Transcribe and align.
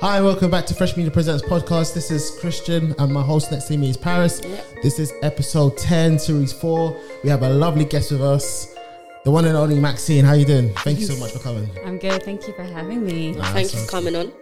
Hi, 0.00 0.18
welcome 0.22 0.50
back 0.50 0.64
to 0.64 0.74
Fresh 0.74 0.96
Media 0.96 1.10
Presents 1.12 1.42
podcast. 1.42 1.92
This 1.92 2.10
is 2.10 2.30
Christian, 2.40 2.94
and 2.98 3.12
my 3.12 3.20
host 3.20 3.52
next 3.52 3.66
to 3.66 3.76
me 3.76 3.90
is 3.90 3.98
Paris. 3.98 4.40
This 4.82 4.98
is 4.98 5.12
episode 5.20 5.76
ten, 5.76 6.18
series 6.18 6.54
four. 6.54 6.98
We 7.22 7.28
have 7.28 7.42
a 7.42 7.50
lovely 7.50 7.84
guest 7.84 8.10
with 8.10 8.22
us, 8.22 8.74
the 9.26 9.30
one 9.30 9.44
and 9.44 9.54
only 9.58 9.78
Maxine. 9.78 10.24
How 10.24 10.32
you 10.32 10.46
doing? 10.46 10.72
Thank 10.76 11.00
you 11.00 11.04
so 11.04 11.20
much 11.20 11.32
for 11.32 11.40
coming. 11.40 11.68
I'm 11.84 11.98
good. 11.98 12.22
Thank 12.22 12.46
you 12.46 12.54
for 12.54 12.62
having 12.62 13.04
me. 13.04 13.34
Thank 13.34 13.74
you 13.74 13.80
for 13.80 13.90
coming 13.90 14.16
on. 14.16 14.32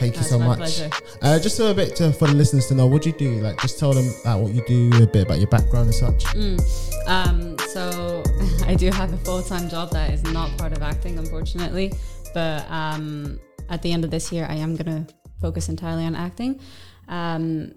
Thank 0.00 0.16
you 0.16 0.24
so 0.24 0.36
my 0.36 0.48
much. 0.48 0.58
pleasure. 0.58 0.90
Uh, 1.22 1.38
just 1.38 1.60
a 1.60 1.72
bit 1.72 1.94
to, 1.96 2.12
for 2.12 2.26
the 2.26 2.34
listeners 2.34 2.66
to 2.66 2.74
know, 2.74 2.86
what 2.86 3.02
do 3.02 3.10
you 3.10 3.16
do? 3.16 3.34
Like, 3.34 3.60
just 3.60 3.78
tell 3.78 3.92
them 3.92 4.12
like, 4.24 4.42
what 4.42 4.52
you 4.52 4.64
do, 4.66 5.00
a 5.00 5.06
bit 5.06 5.26
about 5.26 5.38
your 5.38 5.46
background 5.46 5.86
and 5.86 5.94
such. 5.94 6.24
Mm. 6.34 7.06
Um, 7.06 7.56
so 7.68 8.24
I 8.66 8.74
do 8.74 8.90
have 8.90 9.12
a 9.12 9.16
full 9.18 9.42
time 9.42 9.68
job 9.68 9.92
that 9.92 10.10
is 10.12 10.24
not 10.24 10.50
part 10.58 10.72
of 10.72 10.82
acting, 10.82 11.20
unfortunately. 11.20 11.92
But 12.34 12.68
um, 12.68 13.38
at 13.68 13.82
the 13.82 13.92
end 13.92 14.04
of 14.04 14.10
this 14.10 14.32
year, 14.32 14.46
I 14.48 14.54
am 14.54 14.76
going 14.76 15.06
to 15.06 15.14
focus 15.40 15.68
entirely 15.68 16.04
on 16.04 16.14
acting. 16.14 16.60
Um, 17.08 17.74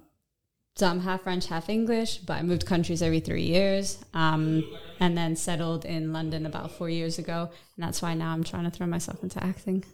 so 0.76 0.88
I'm 0.88 0.99
half 0.99 1.23
French, 1.23 1.48
half 1.48 1.70
English, 1.70 2.17
but 2.17 2.34
I 2.34 2.43
moved 2.43 2.66
countries 2.66 3.02
every 3.02 3.21
three 3.21 3.43
years, 3.43 4.03
um, 4.13 4.63
and 4.99 5.17
then 5.17 5.35
settled 5.38 5.85
in 5.85 6.12
London 6.12 6.45
about 6.45 6.71
four 6.71 6.90
years 6.90 7.17
ago, 7.17 7.49
and 7.76 7.85
that's 7.85 8.02
why 8.02 8.13
now 8.13 8.34
I'm 8.34 8.43
trying 8.43 8.66
to 8.66 8.71
throw 8.71 8.85
myself 8.85 9.23
into 9.23 9.41
acting. 9.41 9.85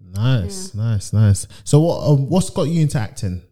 Nice, 0.00 0.74
nice, 0.74 1.12
nice. 1.12 1.46
So, 1.64 1.80
what 1.80 2.06
um, 2.06 2.28
what's 2.30 2.50
got 2.50 2.64
you 2.64 2.80
into 2.80 2.98
acting? 2.98 3.42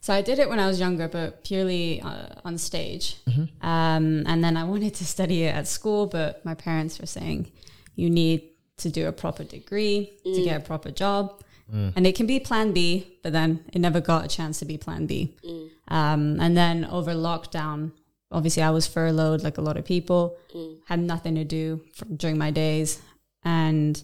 So 0.00 0.12
I 0.14 0.22
did 0.22 0.38
it 0.38 0.48
when 0.48 0.60
I 0.60 0.66
was 0.66 0.78
younger, 0.78 1.08
but 1.08 1.44
purely 1.44 2.00
uh, 2.00 2.28
on 2.44 2.56
stage. 2.58 3.16
Um, 3.60 4.24
and 4.26 4.42
then 4.42 4.56
I 4.56 4.64
wanted 4.64 4.94
to 4.94 5.04
study 5.04 5.44
it 5.44 5.54
at 5.54 5.66
school, 5.66 6.06
but 6.06 6.44
my 6.44 6.54
parents 6.54 7.00
were 7.00 7.06
saying 7.06 7.50
you 7.96 8.08
need 8.08 8.48
to 8.78 8.88
do 8.88 9.06
a 9.06 9.12
proper 9.12 9.44
degree 9.44 10.12
to 10.24 10.30
mm. 10.30 10.44
get 10.44 10.60
a 10.60 10.64
proper 10.64 10.90
job. 10.90 11.40
Mm. 11.72 11.92
And 11.96 12.06
it 12.06 12.16
can 12.16 12.26
be 12.26 12.40
plan 12.40 12.72
B, 12.72 13.18
but 13.22 13.32
then 13.32 13.64
it 13.72 13.80
never 13.80 14.00
got 14.00 14.24
a 14.24 14.28
chance 14.28 14.58
to 14.60 14.64
be 14.64 14.78
plan 14.78 15.06
B. 15.06 15.36
Mm. 15.44 15.70
Um, 15.88 16.40
and 16.40 16.56
then 16.56 16.84
over 16.86 17.12
lockdown, 17.12 17.92
obviously 18.30 18.62
I 18.62 18.70
was 18.70 18.86
furloughed 18.86 19.42
like 19.42 19.58
a 19.58 19.60
lot 19.60 19.76
of 19.76 19.84
people, 19.84 20.36
had 20.86 21.00
nothing 21.00 21.34
to 21.34 21.44
do 21.44 21.82
for, 21.94 22.06
during 22.06 22.38
my 22.38 22.50
days. 22.50 23.00
And 23.44 24.02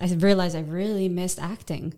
I 0.00 0.06
realized 0.14 0.56
I 0.56 0.60
really 0.60 1.08
missed 1.08 1.40
acting. 1.40 1.94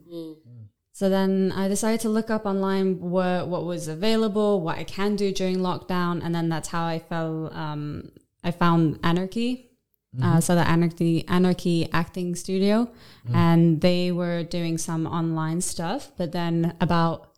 So 0.92 1.08
then 1.08 1.52
I 1.56 1.66
decided 1.66 2.00
to 2.00 2.08
look 2.08 2.30
up 2.30 2.46
online 2.46 3.00
what 3.00 3.48
what 3.48 3.64
was 3.64 3.88
available, 3.88 4.60
what 4.60 4.78
I 4.78 4.84
can 4.84 5.16
do 5.16 5.32
during 5.32 5.56
lockdown, 5.56 6.24
and 6.24 6.32
then 6.32 6.48
that's 6.48 6.68
how 6.68 6.84
I 6.84 7.00
fell. 7.00 7.52
Um, 7.52 8.12
I 8.44 8.52
found 8.52 9.00
Anarchy, 9.02 9.70
uh, 10.22 10.40
so 10.40 10.54
the 10.54 10.68
Anarchy 10.68 11.26
Anarchy 11.28 11.88
Acting 11.92 12.34
Studio, 12.36 12.90
and 13.32 13.80
they 13.80 14.12
were 14.12 14.42
doing 14.44 14.78
some 14.78 15.06
online 15.06 15.60
stuff. 15.60 16.12
But 16.16 16.32
then 16.32 16.76
about 16.80 17.30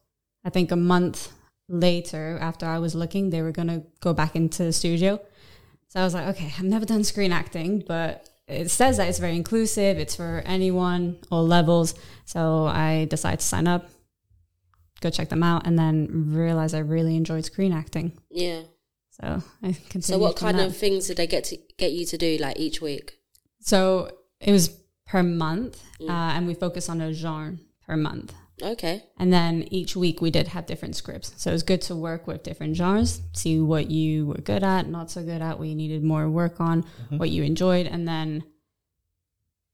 I 0.44 0.50
think 0.50 0.70
a 0.70 0.76
month 0.76 1.32
later, 1.68 2.38
after 2.40 2.66
I 2.66 2.78
was 2.78 2.94
looking, 2.94 3.30
they 3.30 3.42
were 3.42 3.52
gonna 3.52 3.82
go 4.00 4.12
back 4.12 4.36
into 4.36 4.64
the 4.64 4.72
studio. 4.72 5.20
So 5.88 6.00
I 6.00 6.04
was 6.04 6.14
like, 6.14 6.26
okay, 6.28 6.52
I've 6.58 6.64
never 6.64 6.84
done 6.84 7.04
screen 7.04 7.32
acting, 7.32 7.82
but 7.86 8.28
it 8.48 8.70
says 8.70 8.96
that 8.98 9.08
it's 9.08 9.18
very 9.18 9.36
inclusive. 9.36 9.98
It's 9.98 10.16
for 10.16 10.42
anyone, 10.44 11.18
all 11.30 11.46
levels. 11.46 11.94
So 12.24 12.66
I 12.66 13.06
decided 13.06 13.40
to 13.40 13.46
sign 13.46 13.66
up, 13.66 13.88
go 15.00 15.10
check 15.10 15.28
them 15.28 15.42
out, 15.42 15.66
and 15.66 15.78
then 15.78 16.32
realize 16.32 16.74
I 16.74 16.80
really 16.80 17.16
enjoyed 17.16 17.44
screen 17.44 17.72
acting. 17.72 18.12
Yeah. 18.30 18.62
So 19.20 19.42
I 19.62 19.72
continued. 19.72 20.04
So 20.04 20.18
what 20.18 20.36
kind 20.36 20.58
that. 20.58 20.68
of 20.68 20.76
things 20.76 21.06
did 21.08 21.16
they 21.16 21.26
get 21.26 21.44
to 21.44 21.56
get 21.78 21.92
you 21.92 22.04
to 22.06 22.18
do 22.18 22.36
like 22.38 22.58
each 22.58 22.80
week? 22.80 23.18
So 23.60 24.10
it 24.40 24.52
was 24.52 24.68
per 25.06 25.22
month, 25.22 25.82
Mm. 26.00 26.10
uh, 26.10 26.36
and 26.36 26.46
we 26.46 26.54
focus 26.54 26.88
on 26.88 27.00
a 27.00 27.12
genre 27.12 27.56
per 27.86 27.96
month. 27.96 28.34
Okay. 28.62 29.04
And 29.18 29.32
then 29.32 29.64
each 29.70 29.96
week 29.96 30.20
we 30.20 30.30
did 30.30 30.48
have 30.48 30.66
different 30.66 30.96
scripts. 30.96 31.32
So 31.36 31.50
it 31.50 31.52
was 31.52 31.62
good 31.62 31.80
to 31.82 31.94
work 31.96 32.26
with 32.26 32.42
different 32.42 32.74
genres, 32.76 33.20
see 33.32 33.60
what 33.60 33.90
you 33.90 34.26
were 34.26 34.40
good 34.40 34.62
at, 34.64 34.88
not 34.88 35.10
so 35.10 35.22
good 35.22 35.40
at, 35.42 35.58
what 35.58 35.68
you 35.68 35.74
needed 35.74 36.02
more 36.02 36.28
work 36.28 36.60
on, 36.60 36.82
Mm-hmm. 36.82 37.18
what 37.18 37.30
you 37.30 37.42
enjoyed, 37.44 37.86
and 37.86 38.06
then 38.08 38.44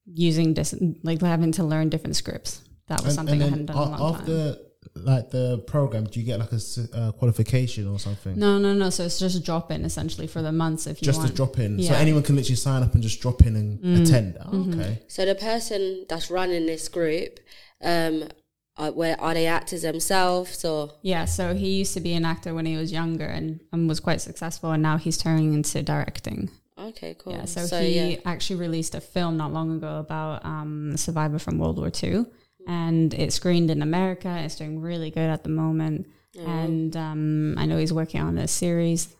using 0.06 0.54
this, 0.54 0.74
like 1.02 1.20
having 1.20 1.52
to 1.52 1.64
learn 1.64 1.88
different 1.88 2.16
scripts. 2.16 2.62
That 2.88 3.02
was 3.04 3.14
something 3.14 3.40
I 3.40 3.44
hadn't 3.48 3.66
done 3.66 3.76
in 3.76 3.82
a 3.82 3.96
a- 3.96 3.98
long 3.98 4.14
time. 4.26 4.56
After 4.94 5.10
like 5.10 5.30
the 5.30 5.58
program, 5.66 6.04
do 6.04 6.20
you 6.20 6.26
get 6.26 6.38
like 6.38 6.52
a 6.52 6.60
uh, 6.94 7.12
qualification 7.12 7.88
or 7.88 7.98
something? 7.98 8.38
No, 8.38 8.58
no, 8.58 8.72
no. 8.74 8.90
So 8.90 9.04
it's 9.04 9.18
just 9.18 9.36
a 9.36 9.42
drop 9.42 9.70
in 9.70 9.84
essentially 9.84 10.26
for 10.26 10.42
the 10.42 10.52
months 10.52 10.86
if 10.86 11.00
you 11.00 11.06
just 11.06 11.18
want. 11.18 11.30
to 11.30 11.36
drop 11.36 11.58
in. 11.58 11.82
So 11.82 11.94
anyone 11.94 12.22
can 12.22 12.36
literally 12.36 12.56
sign 12.56 12.82
up 12.82 12.94
and 12.94 13.02
just 13.02 13.20
drop 13.20 13.42
in 13.42 13.56
and 13.56 13.78
Mm. 13.80 14.02
attend. 14.02 14.36
Oh, 14.40 14.50
Mm-hmm. 14.50 14.80
Okay. 14.80 15.02
So 15.08 15.24
the 15.24 15.34
person 15.34 16.04
that's 16.08 16.30
running 16.30 16.66
this 16.66 16.88
group, 16.88 17.40
um, 17.82 18.28
are, 18.76 18.90
where 18.92 19.20
are 19.20 19.34
they 19.34 19.46
actors 19.46 19.82
themselves 19.82 20.64
or? 20.64 20.90
Yeah, 21.02 21.26
so 21.26 21.54
he 21.54 21.70
used 21.78 21.94
to 21.94 22.00
be 22.00 22.14
an 22.14 22.24
actor 22.24 22.54
when 22.54 22.64
he 22.66 22.76
was 22.76 22.90
younger 22.92 23.26
and, 23.26 23.60
and 23.72 23.88
was 23.88 24.00
quite 24.00 24.20
successful, 24.20 24.70
and 24.72 24.82
now 24.82 24.96
he's 24.96 25.18
turning 25.18 25.52
into 25.52 25.82
directing. 25.82 26.50
Okay, 26.78 27.14
cool. 27.18 27.34
Yeah, 27.34 27.44
so, 27.44 27.80
he 27.82 28.18
actually 28.24 28.56
released 28.56 28.94
a 28.94 29.00
film 29.00 29.36
not 29.36 29.52
long 29.52 29.76
ago 29.76 29.98
about 29.98 30.44
um, 30.44 30.92
a 30.94 30.98
survivor 30.98 31.38
from 31.38 31.58
World 31.58 31.76
War 31.78 31.92
II, 32.02 32.24
and 32.66 33.14
it 33.14 33.32
screened 33.32 33.70
in 33.70 33.82
America. 33.82 34.36
It's 34.44 34.56
doing 34.56 34.80
really 34.80 35.10
good 35.10 35.30
at 35.30 35.42
the 35.42 35.50
moment, 35.50 36.08
and 36.38 36.96
um, 36.96 37.58
I 37.58 37.66
know 37.66 37.78
he's 37.78 37.92
working 37.92 38.20
on 38.20 38.38
a 38.38 38.48
series. 38.48 39.14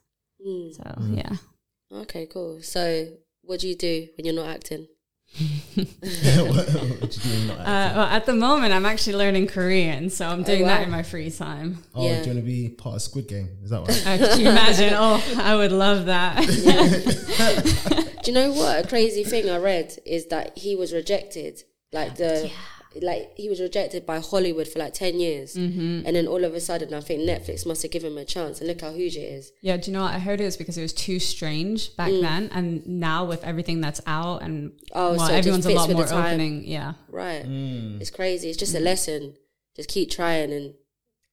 Mm. 0.44 0.74
So 0.74 1.02
yeah, 1.10 1.36
Okay, 1.92 2.26
cool. 2.26 2.62
So 2.62 3.08
what 3.42 3.60
do 3.60 3.68
you 3.68 3.76
do 3.76 4.08
when 4.16 4.24
you're 4.24 4.34
not 4.34 4.48
acting? 4.48 4.86
what, 5.74 5.86
what 5.86 7.16
you 7.16 7.22
doing? 7.22 7.46
Not 7.48 7.58
uh, 7.58 7.62
acting? 7.62 7.96
well, 7.96 8.06
at 8.06 8.26
the 8.26 8.34
moment 8.34 8.72
I'm 8.72 8.86
actually 8.86 9.16
learning 9.16 9.46
Korean, 9.48 10.08
so 10.08 10.26
I'm 10.26 10.42
doing 10.42 10.66
that 10.66 10.78
wow. 10.78 10.84
in 10.84 10.90
my 10.90 11.02
free 11.02 11.30
time. 11.30 11.82
oh, 11.94 12.04
yeah. 12.04 12.22
do 12.22 12.30
you 12.30 12.34
want 12.34 12.46
to 12.46 12.50
be 12.50 12.68
part 12.70 12.96
of 12.96 13.02
Squid 13.02 13.28
Game? 13.28 13.48
Is 13.62 13.70
that 13.70 13.80
right? 14.06 14.20
Uh, 14.20 14.28
can 14.28 14.40
you 14.40 14.48
imagine? 14.48 14.94
Oh, 14.94 15.22
I 15.38 15.54
would 15.54 15.72
love 15.72 16.06
that. 16.06 16.46
Do 18.22 18.30
you 18.30 18.34
know 18.34 18.52
what 18.52 18.84
a 18.84 18.88
crazy 18.88 19.24
thing 19.24 19.50
I 19.50 19.58
read 19.58 19.98
is 20.06 20.26
that 20.26 20.56
he 20.56 20.76
was 20.76 20.92
rejected, 20.92 21.62
like 21.92 22.16
the, 22.16 22.50
like 23.00 23.32
he 23.36 23.48
was 23.48 23.60
rejected 23.60 24.04
by 24.04 24.18
Hollywood 24.20 24.68
for 24.68 24.78
like 24.78 24.92
ten 24.94 25.18
years, 25.20 25.54
Mm-hmm. 25.54 26.06
and 26.06 26.16
then 26.16 26.26
all 26.26 26.44
of 26.44 26.54
a 26.54 26.60
sudden 26.60 26.92
I 26.92 27.00
think 27.00 27.20
Netflix 27.22 27.64
must 27.66 27.82
have 27.82 27.90
given 27.90 28.12
him 28.12 28.18
a 28.18 28.24
chance, 28.24 28.60
and 28.60 28.68
look 28.68 28.80
how 28.80 28.92
huge 28.92 29.16
it 29.16 29.20
is. 29.20 29.52
Yeah, 29.62 29.76
do 29.76 29.90
you 29.90 29.96
know 29.96 30.02
what? 30.02 30.14
I 30.14 30.18
heard 30.18 30.40
it 30.40 30.44
was 30.44 30.56
because 30.56 30.76
it 30.76 30.82
was 30.82 30.92
too 30.92 31.18
strange 31.18 31.96
back 31.96 32.10
then, 32.10 32.50
and 32.52 32.86
now 32.86 33.24
with 33.24 33.44
everything 33.44 33.80
that's 33.80 34.00
out 34.06 34.42
and 34.42 34.72
Oh, 34.92 35.14
well, 35.16 35.28
so 35.28 35.32
everyone's 35.34 35.66
a 35.66 35.70
lot 35.70 35.88
more 35.90 36.04
opening. 36.12 36.64
Yeah, 36.64 36.94
Right, 37.08 37.44
Mm. 37.44 38.00
it's 38.00 38.10
crazy. 38.10 38.48
It's 38.50 38.58
just 38.58 38.74
a 38.74 38.80
lesson. 38.80 39.34
Just 39.76 39.88
keep 39.88 40.10
trying 40.10 40.52
and 40.52 40.74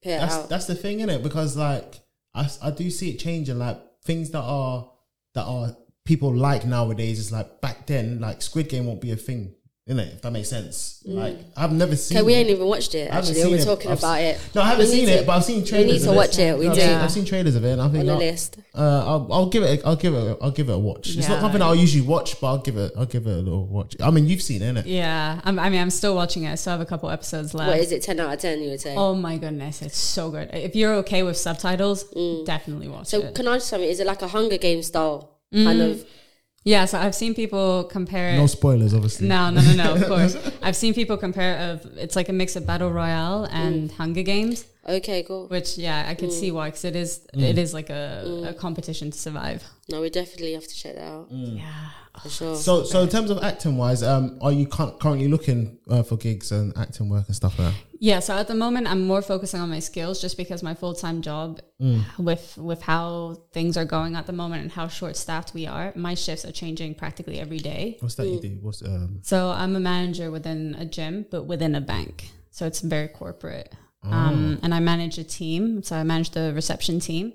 put 0.02 0.12
it 0.12 0.20
That's 0.20 0.36
out. 0.36 0.50
that's 0.50 0.66
the 0.68 0.76
thing, 0.76 1.02
in 1.02 1.10
it? 1.10 1.24
Because 1.24 1.58
like 1.58 1.96
I, 2.34 2.48
I 2.62 2.72
do 2.72 2.90
see 2.90 3.10
it 3.10 3.18
changing. 3.20 3.58
Like 3.60 3.80
things 4.06 4.30
that 4.32 4.42
are 4.42 4.90
that 5.34 5.44
are 5.46 5.76
people 6.06 6.34
like 6.34 6.66
nowadays 6.66 7.20
is 7.20 7.32
like 7.32 7.60
back 7.62 7.86
then. 7.88 8.20
Like 8.22 8.42
Squid 8.42 8.70
Game 8.70 8.86
won't 8.86 9.02
be 9.02 9.12
a 9.12 9.16
thing, 9.16 9.56
innit? 9.90 10.14
If 10.14 10.22
that 10.22 10.32
makes 10.32 10.50
sense. 10.50 11.04
Mm. 11.08 11.16
Like 11.16 11.38
I've 11.58 11.74
never 11.74 11.96
seen. 11.96 12.18
Okay, 12.18 12.26
we 12.26 12.34
ain't 12.36 12.50
even 12.50 12.68
watched 12.68 12.96
it. 12.96 13.10
Actually, 13.12 13.44
we're 13.46 13.56
it. 13.56 13.66
talking 13.66 13.92
I've 13.92 13.98
about 13.98 14.22
it. 14.22 14.40
No, 14.54 14.62
I 14.62 14.68
haven't 14.70 14.86
We 14.86 14.92
seen 14.92 15.10
it, 15.10 15.20
to- 15.22 15.26
but 15.26 15.38
I've 15.38 15.44
seen 15.44 15.66
trailers. 15.66 15.88
We 15.88 15.94
need 15.94 16.04
to 16.04 16.10
of 16.12 16.16
watch 16.16 16.40
it. 16.40 16.58
We 16.58 16.68
I've 16.68 16.76
Seen, 16.76 16.90
I've 16.90 17.12
seen 17.12 17.26
trailers 17.26 17.56
of 17.56 17.66
it, 17.66 17.72
and 17.72 17.82
I 17.82 17.88
think 17.90 18.00
on 18.02 18.06
the 18.06 18.12
I'll, 18.14 18.20
list. 18.20 18.58
uh, 18.76 19.06
I'll, 19.08 19.34
I'll 19.34 19.50
give 19.50 19.64
it. 19.64 19.82
I'll 19.86 19.96
give 19.96 20.14
it. 20.14 20.38
I'll 20.42 20.52
give 20.52 20.70
it 20.70 20.74
a 20.74 20.78
watch. 20.78 21.16
It's 21.16 21.28
not 21.28 21.42
something 21.42 21.62
I'll 21.62 21.76
usually 21.76 22.06
watch, 22.06 22.40
but 22.40 22.48
I'll 22.48 22.58
give 22.60 22.78
it. 22.78 22.94
I'll 22.98 23.06
give 23.06 23.26
it 23.28 23.34
a 23.34 23.42
little 23.42 23.66
watch. 23.66 23.96
I 24.02 24.12
mean, 24.12 24.28
you've 24.28 24.42
seen 24.42 24.62
it, 24.62 24.76
innit? 24.76 24.84
yeah. 24.86 25.42
I'm, 25.44 25.58
I 25.60 25.70
mean, 25.70 25.82
I'm 25.82 25.90
still 25.90 26.16
watching 26.16 26.44
it. 26.44 26.52
I 26.52 26.56
still 26.56 26.72
have 26.72 26.82
a 26.82 26.86
couple 26.86 27.10
episodes 27.10 27.54
left. 27.54 27.70
What 27.70 27.80
is 27.80 27.92
it? 27.92 28.04
Ten 28.04 28.20
out 28.20 28.34
of 28.34 28.40
ten? 28.40 28.62
You 28.62 28.70
would 28.70 28.82
say. 28.82 28.96
Oh 28.96 29.16
my 29.16 29.38
goodness, 29.38 29.82
it's 29.82 29.98
so 29.98 30.30
good. 30.32 30.50
If 30.54 30.76
you're 30.76 30.94
okay 30.96 31.24
with 31.24 31.38
subtitles, 31.38 32.04
mm. 32.14 32.46
definitely 32.46 32.88
watch 32.88 33.08
so 33.08 33.20
it. 33.20 33.22
So 33.28 33.32
can 33.34 33.48
I 33.48 33.56
just 33.56 33.70
tell 33.70 33.80
you? 33.80 33.88
Is 33.88 34.00
it 34.00 34.08
like 34.08 34.22
a 34.22 34.28
Hunger 34.28 34.58
Games 34.58 34.88
style 34.88 35.38
mm. 35.54 35.64
kind 35.64 35.82
of? 35.82 36.06
Yeah, 36.64 36.86
so 36.86 37.00
I've 37.00 37.16
seen 37.16 37.34
people 37.34 37.86
compare. 37.86 38.36
No 38.36 38.48
spoilers, 38.48 38.94
obviously. 38.94 39.28
No, 39.28 39.50
no, 39.50 39.62
no, 39.62 39.74
no. 39.74 39.94
Of 39.96 40.08
course, 40.14 40.52
I've 40.62 40.76
seen 40.76 40.94
people 40.94 41.18
compare 41.18 41.72
of 41.72 41.86
it's 41.98 42.16
like 42.16 42.30
a 42.30 42.34
mix 42.34 42.56
of 42.56 42.66
battle 42.68 42.92
royale 42.92 43.46
and 43.46 43.90
mm. 43.90 43.94
Hunger 43.96 44.24
Games, 44.24 44.66
Okay, 44.88 45.24
cool. 45.24 45.48
which 45.48 45.78
yeah, 45.78 46.06
I 46.08 46.16
could 46.16 46.32
see 46.34 46.52
mm. 46.52 46.56
why 46.56 46.68
because 46.68 46.86
it 46.86 46.96
is 46.96 47.22
mm. 47.34 47.42
it 47.42 47.58
is 47.58 47.74
like 47.74 47.90
a, 47.90 48.50
a 48.50 48.54
competition 48.54 49.12
to 49.12 49.18
survive. 49.18 49.64
No, 49.90 50.02
we 50.02 50.10
definitely 50.10 50.54
have 50.54 50.68
to 50.68 50.76
check 50.76 50.96
that 50.96 51.04
out 51.04 51.28
Yeah. 51.32 51.90
For 52.22 52.30
sure. 52.30 52.56
So, 52.56 52.84
so 52.84 53.02
in 53.02 53.10
terms 53.10 53.30
of 53.30 53.44
acting 53.44 53.78
wise, 53.78 54.04
um, 54.04 54.38
are 54.42 54.52
you 54.52 54.68
currently 54.68 55.28
looking 55.28 55.80
uh, 55.90 56.04
for 56.04 56.18
gigs 56.18 56.52
and 56.52 56.76
acting 56.78 57.10
work 57.10 57.28
and 57.28 57.36
stuff 57.36 57.58
like 57.60 57.74
that? 57.74 57.82
Yeah, 58.00 58.20
so 58.20 58.38
at 58.38 58.48
the 58.48 58.56
moment 58.56 58.88
I'm 58.88 59.06
more 59.06 59.22
focusing 59.22 59.60
on 59.60 59.70
my 59.70 59.80
skills 59.80 60.22
just 60.22 60.38
because 60.38 60.64
my 60.64 60.74
full 60.74 60.94
time 60.94 61.22
job 61.22 61.60
with 62.18 62.58
with 62.58 62.82
how 62.82 63.44
things 63.52 63.76
are 63.76 63.86
going 63.86 64.16
at 64.16 64.26
the 64.26 64.34
moment 64.34 64.62
and 64.62 64.72
how 64.72 64.88
short 64.88 65.18
staffed 65.18 65.54
we 65.54 65.68
are, 65.68 65.92
my 65.96 66.14
shifts 66.14 66.46
are 66.46 66.52
changing 66.52 66.96
practically 66.96 67.40
every 67.40 67.60
day. 67.60 67.98
What's 68.00 68.16
that 68.16 68.28
you 68.28 68.40
do? 68.40 68.58
What's 68.62 68.82
um? 68.82 69.20
So 69.22 69.50
I'm 69.50 69.76
a 69.76 69.80
manager 69.80 70.32
within 70.32 70.76
a 70.76 70.86
gym, 70.86 71.26
but 71.30 71.44
within 71.44 71.76
a 71.76 71.82
bank. 71.82 72.32
So 72.52 72.66
it's 72.66 72.80
very 72.80 73.08
corporate. 73.10 73.74
Um, 74.04 74.60
and 74.64 74.74
I 74.74 74.80
manage 74.80 75.18
a 75.18 75.24
team. 75.24 75.84
So 75.84 75.96
I 75.96 76.04
manage 76.04 76.32
the 76.32 76.54
reception 76.54 77.00
team. 77.00 77.34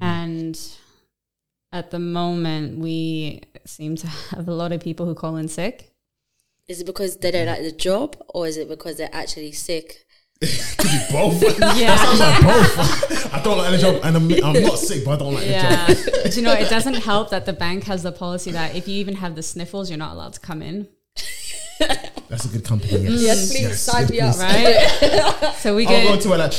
And 0.00 0.58
at 1.74 1.90
the 1.90 1.98
moment, 1.98 2.78
we 2.78 3.42
seem 3.66 3.96
to 3.96 4.06
have 4.06 4.46
a 4.46 4.54
lot 4.54 4.70
of 4.70 4.80
people 4.80 5.06
who 5.06 5.14
call 5.14 5.36
in 5.36 5.48
sick. 5.48 5.90
Is 6.68 6.80
it 6.80 6.86
because 6.86 7.16
they 7.16 7.32
don't 7.32 7.46
like 7.48 7.62
the 7.62 7.72
job, 7.72 8.16
or 8.28 8.46
is 8.46 8.56
it 8.56 8.68
because 8.68 8.96
they're 8.96 9.10
actually 9.12 9.50
sick? 9.50 10.06
Could 10.40 10.90
be 10.90 11.00
both. 11.10 11.42
Yeah. 11.76 11.96
Sounds 11.96 12.20
like 12.20 12.42
both. 12.42 13.34
I 13.34 13.42
don't 13.42 13.58
like 13.58 13.72
the 13.72 13.78
job, 13.78 14.00
and 14.04 14.16
I'm, 14.16 14.44
I'm 14.44 14.62
not 14.62 14.78
sick, 14.78 15.04
but 15.04 15.14
I 15.14 15.16
don't 15.16 15.34
like 15.34 15.44
the 15.44 16.14
job. 16.14 16.32
Do 16.32 16.36
you 16.36 16.42
know, 16.42 16.52
it 16.52 16.70
doesn't 16.70 16.94
help 16.94 17.30
that 17.30 17.44
the 17.44 17.52
bank 17.52 17.84
has 17.84 18.04
the 18.04 18.12
policy 18.12 18.52
that 18.52 18.76
if 18.76 18.86
you 18.86 18.94
even 18.94 19.16
have 19.16 19.34
the 19.34 19.42
sniffles, 19.42 19.90
you're 19.90 19.98
not 19.98 20.12
allowed 20.14 20.34
to 20.34 20.40
come 20.40 20.62
in. 20.62 20.86
That's 22.28 22.44
a 22.44 22.48
good 22.48 22.64
company. 22.64 22.98
Yes, 22.98 23.20
Yes, 23.20 23.50
please 23.50 23.80
sign 23.80 24.06
me 24.08 24.20
up. 24.20 24.38
Right? 24.38 25.52
so 25.56 25.74
we 25.74 25.86
I'll 25.88 26.16
go 26.16 26.20
to 26.20 26.32
it 26.34 26.38
like 26.38 26.52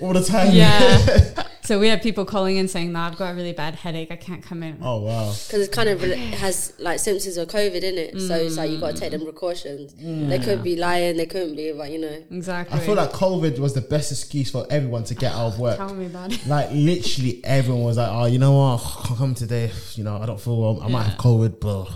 all 0.00 0.12
the 0.12 0.24
time. 0.24 0.52
Yeah. 0.52 1.44
So 1.64 1.78
we 1.78 1.86
have 1.88 2.02
people 2.02 2.24
calling 2.24 2.56
in 2.56 2.66
saying, 2.66 2.90
no, 2.92 3.00
I've 3.00 3.16
got 3.16 3.32
a 3.32 3.34
really 3.34 3.52
bad 3.52 3.76
headache. 3.76 4.10
I 4.10 4.16
can't 4.16 4.42
come 4.42 4.64
in. 4.64 4.78
Oh 4.82 5.00
wow. 5.02 5.26
Because 5.26 5.68
it 5.68 5.70
kind 5.70 5.88
of 5.88 6.02
re- 6.02 6.16
has 6.16 6.72
like 6.78 6.98
symptoms 6.98 7.36
of 7.36 7.48
COVID 7.48 7.82
in 7.82 7.98
it, 7.98 8.20
so 8.20 8.34
it's 8.34 8.56
like 8.56 8.70
you 8.70 8.78
got 8.78 8.94
to 8.94 9.00
take 9.00 9.12
them 9.12 9.20
mm. 9.20 9.24
precautions. 9.24 9.94
They 9.94 10.38
could 10.40 10.62
be 10.62 10.76
lying, 10.76 11.16
they 11.16 11.26
couldn't 11.26 11.54
be, 11.54 11.72
but 11.72 11.90
you 11.90 12.00
know. 12.00 12.22
Exactly. 12.30 12.78
I 12.78 12.82
feel 12.82 12.94
like 12.94 13.12
COVID 13.12 13.58
was 13.60 13.74
the 13.74 13.80
best 13.80 14.10
excuse 14.10 14.50
for 14.50 14.66
everyone 14.70 15.04
to 15.04 15.14
get 15.14 15.32
out 15.32 15.52
of 15.52 15.58
work. 15.60 15.76
Tell 15.76 15.94
me 15.94 16.06
about 16.06 16.32
it. 16.32 16.44
Like 16.46 16.70
literally 16.72 17.40
everyone 17.44 17.84
was 17.84 17.96
like, 17.96 18.08
"Oh, 18.10 18.26
you 18.26 18.38
know 18.38 18.52
what? 18.52 18.80
I 18.80 19.06
can't 19.06 19.18
come 19.18 19.34
today. 19.34 19.70
You 19.94 20.04
know, 20.04 20.16
I 20.16 20.26
don't 20.26 20.40
feel 20.40 20.60
well. 20.60 20.82
I 20.82 20.88
might 20.88 21.04
have 21.04 21.18
COVID." 21.18 21.60
Blah. 21.60 21.88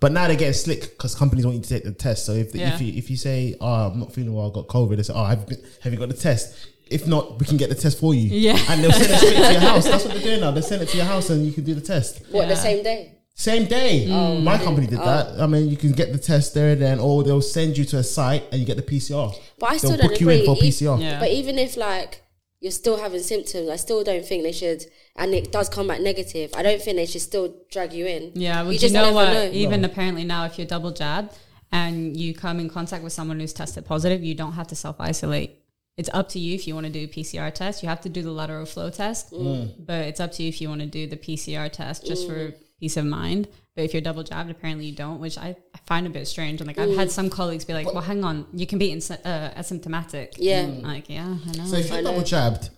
But 0.00 0.12
now 0.12 0.26
they're 0.28 0.36
getting 0.36 0.54
slick 0.54 0.80
because 0.80 1.14
companies 1.14 1.44
want 1.44 1.56
you 1.56 1.62
to 1.62 1.68
take 1.68 1.84
the 1.84 1.92
test. 1.92 2.24
So 2.24 2.32
if 2.32 2.54
Yeah. 2.54 2.74
if 2.74 2.80
you 2.80 2.94
if 2.94 3.10
you 3.10 3.16
say, 3.16 3.54
"Oh, 3.60 3.90
I'm 3.90 4.00
not 4.00 4.12
feeling 4.14 4.32
well, 4.32 4.50
I 4.50 4.54
got 4.54 4.66
COVID," 4.66 4.96
they 4.96 5.02
say, 5.02 5.12
"Oh, 5.14 5.24
have 5.24 5.40
you, 5.40 5.56
been, 5.56 5.64
have 5.82 5.92
you 5.92 5.98
got 5.98 6.08
the 6.08 6.16
test?" 6.16 6.54
If 6.90 7.06
not, 7.06 7.38
we 7.38 7.46
can 7.46 7.56
get 7.56 7.68
the 7.68 7.74
test 7.76 7.98
for 8.00 8.14
you. 8.14 8.28
Yeah. 8.28 8.58
and 8.68 8.82
they'll 8.82 8.92
send 8.92 9.10
it 9.12 9.16
straight 9.18 9.36
to 9.36 9.52
your 9.52 9.60
house. 9.70 9.84
That's 9.84 10.04
what 10.04 10.14
they're 10.14 10.22
doing 10.22 10.40
now. 10.40 10.50
They 10.50 10.60
send 10.60 10.82
it 10.82 10.88
to 10.90 10.96
your 10.96 11.06
house 11.06 11.30
and 11.30 11.46
you 11.46 11.52
can 11.52 11.64
do 11.64 11.74
the 11.74 11.80
test. 11.80 12.22
What 12.30 12.48
the 12.48 12.56
same 12.56 12.82
day? 12.82 13.16
Same 13.34 13.64
day. 13.66 14.06
Oh, 14.10 14.38
My 14.40 14.58
company 14.58 14.86
did 14.86 14.98
that. 14.98 15.28
Oh. 15.38 15.44
I 15.44 15.46
mean, 15.46 15.70
you 15.70 15.76
can 15.76 15.92
get 15.92 16.12
the 16.12 16.18
test 16.18 16.52
there 16.52 16.72
and 16.72 16.82
then, 16.82 16.98
or 17.00 17.22
they'll 17.22 17.40
send 17.40 17.78
you 17.78 17.84
to 17.86 17.98
a 17.98 18.02
site 18.02 18.44
and 18.50 18.60
you 18.60 18.66
get 18.66 18.76
the 18.76 18.82
PCR. 18.82 19.32
But 19.58 19.70
I 19.70 19.76
still 19.78 19.90
they'll 19.90 19.98
don't 20.00 20.08
book 20.10 20.20
you 20.20 20.28
agree. 20.28 20.40
in 20.40 20.44
for 20.46 20.56
E- 20.62 20.68
PCR. 20.68 21.00
Yeah. 21.00 21.18
But 21.20 21.30
even 21.30 21.58
if 21.58 21.76
like 21.76 22.22
you're 22.60 22.70
still 22.72 22.98
having 22.98 23.20
symptoms, 23.22 23.70
I 23.70 23.76
still 23.76 24.04
don't 24.04 24.26
think 24.26 24.42
they 24.42 24.52
should. 24.52 24.84
And 25.16 25.32
it 25.32 25.50
does 25.52 25.68
come 25.70 25.86
back 25.88 26.00
negative. 26.00 26.50
I 26.54 26.62
don't 26.62 26.82
think 26.82 26.96
they 26.96 27.06
should 27.06 27.22
still 27.22 27.54
drag 27.70 27.92
you 27.94 28.04
in. 28.06 28.32
Yeah, 28.34 28.62
well, 28.62 28.72
you 28.72 28.78
do 28.78 28.88
you 28.88 28.92
know 28.92 29.04
never 29.04 29.14
what? 29.14 29.32
know. 29.32 29.50
Even 29.52 29.84
apparently 29.84 30.24
now, 30.24 30.44
if 30.44 30.58
you're 30.58 30.66
double 30.66 30.90
jabbed 30.90 31.38
and 31.72 32.14
you 32.16 32.34
come 32.34 32.60
in 32.60 32.68
contact 32.68 33.02
with 33.04 33.12
someone 33.14 33.40
who's 33.40 33.52
tested 33.54 33.86
positive, 33.86 34.22
you 34.22 34.34
don't 34.34 34.52
have 34.52 34.66
to 34.66 34.74
self 34.76 34.96
isolate. 35.00 35.59
It's 36.00 36.08
up 36.14 36.30
to 36.30 36.38
you 36.38 36.54
if 36.54 36.66
you 36.66 36.72
want 36.74 36.86
to 36.86 36.92
do 36.92 37.04
a 37.04 37.08
PCR 37.08 37.52
test. 37.52 37.82
You 37.82 37.90
have 37.90 38.00
to 38.00 38.08
do 38.08 38.22
the 38.22 38.30
lateral 38.30 38.64
flow 38.64 38.88
test, 38.88 39.34
but 39.78 40.06
it's 40.06 40.18
up 40.18 40.32
to 40.32 40.42
you 40.42 40.48
if 40.48 40.58
you 40.62 40.70
want 40.70 40.80
to 40.80 40.86
do 40.86 41.06
the 41.06 41.18
PCR 41.18 41.70
test 41.70 42.06
just 42.06 42.26
for 42.26 42.54
peace 42.80 42.96
of 42.96 43.04
mind. 43.04 43.48
But 43.76 43.84
if 43.84 43.92
you're 43.92 44.00
double 44.00 44.22
jabbed, 44.22 44.50
apparently 44.50 44.86
you 44.86 44.96
don't, 44.96 45.20
which 45.20 45.36
I, 45.36 45.54
I 45.74 45.78
find 45.86 46.06
a 46.06 46.10
bit 46.10 46.26
strange. 46.26 46.62
And 46.62 46.68
like 46.68 46.78
I've 46.78 46.96
had 46.96 47.10
some 47.10 47.28
colleagues 47.28 47.66
be 47.66 47.74
like, 47.74 47.92
"Well, 47.92 48.02
hang 48.02 48.24
on, 48.24 48.46
you 48.54 48.66
can 48.66 48.78
be 48.78 48.92
ins- 48.92 49.10
uh, 49.10 49.52
asymptomatic." 49.54 50.36
Yeah. 50.38 50.62
I'm 50.62 50.80
like 50.80 51.10
yeah, 51.10 51.36
I 51.46 51.52
know. 51.58 51.66
So 51.66 51.76
if 51.76 51.90
you're 51.90 52.02
double 52.02 52.22
jabbed 52.22 52.70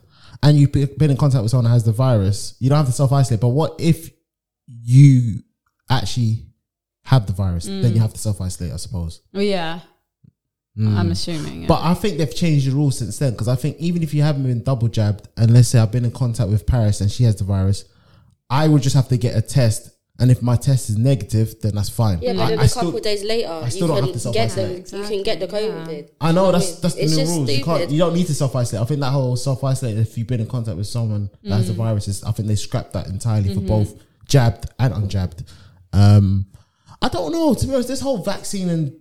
and 0.42 0.58
you've 0.58 0.72
been 0.72 1.12
in 1.12 1.16
contact 1.16 1.42
with 1.42 1.52
someone 1.52 1.66
that 1.66 1.70
has 1.70 1.84
the 1.84 1.92
virus, 1.92 2.56
you 2.58 2.70
don't 2.70 2.78
have 2.78 2.86
to 2.86 2.92
self 2.92 3.12
isolate. 3.12 3.40
But 3.40 3.50
what 3.50 3.76
if 3.78 4.10
you 4.66 5.44
actually 5.88 6.46
have 7.04 7.26
the 7.26 7.34
virus? 7.34 7.66
Then 7.66 7.84
you 7.84 7.98
mm. 7.98 8.00
have 8.00 8.14
to 8.14 8.19
self 8.19 8.40
isolate, 8.40 8.72
I 8.72 8.78
suppose. 8.78 9.22
well, 9.32 9.44
yeah, 9.44 9.78
I'm 10.78 11.10
assuming. 11.10 11.66
But 11.66 11.82
I 11.82 11.92
think 11.94 12.16
they've 12.19 12.34
changed 12.34 12.66
the 12.66 12.74
rules 12.74 12.98
since 12.98 13.19
then 13.19 13.32
because 13.32 13.48
I 13.48 13.56
think 13.56 13.76
even 13.78 14.02
if 14.02 14.14
you 14.14 14.22
haven't 14.22 14.44
been 14.44 14.62
double 14.62 14.88
jabbed, 14.88 15.28
and 15.36 15.52
let's 15.52 15.69
say 15.69 15.78
I've 15.78 15.92
been 15.92 16.04
in 16.06 16.10
contact 16.12 16.48
with 16.50 16.66
Paris 16.66 17.00
and 17.02 17.10
she 17.10 17.24
has 17.24 17.36
the 17.36 17.44
virus, 17.44 17.84
I 18.48 18.69
would 18.69 18.82
just 18.82 18.96
have 18.96 19.08
to 19.08 19.16
get 19.19 19.36
a 19.36 19.42
test. 19.42 19.90
And 20.19 20.30
if 20.30 20.40
my 20.42 20.56
test 20.56 20.88
is 20.90 20.96
negative, 20.96 21.60
then 21.62 21.74
that's 21.74 21.88
fine. 21.88 22.20
Yeah, 22.22 22.34
but 22.34 22.42
I, 22.42 22.48
then 22.50 22.58
I 22.60 22.64
a 22.64 22.69
still, 22.69 22.82
couple 22.84 22.98
of 22.98 23.02
days 23.02 23.24
later, 23.24 23.48
I 23.50 23.69
still 23.70 23.82
you 23.82 23.86
don't 23.88 23.96
can 24.04 24.12
have 24.14 24.22
to 24.22 24.30
get 24.32 24.48
the 24.48 24.54
self-isolate. 24.54 24.92
you 24.92 25.08
can 25.16 25.22
get 25.24 25.38
the 25.40 25.44
Exactly, 25.46 25.94
COVID. 25.94 26.08
I 26.20 26.32
know 26.32 26.46
You 26.46 26.52
that's 26.52 26.70
what 26.70 26.78
I 26.78 26.80
that's 26.82 26.94
the? 26.94 27.02
It's 27.02 27.12
new 27.12 27.19
just 27.22 27.34
rules. 27.36 27.50
You 27.50 27.64
can't. 27.64 27.90
You 27.90 27.98
don't 27.98 28.14
need 28.14 28.26
to 28.26 28.34
self 28.34 28.54
isolate. 28.56 28.82
I 28.82 28.86
think 28.86 29.00
that 29.00 29.10
whole 29.10 29.36
self 29.36 29.64
isolate 29.64 29.98
if 29.98 30.16
you've 30.16 30.26
been 30.26 30.40
in 30.40 30.46
contact 30.46 30.76
with 30.76 30.86
someone 30.86 31.28
that 31.42 31.56
has 31.56 31.66
the 31.69 31.72
Mm. 31.74 31.76
virus 31.76 32.08
is. 32.08 32.22
I 32.24 32.30
think 32.32 32.46
they 32.48 32.54
scrapped 32.56 32.92
that 32.92 33.08
entirely 33.08 33.50
Mm-hmm. 33.50 33.60
for 33.66 33.84
both 33.84 34.02
jabbed 34.28 34.66
and 34.78 34.94
unjabbed. 34.94 35.44
Um, 35.92 36.46
I 37.00 37.08
don't 37.08 37.32
know. 37.32 37.54
To 37.54 37.66
be 37.66 37.74
honest, 37.74 37.88
this 37.88 38.00
whole 38.00 38.22
vaccine 38.22 38.69
and 38.69 38.92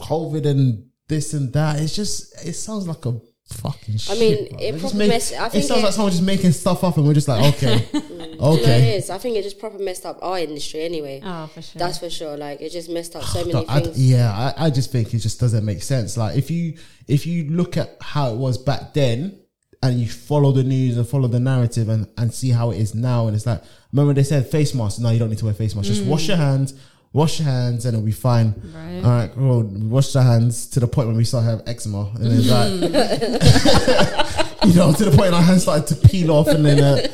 COVID 0.00 0.46
and 0.46 0.84
this 1.10 1.34
and 1.34 1.52
that, 1.52 1.78
it's 1.80 1.94
just 1.94 2.46
it 2.46 2.54
sounds 2.54 2.88
like 2.88 3.04
a 3.04 3.20
fucking. 3.52 3.98
Shit. 3.98 4.16
I 4.16 4.18
mean, 4.18 4.36
shit, 4.36 4.60
it 4.60 4.72
just 4.72 4.80
probably 4.80 4.98
make- 4.98 5.08
mess- 5.10 5.32
I 5.32 5.48
think 5.50 5.64
it 5.64 5.66
sounds 5.66 5.80
it- 5.80 5.84
like 5.84 5.92
someone 5.92 6.12
just 6.12 6.22
making 6.22 6.52
stuff 6.52 6.82
up, 6.84 6.96
and 6.96 7.06
we're 7.06 7.14
just 7.14 7.28
like, 7.28 7.54
okay, 7.54 7.76
mm. 7.92 8.10
You 8.30 8.46
know 8.46 8.52
what 8.52 8.60
it 8.60 8.62
okay. 8.62 9.02
I 9.12 9.18
think 9.18 9.36
it 9.36 9.42
just 9.42 9.58
proper 9.58 9.78
messed 9.78 10.06
up 10.06 10.18
our 10.22 10.38
industry 10.38 10.80
anyway. 10.80 11.20
oh, 11.22 11.46
for 11.48 11.60
sure. 11.60 11.78
That's 11.78 11.98
for 11.98 12.08
sure. 12.08 12.36
Like 12.38 12.62
it 12.62 12.70
just 12.70 12.88
messed 12.88 13.14
up 13.16 13.24
so 13.24 13.44
many 13.52 13.68
I- 13.68 13.80
things. 13.80 14.10
yeah, 14.10 14.54
I, 14.56 14.66
I 14.66 14.70
just 14.70 14.90
think 14.90 15.12
it 15.12 15.18
just 15.18 15.38
doesn't 15.38 15.64
make 15.64 15.82
sense. 15.82 16.16
Like 16.16 16.38
if 16.38 16.50
you 16.50 16.78
if 17.06 17.26
you 17.26 17.50
look 17.50 17.76
at 17.76 17.96
how 18.00 18.32
it 18.32 18.36
was 18.36 18.56
back 18.56 18.94
then 18.94 19.38
and 19.82 19.98
you 19.98 20.08
follow 20.08 20.52
the 20.52 20.62
news 20.62 20.96
and 20.96 21.08
follow 21.08 21.26
the 21.26 21.40
narrative 21.40 21.88
and, 21.88 22.06
and 22.18 22.32
see 22.32 22.50
how 22.50 22.70
it 22.70 22.78
is 22.78 22.94
now, 22.94 23.26
and 23.26 23.36
it's 23.36 23.46
like 23.46 23.62
remember 23.92 24.14
they 24.14 24.22
said 24.22 24.46
face 24.46 24.74
masks. 24.74 25.00
No, 25.00 25.10
you 25.10 25.18
don't 25.18 25.30
need 25.30 25.38
to 25.38 25.44
wear 25.44 25.54
face 25.54 25.74
masks. 25.74 25.88
Just 25.88 26.04
wash 26.04 26.24
mm. 26.24 26.28
your 26.28 26.36
hands, 26.36 26.74
wash 27.12 27.40
your 27.40 27.48
hands, 27.48 27.86
and 27.86 27.94
it'll 27.94 28.06
be 28.06 28.12
fine. 28.12 28.54
Right. 28.74 29.02
All 29.04 29.10
right, 29.10 29.36
well, 29.36 29.62
we 29.62 29.86
washed 29.86 30.14
our 30.16 30.22
hands 30.22 30.66
to 30.68 30.80
the 30.80 30.86
point 30.86 31.08
when 31.08 31.16
we 31.16 31.24
start 31.24 31.44
have 31.44 31.62
eczema, 31.66 32.10
and 32.14 32.24
then 32.24 32.46
like, 32.46 32.72
you 34.66 34.74
know, 34.74 34.92
to 34.92 35.04
the 35.04 35.14
point 35.16 35.34
our 35.34 35.42
hands 35.42 35.62
started 35.62 35.86
to 35.88 36.08
peel 36.08 36.30
off, 36.30 36.48
and 36.48 36.64
then. 36.64 36.80
Uh, 36.82 37.06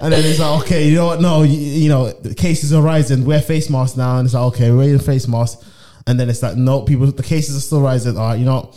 and 0.00 0.12
then 0.12 0.24
it's 0.24 0.38
like, 0.38 0.62
okay, 0.62 0.88
you 0.88 0.94
know 0.94 1.06
what? 1.06 1.20
No, 1.20 1.42
you, 1.42 1.58
you 1.58 1.88
know, 1.88 2.12
the 2.12 2.32
cases 2.32 2.72
are 2.72 2.80
rising. 2.80 3.24
Wear 3.24 3.42
face 3.42 3.68
masks 3.68 3.96
now, 3.96 4.18
and 4.18 4.26
it's 4.26 4.34
like, 4.34 4.54
okay, 4.54 4.70
we're 4.70 4.76
wearing 4.76 4.98
face 5.00 5.26
masks. 5.26 5.68
And 6.06 6.20
then 6.20 6.30
it's 6.30 6.40
like, 6.40 6.56
no, 6.56 6.82
people, 6.82 7.10
the 7.10 7.22
cases 7.24 7.56
are 7.56 7.60
still 7.60 7.80
rising. 7.80 8.16
All 8.16 8.28
right, 8.28 8.38
you 8.38 8.44
know, 8.44 8.72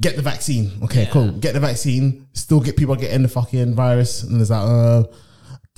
get 0.00 0.14
the 0.14 0.22
vaccine. 0.22 0.70
Okay, 0.84 1.08
cool. 1.10 1.32
Get 1.32 1.54
the 1.54 1.60
vaccine. 1.60 2.28
Still 2.34 2.60
get 2.60 2.76
people 2.76 2.94
getting 2.94 3.22
the 3.22 3.28
fucking 3.28 3.74
virus, 3.74 4.22
and 4.22 4.40
it's 4.40 4.50
like, 4.50 4.62
uh, 4.62 5.02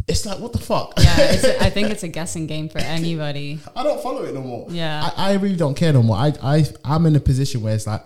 it's 0.09 0.25
like, 0.25 0.39
what 0.39 0.53
the 0.53 0.59
fuck? 0.59 0.95
yeah, 0.99 1.17
it's 1.19 1.45
a, 1.45 1.63
I 1.63 1.71
think 1.71 1.91
it's 1.91 2.03
a 2.03 2.09
guessing 2.09 2.47
game 2.47 2.69
for 2.69 2.79
anybody. 2.79 3.59
I 3.75 3.83
don't 3.83 4.03
follow 4.03 4.23
it 4.25 4.35
no 4.35 4.41
more. 4.41 4.67
Yeah. 4.71 5.11
I, 5.17 5.31
I 5.31 5.35
really 5.35 5.57
don't 5.57 5.75
care 5.75 5.93
no 5.93 6.03
more. 6.03 6.17
I, 6.17 6.33
I, 6.43 6.65
I'm 6.85 7.07
in 7.07 7.17
a 7.17 7.21
position 7.21 7.63
where 7.63 7.75
it's 7.75 7.87
like, 7.87 8.05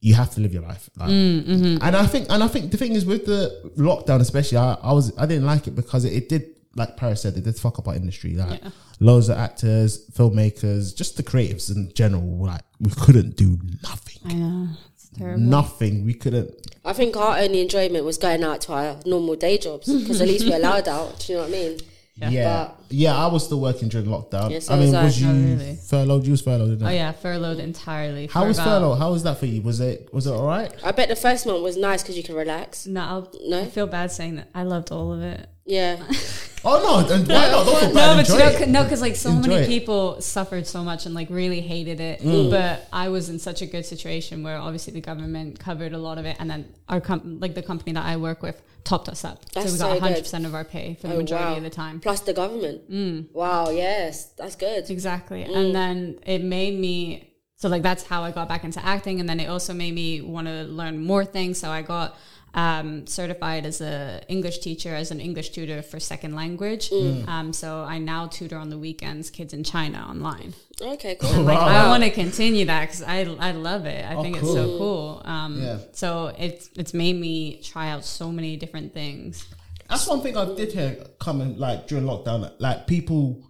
you 0.00 0.14
have 0.14 0.30
to 0.30 0.40
live 0.40 0.52
your 0.52 0.62
life. 0.62 0.88
Like, 0.96 1.10
mm, 1.10 1.42
mm-hmm. 1.42 1.82
And 1.82 1.94
I 1.94 2.06
think, 2.06 2.26
and 2.30 2.42
I 2.42 2.48
think 2.48 2.70
the 2.70 2.78
thing 2.78 2.92
is 2.92 3.04
with 3.04 3.26
the 3.26 3.72
lockdown, 3.76 4.20
especially, 4.20 4.58
I, 4.58 4.74
I 4.74 4.92
was, 4.92 5.16
I 5.18 5.26
didn't 5.26 5.44
like 5.44 5.66
it 5.66 5.72
because 5.76 6.04
it, 6.04 6.14
it 6.14 6.28
did, 6.28 6.46
like 6.74 6.96
Paris 6.96 7.22
said, 7.22 7.36
it 7.36 7.44
did 7.44 7.56
fuck 7.56 7.78
up 7.78 7.86
our 7.86 7.94
industry. 7.94 8.34
Like, 8.34 8.62
loads 8.98 9.28
of 9.28 9.38
actors, 9.38 10.08
filmmakers, 10.10 10.96
just 10.96 11.16
the 11.16 11.22
creatives 11.22 11.74
in 11.74 11.92
general. 11.94 12.46
Like, 12.46 12.62
we 12.80 12.90
couldn't 12.92 13.36
do 13.36 13.58
nothing. 13.82 14.18
I 14.24 14.34
know. 14.34 14.68
It's 14.70 14.89
terrible. 15.18 15.40
Nothing. 15.40 16.04
We 16.04 16.14
couldn't. 16.14 16.54
I 16.84 16.92
think 16.92 17.16
our 17.16 17.38
only 17.38 17.60
enjoyment 17.60 18.04
was 18.04 18.16
going 18.18 18.42
out 18.42 18.60
to 18.62 18.72
our 18.72 18.96
normal 19.06 19.36
day 19.36 19.58
jobs 19.58 19.86
because 19.92 20.20
at 20.20 20.28
least 20.28 20.46
we're 20.48 20.56
allowed 20.56 20.88
out. 20.88 21.20
Do 21.20 21.32
you 21.32 21.38
know 21.38 21.44
what 21.44 21.50
I 21.50 21.52
mean? 21.52 21.78
Yeah. 22.16 22.64
But- 22.66 22.76
yeah, 22.92 23.16
I 23.16 23.28
was 23.28 23.44
still 23.46 23.60
working 23.60 23.88
during 23.88 24.06
lockdown. 24.08 24.50
Yeah, 24.50 24.58
so 24.58 24.74
I 24.74 24.78
mean, 24.78 24.86
was 24.88 24.94
I. 24.94 25.04
was 25.04 25.22
oh, 25.22 25.26
you 25.26 25.30
Oh, 25.32 25.56
really? 25.56 25.76
furloughed? 25.76 26.24
You 26.26 26.30
was 26.32 26.42
furloughed, 26.42 26.68
didn't 26.70 26.86
Oh 26.86 26.90
it? 26.90 26.94
yeah, 26.96 27.12
furloughed 27.12 27.58
entirely. 27.60 28.26
How 28.26 28.46
was 28.46 28.58
about- 28.58 28.80
furlough? 28.80 28.94
How 28.96 29.12
was 29.12 29.22
that 29.22 29.38
for 29.38 29.46
you? 29.46 29.62
Was 29.62 29.80
it 29.80 30.12
was 30.12 30.26
it 30.26 30.32
all 30.32 30.46
right? 30.46 30.72
I 30.84 30.90
bet 30.92 31.08
the 31.08 31.16
first 31.16 31.46
month 31.46 31.62
was 31.62 31.76
nice 31.76 32.02
because 32.02 32.16
you 32.16 32.22
could 32.22 32.34
relax. 32.34 32.86
No, 32.86 33.00
I'll, 33.00 33.32
No? 33.46 33.60
I 33.60 33.66
feel 33.68 33.86
bad 33.86 34.10
saying 34.12 34.36
that. 34.36 34.48
I 34.54 34.64
loved 34.64 34.90
all 34.90 35.12
of 35.12 35.22
it. 35.22 35.48
Yeah, 35.66 35.96
Oh 36.64 37.04
no! 37.08 37.14
And 37.14 37.26
why 37.26 37.34
not? 37.50 37.64
Don't 37.64 37.80
feel 37.80 37.88
No, 37.88 37.94
bad. 37.94 38.16
but 38.16 38.28
you 38.28 38.38
know, 38.38 38.46
it. 38.48 38.58
c- 38.58 38.66
no, 38.66 38.82
because 38.84 39.00
like 39.00 39.16
so 39.16 39.30
Enjoy 39.30 39.48
many 39.48 39.64
it. 39.64 39.68
people 39.68 40.20
suffered 40.20 40.66
so 40.66 40.84
much 40.84 41.06
and 41.06 41.14
like 41.14 41.28
really 41.30 41.60
hated 41.60 42.00
it. 42.00 42.20
Mm. 42.20 42.50
But 42.50 42.86
I 42.92 43.08
was 43.08 43.28
in 43.30 43.38
such 43.38 43.62
a 43.62 43.66
good 43.66 43.86
situation 43.86 44.42
where 44.42 44.58
obviously 44.58 44.92
the 44.92 45.00
government 45.00 45.58
covered 45.58 45.92
a 45.92 45.98
lot 45.98 46.18
of 46.18 46.26
it, 46.26 46.36
and 46.38 46.50
then 46.50 46.68
our 46.88 47.00
com- 47.00 47.40
like 47.40 47.54
the 47.54 47.62
company 47.62 47.92
that 47.92 48.04
I 48.04 48.16
work 48.16 48.42
with 48.42 48.60
topped 48.84 49.08
us 49.08 49.24
up, 49.24 49.44
That's 49.52 49.66
so 49.68 49.72
we 49.72 49.78
so 49.78 49.84
got 49.86 49.92
good. 49.94 50.02
hundred 50.02 50.22
percent 50.22 50.46
of 50.46 50.54
our 50.54 50.64
pay 50.64 50.96
for 51.00 51.08
the 51.08 51.14
Oh, 51.14 51.18
majority 51.18 51.50
wow. 51.52 51.56
of 51.56 51.62
the 51.62 51.70
time. 51.70 52.00
plus 52.00 52.20
the 52.20 52.32
government. 52.34 52.90
Mm. 52.90 53.32
Wow, 53.32 53.70
yes, 53.70 54.26
that's 54.38 54.56
good. 54.56 54.88
Exactly. 54.90 55.44
Mm. 55.44 55.56
And 55.56 55.74
then 55.74 56.18
it 56.26 56.42
made 56.42 56.78
me 56.78 57.26
so 57.56 57.68
like 57.68 57.82
that's 57.82 58.04
how 58.06 58.22
I 58.22 58.30
got 58.32 58.48
back 58.48 58.64
into 58.64 58.82
acting 58.84 59.20
and 59.20 59.28
then 59.28 59.38
it 59.38 59.46
also 59.46 59.74
made 59.74 59.94
me 59.94 60.22
want 60.22 60.46
to 60.46 60.62
learn 60.64 61.04
more 61.04 61.24
things. 61.26 61.58
So 61.58 61.70
I 61.70 61.82
got 61.82 62.16
um, 62.54 63.06
certified 63.06 63.64
as 63.66 63.80
a 63.80 64.20
English 64.28 64.58
teacher, 64.58 64.94
as 64.94 65.10
an 65.10 65.20
English 65.20 65.50
tutor 65.50 65.82
for 65.82 66.00
second 66.00 66.34
language. 66.34 66.90
Mm. 66.90 67.28
Um, 67.28 67.52
so 67.52 67.82
I 67.82 67.98
now 67.98 68.26
tutor 68.26 68.56
on 68.56 68.70
the 68.70 68.78
weekends 68.78 69.30
kids 69.30 69.52
in 69.52 69.62
China 69.64 70.06
online. 70.08 70.54
Okay, 70.82 71.14
cool. 71.16 71.30
And, 71.30 71.44
like 71.46 71.58
I 71.58 71.88
want 71.88 72.02
to 72.04 72.10
continue 72.10 72.64
that 72.66 72.80
because 72.86 73.02
I 73.02 73.20
I 73.38 73.52
love 73.52 73.86
it. 73.86 74.04
I 74.04 74.14
Oh, 74.16 74.22
think 74.22 74.38
cool. 74.38 74.48
it's 74.48 74.54
so 74.54 74.78
cool. 74.78 75.22
Um, 75.24 75.62
Yeah. 75.62 75.78
So 75.92 76.32
it's 76.38 76.70
it's 76.76 76.94
made 76.94 77.16
me 77.20 77.60
try 77.62 77.90
out 77.90 78.04
so 78.04 78.32
many 78.32 78.56
different 78.56 78.92
things. 78.94 79.46
That's 79.88 80.06
one 80.06 80.20
thing 80.20 80.36
I 80.36 80.54
did 80.54 80.72
hear 80.72 80.96
coming 81.18 81.58
like 81.58 81.86
during 81.88 82.04
lockdown. 82.04 82.50
Like 82.58 82.86
people 82.86 83.49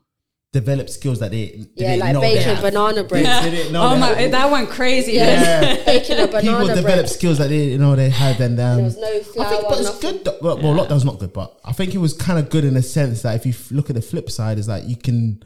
develop 0.53 0.91
skills 0.91 1.21
that 1.21 1.31
they, 1.31 1.47
they 1.47 1.67
Yeah, 1.77 1.91
didn't 1.91 2.01
like 2.01 2.13
know 2.15 2.21
they 2.23 2.35
baking 2.35 2.55
had. 2.57 2.63
banana 2.63 3.05
bread. 3.05 3.45
they 3.45 3.51
didn't 3.51 3.73
know 3.73 3.83
oh 3.83 3.97
my, 3.97 4.27
that 4.29 4.51
went 4.51 4.69
crazy. 4.69 5.13
Yeah, 5.13 5.85
baking 5.87 6.19
a 6.19 6.27
banana 6.27 6.41
People 6.41 6.59
banana 6.59 6.75
develop 6.75 6.97
bread. 6.97 7.09
skills 7.09 7.39
that 7.39 7.49
they 7.51 7.59
didn't 7.67 7.81
know 7.81 7.95
they 7.95 8.11
had, 8.11 8.41
and 8.41 8.59
um, 8.59 8.77
There 8.77 8.85
was 8.85 8.97
no 8.99 9.21
flour 9.21 9.47
I 9.47 9.51
think, 9.51 9.69
but 9.69 9.81
it's 9.81 9.99
good. 10.01 10.25
though. 10.25 10.39
Well, 10.43 10.57
well, 10.59 10.75
lockdown's 10.75 11.05
not 11.05 11.19
good, 11.21 11.33
but 11.33 11.59
I 11.65 11.73
think 11.73 11.95
it 11.95 11.99
was 11.99 12.15
kind 12.15 12.39
of 12.39 12.51
good 12.51 12.65
in 12.65 12.77
a 12.77 12.83
sense 12.83 13.23
that 13.23 13.37
if 13.37 13.47
you 13.47 13.53
f- 13.53 13.71
look 13.71 13.91
at 13.91 13.95
the 13.97 14.03
flip 14.03 14.29
side, 14.31 14.59
is 14.59 14.67
that 14.67 14.85
you 14.85 14.97
can 14.97 15.43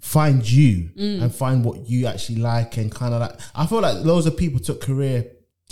find 0.00 0.50
you 0.50 0.90
and 0.96 1.32
find 1.32 1.64
what 1.64 1.88
you 1.88 2.06
actually 2.06 2.38
like 2.38 2.76
and 2.76 2.90
kind 2.92 3.14
of 3.14 3.20
like 3.20 3.38
I 3.54 3.66
feel 3.66 3.80
like 3.80 4.04
loads 4.04 4.26
of 4.26 4.36
people 4.36 4.58
took 4.58 4.80
career 4.80 5.26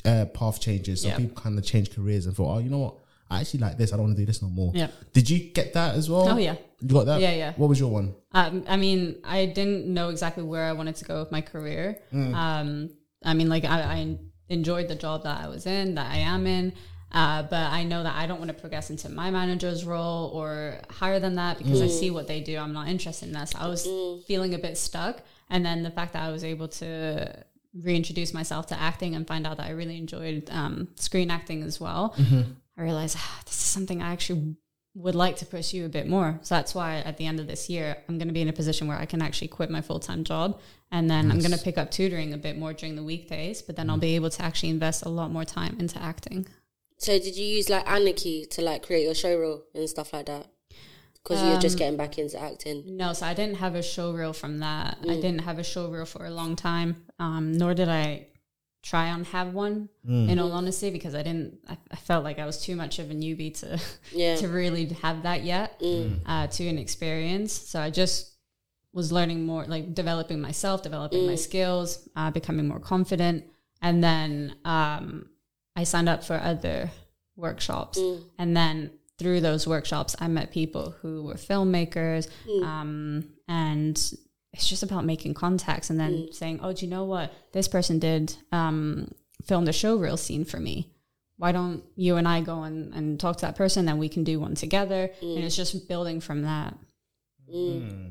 uh, 0.05 0.27
path 0.27 0.61
changes. 0.61 1.03
So 1.03 1.09
Yeah. 1.09 1.17
people 1.17 1.41
kind 1.43 1.59
of 1.59 1.65
changed 1.65 1.95
careers 1.97 2.27
and 2.27 2.37
thought, 2.37 2.55
oh, 2.57 2.59
you 2.59 2.71
know 2.71 2.79
what? 2.79 2.95
I 3.31 3.41
actually 3.41 3.61
like 3.61 3.79
this. 3.79 3.93
I 3.93 3.97
don't 3.97 4.07
want 4.07 4.17
to 4.17 4.23
do 4.23 4.27
this 4.27 4.43
no 4.43 4.49
more. 4.49 4.73
Yeah. 4.75 4.89
Did 5.13 5.31
you 5.31 5.39
get 5.53 5.73
that 5.75 5.95
as 5.95 6.11
well? 6.11 6.29
Oh, 6.29 6.37
yeah. 6.37 6.57
You 6.81 6.89
got 6.89 7.07
that? 7.07 7.21
Yeah, 7.21 7.33
yeah. 7.33 7.53
What 7.57 7.69
was 7.69 7.79
your 7.79 7.91
one? 7.91 8.15
Um, 8.33 8.65
I 8.69 8.77
mean, 8.77 9.17
I 9.25 9.47
didn't 9.47 9.87
know 9.87 10.09
exactly 10.09 10.43
where 10.43 10.65
I 10.65 10.73
wanted 10.73 10.97
to 10.97 11.05
go 11.05 11.21
with 11.21 11.31
my 11.31 11.41
career. 11.41 12.01
Um, 12.13 12.91
I 13.25 13.35
mean, 13.35 13.49
like 13.49 13.65
I, 13.65 13.83
I 13.83 14.19
enjoyed 14.49 14.89
the 14.89 14.95
job 14.97 15.23
that 15.23 15.41
I 15.45 15.49
was 15.49 15.67
in, 15.67 15.95
that 15.95 16.11
I 16.11 16.19
am 16.19 16.47
in, 16.47 16.73
uh, 17.13 17.43
but 17.45 17.71
I 17.71 17.85
know 17.85 18.03
that 18.03 18.17
I 18.17 18.27
don't 18.27 18.39
want 18.39 18.49
to 18.49 18.55
progress 18.61 18.91
into 18.91 19.09
my 19.09 19.31
manager's 19.31 19.85
role 19.85 20.31
or 20.35 20.81
higher 20.89 21.21
than 21.21 21.37
that 21.37 21.59
because 21.59 21.83
I 21.83 21.89
see 21.89 22.11
what 22.11 22.27
they 22.27 22.41
do. 22.41 22.57
I'm 22.57 22.73
not 22.73 22.89
interested 22.89 23.27
in 23.27 23.33
that. 23.35 23.51
So 23.51 23.59
I 23.61 23.69
was 23.69 23.87
feeling 24.27 24.55
a 24.55 24.59
bit 24.59 24.77
stuck, 24.79 25.23
and 25.51 25.65
then 25.65 25.83
the 25.83 25.91
fact 25.91 26.15
that 26.15 26.23
I 26.23 26.31
was 26.33 26.43
able 26.45 26.69
to 26.69 27.45
reintroduce 27.81 28.35
myself 28.35 28.67
to 28.67 28.81
acting 28.81 29.15
and 29.15 29.27
find 29.29 29.47
out 29.47 29.57
that 29.59 29.67
I 29.67 29.71
really 29.71 29.97
enjoyed 29.97 30.49
um, 30.51 30.89
screen 30.97 31.31
acting 31.31 31.63
as 31.63 31.81
well. 31.81 32.17
I 32.81 32.85
realized 32.85 33.17
ah, 33.19 33.41
this 33.45 33.55
is 33.55 33.61
something 33.61 34.01
I 34.01 34.11
actually 34.11 34.57
would 34.95 35.15
like 35.15 35.37
to 35.37 35.47
pursue 35.47 35.85
a 35.85 35.89
bit 35.89 36.09
more. 36.09 36.39
So 36.43 36.55
that's 36.55 36.75
why 36.75 36.97
at 36.97 37.19
the 37.19 37.27
end 37.27 37.39
of 37.39 37.47
this 37.47 37.69
year, 37.69 37.97
I'm 38.09 38.17
going 38.19 38.29
to 38.29 38.35
be 38.35 38.41
in 38.41 38.49
a 38.49 38.53
position 38.53 38.89
where 38.89 38.97
I 38.97 39.05
can 39.05 39.23
actually 39.23 39.49
quit 39.49 39.71
my 39.71 39.83
full 39.83 40.01
time 40.01 40.25
job. 40.25 40.61
And 40.91 41.09
then 41.09 41.31
I'm 41.31 41.39
going 41.39 41.53
to 41.53 41.63
pick 41.63 41.79
up 41.79 41.91
tutoring 41.91 42.33
a 42.33 42.39
bit 42.39 42.59
more 42.59 42.73
during 42.73 42.97
the 42.97 43.05
weekdays, 43.05 43.63
but 43.63 43.77
then 43.77 43.89
I'll 43.89 43.99
be 43.99 44.17
able 44.17 44.31
to 44.31 44.43
actually 44.43 44.71
invest 44.71 45.05
a 45.05 45.09
lot 45.09 45.31
more 45.31 45.45
time 45.45 45.77
into 45.79 46.03
acting. 46.03 46.47
So 46.97 47.19
did 47.19 47.37
you 47.37 47.45
use 47.45 47.69
like 47.69 47.89
Anarchy 47.89 48.47
to 48.47 48.63
like 48.63 48.83
create 48.83 49.05
your 49.05 49.15
show 49.15 49.39
reel 49.39 49.63
and 49.75 49.89
stuff 49.89 50.13
like 50.13 50.27
that? 50.27 50.47
Because 51.23 51.43
you're 51.43 51.55
Um, 51.57 51.61
just 51.61 51.79
getting 51.79 51.99
back 51.99 52.19
into 52.19 52.41
acting. 52.41 52.83
No, 52.97 53.13
so 53.13 53.27
I 53.27 53.35
didn't 53.35 53.57
have 53.57 53.75
a 53.75 53.83
show 53.83 54.11
reel 54.13 54.33
from 54.33 54.59
that. 54.61 54.99
I 55.07 55.17
didn't 55.17 55.43
have 55.43 55.59
a 55.59 55.65
show 55.65 55.89
reel 55.91 56.07
for 56.07 56.25
a 56.25 56.31
long 56.31 56.57
time, 56.57 57.05
um, 57.19 57.53
nor 57.53 57.75
did 57.75 57.91
I 57.91 58.27
try 58.83 59.07
and 59.09 59.27
have 59.27 59.53
one. 59.53 59.89
In 60.09 60.39
all 60.39 60.53
honesty, 60.53 60.91
because 60.91 61.15
I 61.15 61.23
didn't, 61.23 61.59
I, 61.69 61.77
I 61.91 61.97
felt 61.97 62.25
like 62.25 62.39
I 62.39 62.47
was 62.47 62.63
too 62.63 62.75
much 62.77 62.99
of 62.99 63.11
a 63.11 63.15
newbie 63.15 63.53
to 63.61 63.79
Yeah. 64.13 64.37
to 64.37 64.49
really 64.49 64.87
have 65.03 65.23
that 65.25 65.45
yet 65.45 65.81
uh, 66.27 66.47
to 66.47 66.67
an 66.67 66.79
experience. 66.79 67.53
So 67.53 67.81
I 67.81 67.91
just 67.91 68.33
was 68.93 69.13
learning 69.13 69.45
more, 69.47 69.65
like 69.67 69.95
developing 69.95 70.41
myself, 70.41 70.83
developing 70.83 71.27
my 71.27 71.37
skills, 71.37 72.09
uh, 72.17 72.31
becoming 72.31 72.67
more 72.67 72.81
confident, 72.81 73.45
and 73.83 74.03
then 74.03 74.57
um, 74.65 75.29
I 75.77 75.85
signed 75.85 76.09
up 76.09 76.25
for 76.25 76.35
other 76.41 76.91
workshops, 77.37 77.99
and 78.39 78.57
then 78.57 78.91
through 79.19 79.41
those 79.43 79.67
workshops, 79.67 80.17
I 80.19 80.27
met 80.29 80.51
people 80.51 80.95
who 81.03 81.23
were 81.25 81.35
filmmakers, 81.35 82.29
um, 82.65 83.29
and 83.47 83.97
it's 84.53 84.69
just 84.69 84.83
about 84.83 85.05
making 85.05 85.35
contacts 85.35 85.91
and 85.91 86.01
then 86.01 86.13
mm. 86.13 86.35
saying, 86.35 86.61
"Oh, 86.63 86.73
do 86.73 86.85
you 86.85 86.91
know 86.91 87.05
what? 87.05 87.33
This 87.53 87.69
person 87.69 87.99
did 87.99 88.37
um, 88.53 89.13
filmed 89.45 89.69
a 89.69 89.73
show 89.73 89.97
reel 89.97 90.17
scene 90.17 90.45
for 90.45 90.59
me. 90.59 90.93
Why 91.37 91.53
don't 91.53 91.85
you 91.97 92.17
and 92.17 92.29
I 92.29 92.41
go 92.43 92.65
and, 92.65 92.93
and 92.93 93.19
talk 93.19 93.37
to 93.37 93.47
that 93.47 93.57
person? 93.57 93.87
Then 93.87 93.99
we 93.99 94.09
can 94.09 94.25
do 94.25 94.41
one 94.41 94.55
together." 94.55 95.11
And 95.23 95.45
it's 95.45 95.55
mm. 95.55 95.59
just 95.59 95.89
building 95.89 96.21
from 96.21 96.43
that. 96.43 96.77
Mm. 97.53 97.91
Hmm. 97.91 98.07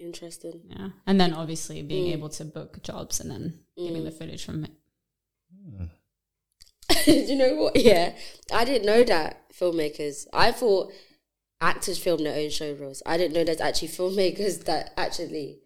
Interesting. 0.00 0.62
Yeah, 0.68 0.88
and 1.06 1.20
then 1.20 1.32
obviously 1.32 1.82
being 1.82 2.12
able 2.12 2.28
to 2.30 2.44
book 2.44 2.82
jobs 2.82 3.20
and 3.20 3.30
then 3.30 3.60
getting 3.78 4.04
the 4.04 4.10
footage 4.10 4.44
from 4.44 4.64
it. 4.64 4.70
Hmm. 5.64 5.84
Do 7.04 7.12
you 7.12 7.36
know 7.36 7.54
what? 7.54 7.76
Yeah, 7.76 8.14
I 8.52 8.64
didn't 8.64 8.86
know 8.86 9.04
that 9.04 9.50
filmmakers. 9.52 10.26
I 10.32 10.52
thought 10.52 10.92
actors 11.60 11.98
film 11.98 12.22
their 12.24 12.36
own 12.36 12.50
show 12.50 12.72
reels. 12.74 13.02
I 13.06 13.16
didn't 13.16 13.34
know 13.34 13.44
there's 13.44 13.60
actually 13.60 13.88
filmmakers 13.88 14.64
that 14.64 14.92
actually 14.96 15.58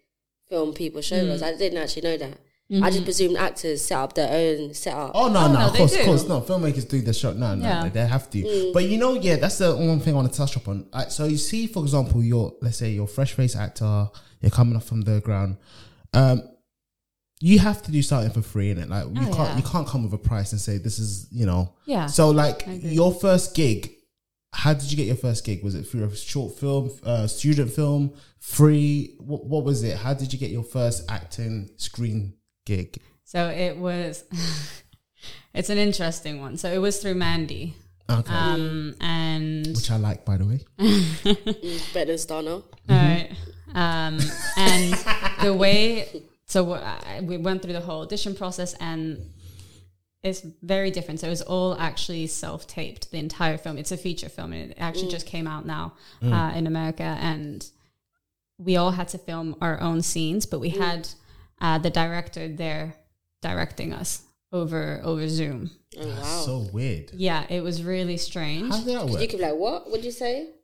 film 0.49 0.73
people's 0.75 1.05
show 1.07 1.23
reels. 1.23 1.43
I 1.43 1.57
didn't 1.57 1.79
actually 1.79 2.03
know 2.03 2.17
that. 2.19 2.39
I 2.83 2.89
just 2.91 3.03
presumed 3.03 3.37
actors 3.37 3.83
set 3.85 3.99
up 3.99 4.15
their 4.15 4.31
own 4.33 4.73
setup. 4.75 5.11
Oh 5.17 5.27
no, 5.29 5.41
Oh, 5.41 5.47
no, 5.49 5.59
no, 5.59 5.67
of 5.67 5.75
course, 5.75 5.93
of 5.97 6.05
course, 6.05 6.29
no. 6.29 6.41
Filmmakers 6.41 6.89
do 6.89 7.01
the 7.01 7.13
shot. 7.13 7.37
No, 7.37 7.57
no, 7.57 7.65
Yeah. 7.65 7.83
they, 7.83 7.89
they 7.89 8.07
have 8.07 8.31
to. 8.31 8.71
But 8.73 8.85
you 8.85 8.97
know, 8.97 9.15
yeah, 9.15 9.35
that's 9.37 9.59
the 9.59 9.75
one 9.75 9.99
thing 9.99 10.13
I 10.15 10.17
want 10.19 10.31
to 10.31 10.39
touch 10.39 10.55
upon. 10.55 10.87
Uh, 10.93 11.09
so 11.09 11.25
you 11.25 11.37
see, 11.37 11.67
for 11.67 11.83
example, 11.83 12.23
you're 12.23 12.53
let's 12.63 12.77
say 12.77 12.91
you're 12.93 13.07
a 13.07 13.09
fresh 13.09 13.33
face 13.33 13.57
actor, 13.57 14.09
you're 14.41 14.51
coming 14.53 14.77
up 14.77 14.85
from 14.85 15.01
the 15.01 15.21
ground. 15.21 15.57
Um, 16.15 16.43
you 17.41 17.59
have 17.59 17.83
to 17.83 17.91
do 17.91 18.03
something 18.03 18.31
for 18.31 18.43
free 18.43 18.71
in 18.71 18.79
it. 18.79 18.89
Like 18.89 19.07
you 19.07 19.15
Oh, 19.29 19.35
can't 19.35 19.49
yeah. 19.51 19.57
you 19.57 19.63
can't 19.65 19.89
come 19.89 20.05
with 20.05 20.13
a 20.13 20.19
price 20.19 20.53
and 20.53 20.61
say 20.61 20.79
this 20.79 21.01
is 21.01 21.27
you 21.33 21.47
know. 21.47 21.75
Yeah. 21.87 22.07
So 22.07 22.31
like 22.31 22.63
your 22.69 23.13
first 23.13 23.57
gig, 23.57 23.91
how 24.53 24.75
did 24.75 24.91
you 24.91 24.97
get 24.97 25.07
your 25.07 25.17
first 25.17 25.45
gig? 25.45 25.63
Was 25.63 25.75
it 25.75 25.85
through 25.85 26.05
a 26.05 26.15
short 26.17 26.59
film, 26.59 26.91
uh, 27.05 27.27
student 27.27 27.71
film, 27.71 28.13
free? 28.39 29.15
What, 29.19 29.45
what 29.47 29.65
was 29.65 29.83
it? 29.83 29.97
How 29.97 30.15
did 30.15 30.33
you 30.33 30.39
get 30.39 30.51
your 30.51 30.65
first 30.65 31.11
acting 31.11 31.71
screen 31.77 32.35
gig? 32.67 33.01
So 33.25 33.49
it 33.49 33.77
was. 33.77 34.25
it's 35.55 35.71
an 35.71 35.79
interesting 35.79 36.41
one. 36.41 36.57
So 36.57 36.71
it 36.71 36.79
was 36.79 36.99
through 37.01 37.15
Mandy, 37.15 37.75
Okay, 38.11 38.33
um, 38.35 38.95
and 39.01 39.67
which 39.69 39.91
I 39.91 39.97
like, 39.97 40.25
by 40.25 40.37
the 40.37 40.45
way. 40.45 40.61
Better 41.95 42.17
than 42.17 42.17
StarNow. 42.17 42.65
Alright. 42.91 43.33
Um, 43.73 44.19
and 44.57 44.95
the 45.43 45.55
way, 45.55 46.23
so 46.47 46.73
I- 46.73 47.21
we 47.23 47.37
went 47.37 47.63
through 47.63 47.75
the 47.75 47.81
whole 47.81 48.03
audition 48.03 48.35
process 48.35 48.75
and 48.81 49.19
it's 50.23 50.43
very 50.63 50.91
different. 50.91 51.21
So 51.21 51.27
it 51.27 51.31
was 51.31 51.43
all 51.43 51.75
actually 51.79 52.27
self 52.27 52.67
taped, 52.67 53.11
the 53.11 53.19
entire 53.19 53.57
film. 53.57 53.79
It's 53.79 53.93
a 53.93 53.97
feature 53.97 54.29
film 54.29 54.53
and 54.53 54.71
it 54.71 54.77
actually 54.79 55.11
just 55.11 55.27
came 55.27 55.47
out 55.47 55.65
now 55.67 55.95
uh, 56.23 56.53
in 56.55 56.67
America. 56.67 57.17
And 57.21 57.67
we 58.59 58.77
all 58.77 58.91
had 58.91 59.09
to 59.09 59.19
film 59.19 59.57
our 59.61 59.81
own 59.81 60.03
scenes, 60.03 60.45
but 60.45 60.61
we 60.61 60.71
had 60.71 61.09
uh, 61.61 61.79
the 61.79 61.91
director 61.91 62.49
there 62.49 62.97
directing 63.41 63.93
us 63.93 64.23
over 64.53 65.01
over 65.05 65.27
Zoom. 65.29 65.71
Oh 65.99 66.07
wow. 66.07 66.23
So 66.23 66.59
weird. 66.73 67.11
Yeah, 67.15 67.45
it 67.49 67.63
was 67.63 67.83
really 67.83 68.17
strange. 68.17 68.71
How 68.71 68.81
did 68.81 68.95
that 68.97 69.07
work? 69.07 69.23
you 69.23 69.29
could 69.29 69.39
be 69.39 69.45
like, 69.45 69.55
what? 69.55 69.89
What'd 69.89 70.05
you 70.05 70.11
say? 70.11 70.49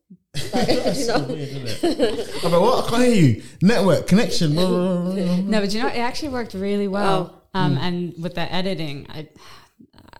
Like, 0.52 0.68
you 0.68 1.06
know? 1.06 1.20
Weird, 1.20 1.48
isn't 1.48 1.66
it? 1.84 2.44
I'm 2.44 2.52
like, 2.52 2.60
what? 2.60 2.84
I 2.84 2.90
can't 2.90 3.04
hear 3.04 3.14
you. 3.14 3.42
Network 3.62 4.06
connection. 4.06 4.54
No, 4.54 5.10
but 5.50 5.72
you 5.72 5.82
know, 5.82 5.88
it 5.88 5.96
actually 5.96 6.28
worked 6.28 6.52
really 6.52 6.88
well. 6.88 7.35
Um, 7.56 7.76
mm. 7.76 7.80
and 7.80 8.22
with 8.22 8.34
the 8.34 8.52
editing, 8.52 9.06
I 9.08 9.28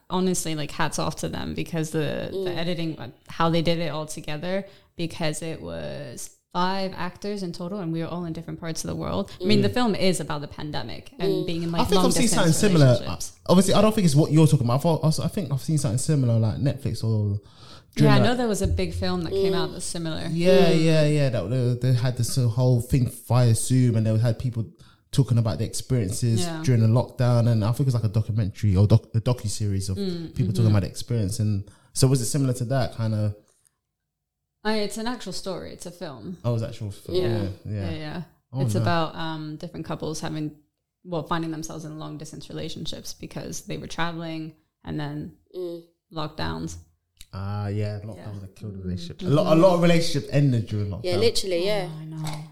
honestly 0.08 0.54
like 0.54 0.70
hats 0.70 0.98
off 0.98 1.16
to 1.16 1.28
them 1.28 1.54
because 1.54 1.90
the 1.90 2.28
the 2.30 2.50
mm. 2.50 2.56
editing, 2.56 2.98
uh, 2.98 3.08
how 3.28 3.50
they 3.50 3.62
did 3.62 3.78
it 3.78 3.88
all 3.88 4.06
together, 4.06 4.64
because 4.96 5.42
it 5.42 5.60
was 5.60 6.30
five 6.52 6.94
actors 6.96 7.42
in 7.42 7.52
total, 7.52 7.80
and 7.80 7.92
we 7.92 8.00
were 8.00 8.08
all 8.08 8.24
in 8.24 8.32
different 8.32 8.58
parts 8.58 8.82
of 8.84 8.88
the 8.88 8.96
world. 8.96 9.30
I 9.42 9.44
mean, 9.44 9.60
the 9.60 9.68
mm. 9.68 9.74
film 9.74 9.94
is 9.94 10.20
about 10.20 10.40
the 10.40 10.48
pandemic 10.48 11.12
and 11.18 11.46
being 11.46 11.62
in 11.62 11.70
like 11.72 11.82
I 11.82 11.84
think 11.84 11.96
long 11.96 12.06
I've 12.06 12.14
seen 12.14 12.28
something 12.28 12.52
similar. 12.52 13.18
Obviously, 13.46 13.74
I 13.74 13.82
don't 13.82 13.94
think 13.94 14.06
it's 14.06 14.14
what 14.14 14.32
you're 14.32 14.46
talking 14.46 14.66
about. 14.66 14.80
I, 14.80 14.82
thought, 14.82 15.20
I 15.20 15.28
think 15.28 15.52
I've 15.52 15.60
seen 15.60 15.78
something 15.78 15.98
similar, 15.98 16.38
like 16.38 16.56
Netflix 16.56 17.04
or. 17.04 17.38
Yeah, 17.98 18.14
I 18.14 18.18
know 18.18 18.34
there 18.34 18.46
was 18.46 18.60
a 18.60 18.66
big 18.66 18.92
film 18.92 19.22
that 19.22 19.32
came 19.32 19.54
out 19.54 19.72
that's 19.72 19.86
similar. 19.86 20.28
Yeah, 20.30 20.68
yeah, 20.70 21.06
yeah. 21.06 21.28
That 21.30 21.48
they, 21.48 21.88
they 21.92 21.94
had 21.94 22.18
this 22.18 22.36
whole 22.36 22.82
thing 22.82 23.10
via 23.26 23.54
Zoom, 23.54 23.96
and 23.96 24.06
they 24.06 24.18
had 24.18 24.38
people 24.38 24.66
talking 25.12 25.38
about 25.38 25.58
the 25.58 25.64
experiences 25.64 26.40
Yeah. 26.40 26.62
during 26.64 26.82
the 26.82 26.88
lockdown, 26.88 27.48
and 27.48 27.64
I 27.64 27.68
think 27.68 27.80
it 27.80 27.86
was 27.86 27.94
like 27.94 28.04
a 28.04 28.08
documentary 28.08 28.76
or 28.76 28.86
doc, 28.86 29.04
a 29.14 29.20
docu 29.20 29.48
series 29.48 29.88
of 29.88 29.96
Mm, 29.96 30.34
people 30.34 30.46
mm-hmm. 30.46 30.52
talking 30.52 30.70
about 30.70 30.82
the 30.82 30.88
experience. 30.88 31.38
And 31.40 31.64
so, 31.92 32.06
was 32.06 32.20
it 32.20 32.26
similar 32.26 32.52
to 32.54 32.64
that 32.66 32.94
kind 32.94 33.14
of? 33.14 33.34
I, 34.64 34.78
it's 34.78 34.98
an 34.98 35.06
actual 35.06 35.32
story. 35.32 35.72
It's 35.72 35.86
a 35.86 35.90
film. 35.92 36.38
Oh, 36.44 36.50
it 36.50 36.54
was 36.54 36.62
actual. 36.62 36.90
Film. 36.90 37.16
Yeah, 37.16 37.22
Yeah, 37.24 37.48
yeah, 37.64 37.90
yeah. 37.90 37.96
yeah. 37.96 38.22
Oh, 38.52 38.62
it's 38.62 38.74
no. 38.74 38.82
about 38.82 39.14
um, 39.14 39.56
different 39.56 39.86
couples 39.86 40.20
having, 40.20 40.56
well, 41.04 41.22
finding 41.22 41.50
themselves 41.52 41.84
in 41.84 41.98
long 41.98 42.18
distance 42.18 42.48
relationships 42.48 43.14
because 43.14 43.62
they 43.62 43.76
were 43.78 43.86
traveling 43.86 44.54
and 44.84 44.98
then 44.98 45.32
Mm. 45.56 45.82
lockdowns. 46.12 46.76
Ah, 47.32 47.68
yeah. 47.68 48.00
Lockdown 48.00 48.16
Yeah. 48.16 48.22
Mm-hmm. 48.24 48.32
would 48.34 48.42
have 48.42 48.54
killed 48.54 48.74
a 48.74 48.78
relationship. 48.78 49.22
A 49.22 49.24
lot, 49.26 49.56
a 49.56 49.60
lot 49.60 49.74
of 49.74 49.82
relationships 49.82 50.28
ended 50.32 50.66
during 50.66 50.90
lockdown. 50.90 51.04
Yeah, 51.04 51.16
literally, 51.16 51.64
yeah. 51.66 51.88
Oh, 51.90 51.98
I 52.00 52.04
know. 52.04 52.44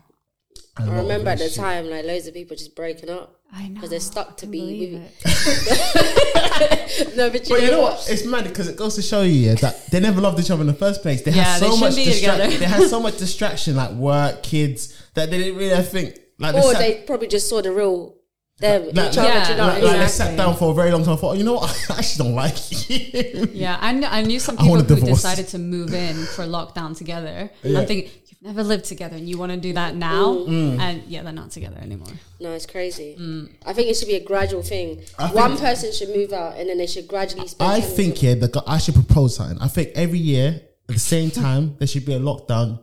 A 0.77 0.85
lot 0.87 0.93
I 0.93 0.97
remember 0.99 1.31
at 1.31 1.39
the 1.39 1.45
relationships- 1.45 1.57
time, 1.57 1.89
like 1.91 2.05
loads 2.05 2.27
of 2.27 2.35
people 2.35 2.57
just 2.57 2.75
breaking 2.75 3.11
up. 3.11 3.41
I 3.53 3.69
know. 3.69 3.81
'Cause 3.81 3.91
they're 3.91 4.01
stuck 4.01 4.37
to 4.39 4.47
be 4.49 4.99
with 5.23 5.25
it. 5.25 7.17
no, 7.17 7.31
but 7.31 7.49
you, 7.49 7.55
But 7.55 7.61
know, 7.61 7.65
you 7.65 7.71
know 7.71 7.81
what? 7.83 7.93
what? 7.99 8.11
It's 8.11 8.25
mad 8.27 8.45
because 8.45 8.69
it 8.69 8.77
goes 8.77 8.95
to 8.97 9.03
show 9.03 9.23
you 9.23 9.33
yeah, 9.51 9.55
that 9.57 9.87
they 9.91 10.01
never 10.01 10.21
loved 10.21 10.41
each 10.41 10.51
other 10.51 10.63
in 10.63 10.67
the 10.67 10.75
first 10.75 11.03
place. 11.03 11.23
They 11.23 11.31
Yeah, 11.31 11.45
had 11.45 11.61
so 11.61 11.67
shouldn't 11.77 11.81
much 11.81 11.95
distraction. 12.05 12.59
They 12.61 12.67
had 12.67 12.89
so 12.89 13.01
much 13.07 13.19
distraction, 13.19 13.77
like 13.77 13.91
work, 13.93 14.43
kids, 14.43 15.01
that 15.15 15.31
they 15.31 15.39
didn't 15.39 15.57
really 15.59 15.75
I 15.75 15.83
think 15.83 16.19
like 16.39 16.55
they 16.55 16.61
Or 16.61 16.73
sat, 16.73 16.79
they 16.81 16.95
probably 17.07 17.29
just 17.29 17.49
saw 17.49 17.63
the 17.63 17.71
real 17.73 18.17
them, 18.59 18.85
like, 18.87 19.13
each 19.13 19.19
other. 19.19 19.29
Yeah. 19.29 19.51
you 19.51 19.57
know 19.57 19.63
like, 19.67 19.75
what 19.75 19.83
like 19.83 19.93
mean? 19.93 20.01
they 20.03 20.07
sat 20.09 20.37
down 20.37 20.57
for 20.57 20.71
a 20.71 20.75
very 20.75 20.91
long 20.93 21.05
time. 21.05 21.15
I 21.15 21.17
thought, 21.17 21.31
oh, 21.31 21.35
you 21.35 21.43
know 21.45 21.55
what? 21.55 21.87
I 21.91 21.99
actually 21.99 22.25
don't 22.25 22.35
like 22.37 22.89
you. 22.89 23.49
Yeah, 23.53 23.79
I, 23.81 23.93
kn- 23.93 24.05
I 24.11 24.23
knew 24.23 24.39
some 24.39 24.57
people 24.57 24.77
who 24.77 24.83
divorce. 24.85 25.11
decided 25.23 25.49
to 25.49 25.59
move 25.59 25.93
in 25.93 26.15
for 26.27 26.45
lockdown 26.45 26.97
together. 26.97 27.51
Yeah. 27.65 27.81
I'm 27.81 27.87
thinking, 27.87 28.11
you've 28.23 28.24
never 28.45 28.63
lived 28.63 28.85
together 28.85 29.17
and 29.17 29.29
you 29.29 29.39
want 29.39 29.51
to 29.53 29.57
do 29.59 29.73
that 29.73 29.97
now? 29.97 30.35
Mm. 30.35 30.79
And 30.79 31.03
yeah, 31.05 31.23
they're 31.23 31.33
not 31.33 31.51
together 31.51 31.79
anymore. 31.81 32.13
No, 32.39 32.53
it's 32.53 32.67
crazy. 32.67 33.17
Mm. 33.19 33.51
I 33.67 33.73
think 33.73 33.89
it 33.89 33.97
should 33.97 34.09
be 34.09 34.17
a 34.17 34.25
gradual 34.25 34.63
thing. 34.63 35.03
I 35.19 35.29
One 35.33 35.57
person 35.57 35.93
should 35.93 36.11
move 36.11 36.33
out, 36.33 36.57
and 36.59 36.69
then 36.69 36.79
they 36.79 36.87
should 36.87 37.09
gradually 37.09 37.49
spend. 37.49 37.73
I 37.73 37.81
think 37.81 38.23
yeah, 38.23 38.35
the, 38.35 38.63
I 38.67 38.79
should 38.79 38.95
propose 38.95 39.37
something. 39.37 39.59
I 39.61 39.69
think 39.69 39.91
every 39.95 40.19
year 40.19 40.61
at 40.89 40.95
the 40.95 41.01
same 41.01 41.31
time 41.31 41.77
there 41.79 41.89
should 41.89 42.05
be 42.05 42.15
a 42.15 42.21
lockdown 42.21 42.81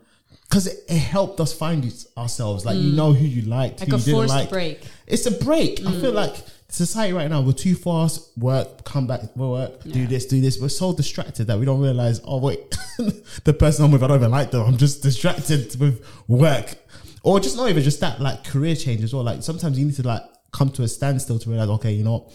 because 0.50 0.66
it, 0.68 0.80
it 0.90 0.98
helped 0.98 1.40
us 1.40 1.54
find 1.54 1.80
ourselves. 2.18 2.66
Like 2.66 2.78
you 2.78 2.94
know 2.94 3.14
who 3.14 3.26
you 3.26 3.44
liked, 3.44 3.82
Like 3.82 3.90
who 3.90 3.96
a 3.96 4.00
you 4.00 4.06
didn't 4.06 4.18
forced 4.18 4.34
like. 4.34 4.50
break. 4.50 4.82
It's 5.06 5.26
a 5.28 5.32
break. 5.32 5.86
I 5.86 5.92
feel 6.02 6.12
like 6.12 6.36
society 6.72 7.14
right 7.14 7.30
now 7.30 7.42
we're 7.42 7.54
too 7.54 7.76
fast. 7.76 8.36
Work, 8.38 8.84
come 8.84 9.06
back, 9.06 9.36
work, 9.36 9.84
do 9.84 10.08
this, 10.08 10.26
do 10.26 10.42
this. 10.42 10.60
We're 10.60 10.70
so 10.70 10.94
distracted 10.94 11.48
that 11.48 11.60
we 11.60 11.66
don't 11.66 11.82
realize. 11.82 12.22
Oh 12.24 12.38
wait, 12.38 12.60
the 13.44 13.54
person 13.54 13.86
I'm 13.86 13.92
with, 13.92 14.04
I 14.04 14.08
don't 14.08 14.18
even 14.18 14.32
like 14.32 14.52
them. 14.52 14.66
I'm 14.66 14.78
just 14.78 15.04
distracted 15.04 15.80
with 15.80 16.06
work, 16.28 16.76
or 17.24 17.40
just 17.40 17.58
not 17.58 17.70
even 17.70 17.84
just 17.84 18.00
that. 18.00 18.20
Like 18.20 18.44
career 18.44 18.76
change 18.76 19.04
as 19.04 19.14
well. 19.14 19.24
Like 19.24 19.44
sometimes 19.44 19.78
you 19.78 19.86
need 19.86 19.96
to 19.96 20.08
like 20.08 20.24
come 20.52 20.70
to 20.72 20.84
a 20.84 20.88
standstill 20.88 21.40
to 21.40 21.50
realize, 21.50 21.70
okay, 21.70 21.92
you 21.92 22.04
know 22.04 22.14
what? 22.14 22.34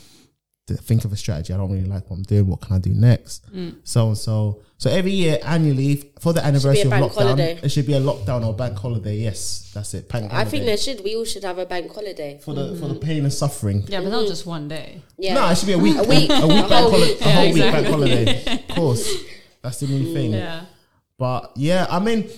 To 0.66 0.74
think 0.76 1.04
of 1.04 1.12
a 1.12 1.16
strategy. 1.16 1.54
I 1.54 1.58
don't 1.58 1.70
really 1.70 1.84
like 1.86 2.10
what 2.10 2.16
I'm 2.16 2.22
doing. 2.24 2.48
What 2.48 2.60
can 2.60 2.74
I 2.74 2.80
do 2.80 2.90
next? 2.92 3.48
Mm. 3.54 3.76
So 3.84 4.08
and 4.08 4.18
so. 4.18 4.62
So 4.78 4.90
every 4.90 5.12
year, 5.12 5.38
annually, 5.44 6.12
for 6.18 6.32
the 6.32 6.44
anniversary 6.44 6.82
of 6.82 6.92
lockdown, 6.92 7.14
holiday. 7.14 7.60
it 7.62 7.68
should 7.70 7.86
be 7.86 7.94
a 7.94 8.00
lockdown 8.00 8.44
or 8.44 8.52
bank 8.52 8.76
holiday. 8.76 9.16
Yes, 9.16 9.70
that's 9.72 9.94
it. 9.94 10.08
Bank 10.08 10.24
I 10.32 10.44
think 10.44 10.64
holiday. 10.64 10.66
there 10.66 10.76
should. 10.76 11.04
We 11.04 11.14
all 11.14 11.24
should 11.24 11.44
have 11.44 11.58
a 11.58 11.66
bank 11.66 11.94
holiday. 11.94 12.40
for 12.44 12.52
the 12.52 12.74
for 12.76 12.88
the 12.88 12.96
pain 12.96 13.22
and 13.22 13.32
suffering. 13.32 13.84
Yeah, 13.86 14.00
but 14.00 14.10
not 14.10 14.26
just 14.26 14.44
one 14.44 14.66
day. 14.66 15.02
Yeah. 15.16 15.34
No, 15.34 15.48
it 15.48 15.56
should 15.56 15.68
be 15.68 15.72
a 15.74 15.78
week. 15.78 15.96
A 15.96 16.02
week. 16.02 16.28
A 16.30 16.46
week 16.46 16.68
bank 16.68 16.72
whole 16.72 16.90
holiday. 16.90 17.06
week. 17.12 17.20
A 17.20 17.30
whole 17.30 17.44
Yeah, 17.46 17.52
week 17.54 17.72
bank 17.72 17.86
holiday. 17.86 18.64
Of 18.68 18.74
course. 18.74 19.14
That's 19.62 19.80
the 19.80 19.86
new 19.86 20.12
thing. 20.12 20.32
Yeah. 20.42 20.64
But 21.16 21.52
yeah, 21.56 21.86
I 21.88 21.98
mean, 22.00 22.28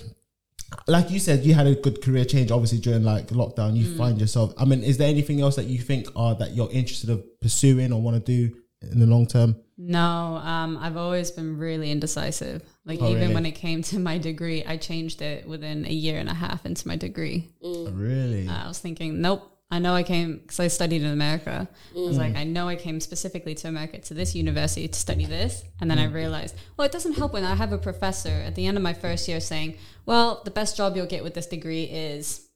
like 0.86 1.10
you 1.10 1.18
said, 1.18 1.44
you 1.44 1.54
had 1.54 1.66
a 1.66 1.74
good 1.74 2.02
career 2.02 2.24
change. 2.24 2.50
Obviously, 2.50 2.78
during 2.78 3.02
like 3.04 3.28
lockdown, 3.28 3.76
you 3.76 3.86
Mm. 3.86 3.96
find 3.96 4.20
yourself. 4.20 4.52
I 4.58 4.64
mean, 4.64 4.82
is 4.82 4.96
there 4.98 5.08
anything 5.08 5.40
else 5.40 5.56
that 5.56 5.66
you 5.66 5.78
think 5.78 6.06
are 6.16 6.34
that 6.36 6.54
you're 6.54 6.70
interested 6.70 7.10
of 7.10 7.22
pursuing 7.40 7.92
or 7.92 8.00
want 8.02 8.24
to 8.24 8.32
do 8.32 8.54
in 8.82 9.00
the 9.00 9.06
long 9.06 9.26
term? 9.26 9.56
No, 9.76 10.40
um, 10.42 10.76
I've 10.80 10.96
always 10.96 11.30
been 11.30 11.56
really 11.56 11.90
indecisive. 11.90 12.62
Like 12.84 13.00
Oh, 13.00 13.08
even 13.10 13.22
really? 13.22 13.34
when 13.34 13.46
it 13.46 13.52
came 13.52 13.82
to 13.82 13.98
my 13.98 14.18
degree, 14.18 14.64
I 14.64 14.76
changed 14.76 15.22
it 15.22 15.46
within 15.48 15.86
a 15.86 15.92
year 15.92 16.18
and 16.18 16.28
a 16.28 16.34
half 16.34 16.66
into 16.66 16.86
my 16.88 16.96
degree. 16.96 17.48
Really? 17.62 18.48
Uh, 18.48 18.64
I 18.64 18.68
was 18.68 18.78
thinking, 18.78 19.20
nope. 19.20 19.42
I 19.70 19.78
know 19.80 19.92
I 19.92 20.02
came 20.02 20.38
because 20.38 20.60
I 20.60 20.68
studied 20.68 21.02
in 21.02 21.10
America. 21.10 21.68
I 21.94 21.98
was 21.98 22.16
Mm. 22.16 22.20
like, 22.20 22.36
I 22.36 22.44
know 22.44 22.66
I 22.68 22.76
came 22.76 23.00
specifically 23.00 23.54
to 23.56 23.68
America 23.68 23.98
to 23.98 24.14
this 24.14 24.34
university 24.34 24.88
to 24.88 24.98
study 24.98 25.26
this, 25.26 25.62
and 25.78 25.90
then 25.90 25.98
I 25.98 26.06
Mm. 26.06 26.14
realized, 26.14 26.54
well, 26.76 26.86
it 26.86 26.92
doesn't 26.92 27.16
help 27.18 27.34
when 27.34 27.44
I 27.44 27.54
have 27.54 27.70
a 27.74 27.76
professor 27.76 28.30
at 28.46 28.54
the 28.54 28.64
end 28.64 28.78
of 28.78 28.82
my 28.82 28.94
first 28.94 29.28
year 29.28 29.40
saying, 29.40 29.74
well, 30.08 30.40
the 30.44 30.50
best 30.50 30.76
job 30.76 30.96
you'll 30.96 31.06
get 31.16 31.22
with 31.22 31.34
this 31.34 31.46
degree 31.46 31.84
is 31.84 32.48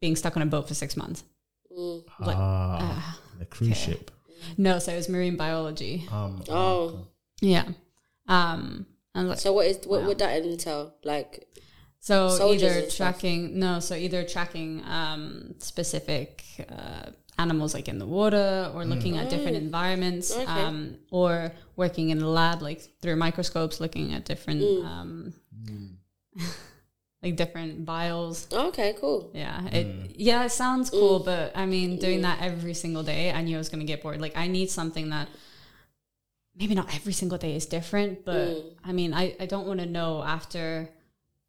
being 0.00 0.14
stuck 0.14 0.36
on 0.36 0.42
a 0.42 0.46
boat 0.46 0.68
for 0.68 0.74
six 0.74 0.96
months. 0.96 1.24
Like, 2.20 2.36
ah, 2.36 3.18
the 3.38 3.44
cruise 3.46 3.76
ship. 3.76 4.10
no, 4.56 4.78
so 4.78 4.92
it 4.92 4.96
was 4.96 5.08
marine 5.08 5.36
biology. 5.36 6.06
Um, 6.12 6.42
Oh. 6.48 7.06
Yeah. 7.40 7.66
Um, 8.28 8.86
and 9.14 9.28
like, 9.28 9.38
So 9.38 9.52
what 9.52 9.66
is 9.66 9.78
what 9.86 10.04
would 10.04 10.18
that 10.18 10.44
entail? 10.44 10.94
Like 11.04 11.48
So 12.00 12.28
Soldiers 12.28 12.62
either 12.62 12.80
and 12.82 12.92
stuff. 12.92 12.96
tracking 12.96 13.58
no, 13.58 13.80
so 13.80 13.94
either 13.94 14.22
tracking 14.24 14.82
um, 14.84 15.54
specific 15.58 16.44
uh, 16.70 17.10
animals 17.38 17.72
like 17.74 17.88
in 17.88 17.98
the 17.98 18.06
water, 18.06 18.70
or 18.74 18.84
looking 18.84 19.16
at 19.16 19.30
different 19.30 19.56
environments, 19.56 20.30
Okay. 20.34 20.44
um, 20.44 20.96
or 21.10 21.52
working 21.76 22.10
in 22.10 22.18
the 22.18 22.28
lab 22.40 22.60
like 22.60 22.80
through 23.00 23.16
microscopes, 23.16 23.80
looking 23.80 24.12
at 24.14 24.24
different 24.24 24.62
um, 24.84 25.32
like 27.22 27.36
different 27.36 27.84
vials. 27.84 28.46
okay, 28.52 28.94
cool. 29.00 29.30
Yeah, 29.34 29.66
it 29.72 29.84
hmm. 29.86 30.06
yeah, 30.14 30.44
it 30.44 30.52
sounds 30.52 30.90
cool, 30.90 31.20
mm. 31.20 31.24
but 31.24 31.56
I 31.56 31.66
mean, 31.66 31.98
doing 31.98 32.22
that 32.22 32.40
every 32.40 32.74
single 32.74 33.02
day, 33.02 33.32
I 33.32 33.42
knew 33.42 33.56
I 33.56 33.58
was 33.58 33.68
gonna 33.68 33.84
get 33.84 34.02
bored. 34.02 34.20
Like, 34.20 34.36
I 34.36 34.46
need 34.46 34.70
something 34.70 35.10
that 35.10 35.28
maybe 36.56 36.74
not 36.74 36.94
every 36.94 37.12
single 37.12 37.38
day 37.38 37.56
is 37.56 37.66
different, 37.66 38.24
but 38.24 38.48
mm. 38.48 38.64
I 38.84 38.92
mean, 38.92 39.14
I 39.14 39.34
I 39.40 39.46
don't 39.46 39.66
want 39.66 39.80
to 39.80 39.86
know 39.86 40.22
after 40.22 40.88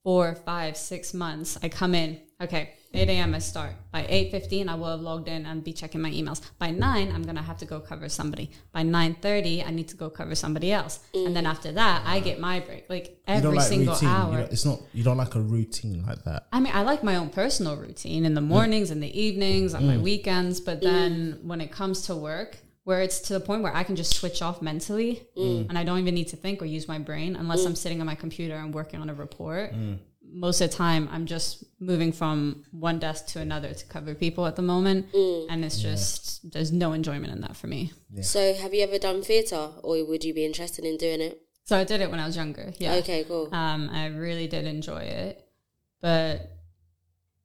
four, 0.04 0.34
five, 0.34 0.76
six 0.76 1.14
months. 1.14 1.58
I 1.62 1.70
come 1.70 1.94
in, 1.94 2.20
okay, 2.42 2.74
eight 2.94 3.10
a.m. 3.10 3.34
I 3.34 3.40
start. 3.40 3.72
By 3.92 4.06
eight 4.10 4.32
fifteen, 4.32 4.70
I 4.70 4.76
will 4.76 4.92
have 4.92 5.02
logged 5.02 5.28
in 5.28 5.46
and 5.46 5.64
be 5.64 5.74
checking 5.74 6.02
my 6.02 6.12
emails. 6.12 6.42
By 6.58 6.72
nine, 6.72 7.12
I'm 7.12 7.24
gonna 7.24 7.42
have 7.42 7.58
to 7.58 7.66
go 7.66 7.80
cover 7.80 8.10
somebody. 8.10 8.52
By 8.72 8.84
nine 8.84 9.16
thirty, 9.16 9.64
I 9.64 9.72
need 9.72 9.88
to 9.90 9.98
go 9.98 10.10
cover 10.10 10.36
somebody 10.36 10.72
else, 10.72 11.00
and 11.14 11.36
then 11.36 11.46
mm. 11.46 11.50
after 11.50 11.72
that, 11.72 12.04
I 12.06 12.20
get 12.20 12.40
my 12.40 12.60
break. 12.60 12.90
Like 12.90 13.22
every 13.28 13.58
like 13.58 13.68
single 13.68 13.94
routine. 13.94 14.10
Hour. 14.10 14.40
it's 14.52 14.66
not. 14.66 14.80
You 14.94 15.04
don't 15.04 15.18
like 15.18 15.36
a 15.36 15.42
routine 15.42 16.06
like 16.06 16.24
that. 16.26 16.48
I 16.52 16.60
mean, 16.60 16.74
I 16.76 16.82
like 16.82 17.04
my 17.04 17.16
own 17.16 17.30
personal 17.30 17.76
routine 17.78 18.26
in 18.26 18.34
the 18.34 18.42
mm. 18.42 18.48
mornings 18.48 18.92
and 18.92 19.02
the 19.02 19.20
evenings 19.20 19.74
on 19.74 19.86
my 19.86 19.98
mm. 19.98 20.02
weekends, 20.02 20.60
but 20.60 20.82
then 20.82 21.40
when 21.44 21.62
it 21.62 21.72
comes 21.72 22.04
to 22.04 22.16
work, 22.16 22.58
where 22.84 23.02
it's 23.02 23.20
to 23.20 23.34
the 23.34 23.40
point 23.40 23.62
where 23.62 23.76
I 23.76 23.84
can 23.84 23.96
just 23.96 24.16
switch 24.16 24.42
off 24.42 24.64
mentally 24.64 25.22
and 25.38 25.78
I 25.78 25.84
don't 25.84 26.00
even 26.00 26.16
need 26.16 26.30
to 26.30 26.36
think 26.36 26.60
or 26.62 26.66
use 26.66 26.88
my 26.88 26.98
brain 26.98 27.36
unless 27.36 27.64
I'm 27.64 27.76
sitting 27.76 28.00
on 28.00 28.08
my 28.08 28.16
computer 28.16 28.56
and 28.56 28.74
working 28.74 29.00
on 29.00 29.10
a 29.10 29.14
report. 29.14 29.74
Most 30.32 30.62
of 30.62 30.70
the 30.70 30.76
time, 30.76 31.10
I'm 31.12 31.26
just 31.26 31.64
moving 31.80 32.12
from 32.12 32.64
one 32.72 33.00
desk 33.00 33.28
to 33.28 33.40
another 33.40 33.74
to 33.74 33.86
cover 33.86 34.14
people 34.14 34.46
at 34.46 34.56
the 34.56 34.62
moment, 34.62 35.08
and 35.14 35.66
it's 35.66 35.82
just 35.82 36.52
there's 36.52 36.72
no 36.72 36.94
enjoyment 36.94 37.34
in 37.34 37.42
that 37.42 37.56
for 37.56 37.68
me. 37.68 37.92
So 38.22 38.54
have 38.54 38.74
you 38.74 38.84
ever 38.84 39.00
done 39.00 39.22
theatre 39.24 39.70
or 39.84 40.06
would 40.06 40.24
you 40.24 40.34
be 40.34 40.46
interested 40.46 40.86
in 40.86 40.98
doing 40.98 41.22
it? 41.22 41.42
So 41.66 41.78
I 41.78 41.84
did 41.84 42.02
it 42.02 42.10
when 42.10 42.20
I 42.20 42.26
was 42.26 42.36
younger. 42.36 42.74
Yeah. 42.80 42.96
Okay, 42.96 43.24
cool. 43.28 43.54
Um, 43.54 43.90
I 43.92 44.08
really 44.08 44.48
did 44.48 44.66
enjoy 44.66 45.04
it, 45.04 45.48
but 46.02 46.50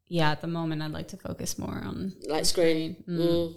yeah, 0.06 0.30
at 0.30 0.40
the 0.40 0.46
moment, 0.46 0.82
I'd 0.82 0.92
like 0.92 1.08
to 1.08 1.16
focus 1.16 1.58
more 1.58 1.82
on 1.84 2.14
Like 2.28 2.42
the 2.42 2.46
screen. 2.46 2.96
Mm. 3.08 3.18
Mm. 3.18 3.54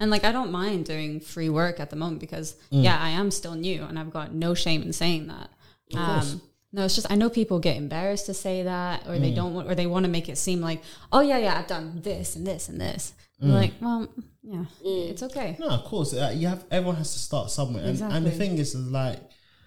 And 0.00 0.10
like, 0.10 0.24
I 0.24 0.32
don't 0.32 0.52
mind 0.52 0.84
doing 0.84 1.20
free 1.20 1.48
work 1.48 1.80
at 1.80 1.90
the 1.90 1.96
moment 1.96 2.20
because 2.20 2.56
yeah, 2.70 2.98
I 3.00 3.10
am 3.10 3.30
still 3.30 3.54
new, 3.54 3.82
and 3.82 3.98
I've 3.98 4.12
got 4.12 4.34
no 4.34 4.54
shame 4.54 4.82
in 4.82 4.92
saying 4.92 5.28
that. 5.28 5.50
Um, 5.94 6.42
no, 6.72 6.84
it's 6.84 6.94
just 6.94 7.10
I 7.10 7.14
know 7.14 7.30
people 7.30 7.58
get 7.60 7.76
embarrassed 7.76 8.26
to 8.26 8.34
say 8.34 8.62
that, 8.64 9.06
or 9.08 9.18
they 9.18 9.32
don't, 9.32 9.54
want, 9.54 9.70
or 9.70 9.74
they 9.74 9.86
want 9.86 10.04
to 10.04 10.10
make 10.10 10.28
it 10.28 10.36
seem 10.36 10.60
like, 10.60 10.82
oh 11.12 11.20
yeah, 11.20 11.38
yeah, 11.38 11.58
I've 11.58 11.66
done 11.66 12.00
this 12.02 12.36
and 12.36 12.46
this 12.46 12.68
and 12.68 12.80
this. 12.80 13.14
I'm 13.40 13.50
Like, 13.52 13.72
well, 13.80 14.08
yeah, 14.42 14.64
it's 14.82 15.22
okay. 15.22 15.56
No, 15.58 15.68
of 15.68 15.84
course. 15.84 16.12
Uh, 16.14 16.32
you 16.34 16.48
have 16.48 16.64
everyone 16.70 16.96
has 16.96 17.12
to 17.12 17.18
start 17.18 17.50
somewhere, 17.50 17.84
and, 17.84 18.00
and 18.02 18.26
the 18.26 18.30
thing 18.30 18.58
is, 18.58 18.74
is 18.74 18.90
like, 18.90 19.18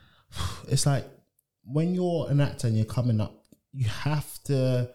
it's 0.67 0.85
like 0.85 1.05
when 1.63 1.93
you're 1.93 2.27
an 2.29 2.41
actor 2.41 2.67
and 2.67 2.75
you're 2.75 2.85
coming 2.85 3.19
up, 3.21 3.45
you 3.71 3.87
have 3.87 4.27
to. 4.45 4.89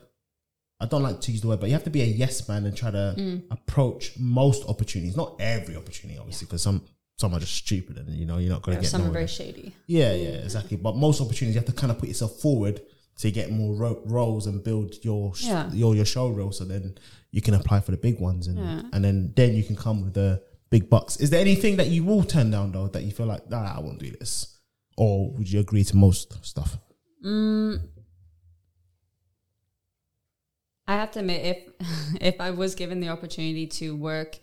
I 0.78 0.84
don't 0.84 1.02
like 1.02 1.22
to 1.22 1.32
use 1.32 1.40
the 1.40 1.48
word, 1.48 1.60
but 1.60 1.68
you 1.70 1.72
have 1.72 1.84
to 1.84 1.90
be 1.90 2.02
a 2.02 2.06
yes 2.06 2.46
man 2.48 2.66
and 2.66 2.76
try 2.76 2.90
to 2.90 3.14
Mm. 3.16 3.44
approach 3.50 4.12
most 4.18 4.68
opportunities, 4.68 5.16
not 5.16 5.36
every 5.40 5.74
opportunity, 5.74 6.18
obviously, 6.18 6.44
because 6.44 6.60
some 6.60 6.82
some 7.18 7.32
are 7.34 7.40
just 7.40 7.54
stupid 7.54 7.96
and 7.96 8.10
you 8.10 8.26
know 8.26 8.36
you're 8.38 8.52
not 8.52 8.62
going 8.62 8.76
to 8.76 8.82
get 8.82 8.90
Some 8.90 9.06
are 9.06 9.10
very 9.10 9.26
shady. 9.26 9.74
Yeah, 9.86 10.12
yeah, 10.12 10.28
exactly. 10.44 10.76
But 10.76 10.96
most 10.96 11.20
opportunities, 11.20 11.54
you 11.54 11.60
have 11.60 11.66
to 11.66 11.72
kind 11.72 11.90
of 11.90 11.98
put 11.98 12.08
yourself 12.08 12.40
forward 12.40 12.80
to 13.18 13.30
get 13.30 13.50
more 13.50 13.74
ro- 13.74 14.02
roles 14.04 14.46
and 14.46 14.62
build 14.62 14.96
your 15.02 15.34
sh- 15.34 15.46
Yeah. 15.46 15.72
your 15.72 15.96
your 15.96 16.04
show 16.04 16.28
role, 16.28 16.52
so 16.52 16.64
then 16.64 16.98
you 17.30 17.40
can 17.40 17.54
apply 17.54 17.80
for 17.80 17.90
the 17.92 17.96
big 17.96 18.20
ones, 18.20 18.46
and 18.46 18.58
Yeah. 18.58 18.82
and 18.92 19.02
then 19.04 19.32
then 19.34 19.54
you 19.56 19.64
can 19.64 19.76
come 19.76 20.02
with 20.02 20.12
the 20.14 20.42
big 20.68 20.90
bucks. 20.90 21.16
Is 21.16 21.30
there 21.30 21.40
anything 21.40 21.76
that 21.76 21.88
you 21.88 22.04
will 22.04 22.22
turn 22.24 22.50
down 22.50 22.72
though 22.72 22.88
that 22.88 23.02
you 23.04 23.12
feel 23.12 23.26
like, 23.26 23.48
nah, 23.48 23.74
I 23.76 23.80
won't 23.80 23.98
do 23.98 24.10
this, 24.10 24.58
or 24.98 25.30
would 25.32 25.50
you 25.50 25.60
agree 25.60 25.84
to 25.84 25.96
most 25.96 26.44
stuff? 26.44 26.76
Mm, 27.24 27.80
I 30.86 30.94
have 30.94 31.10
to 31.12 31.20
admit, 31.20 31.40
if 31.80 31.86
if 32.20 32.40
I 32.42 32.50
was 32.50 32.74
given 32.74 33.00
the 33.00 33.08
opportunity 33.08 33.66
to 33.68 33.96
work 33.96 34.38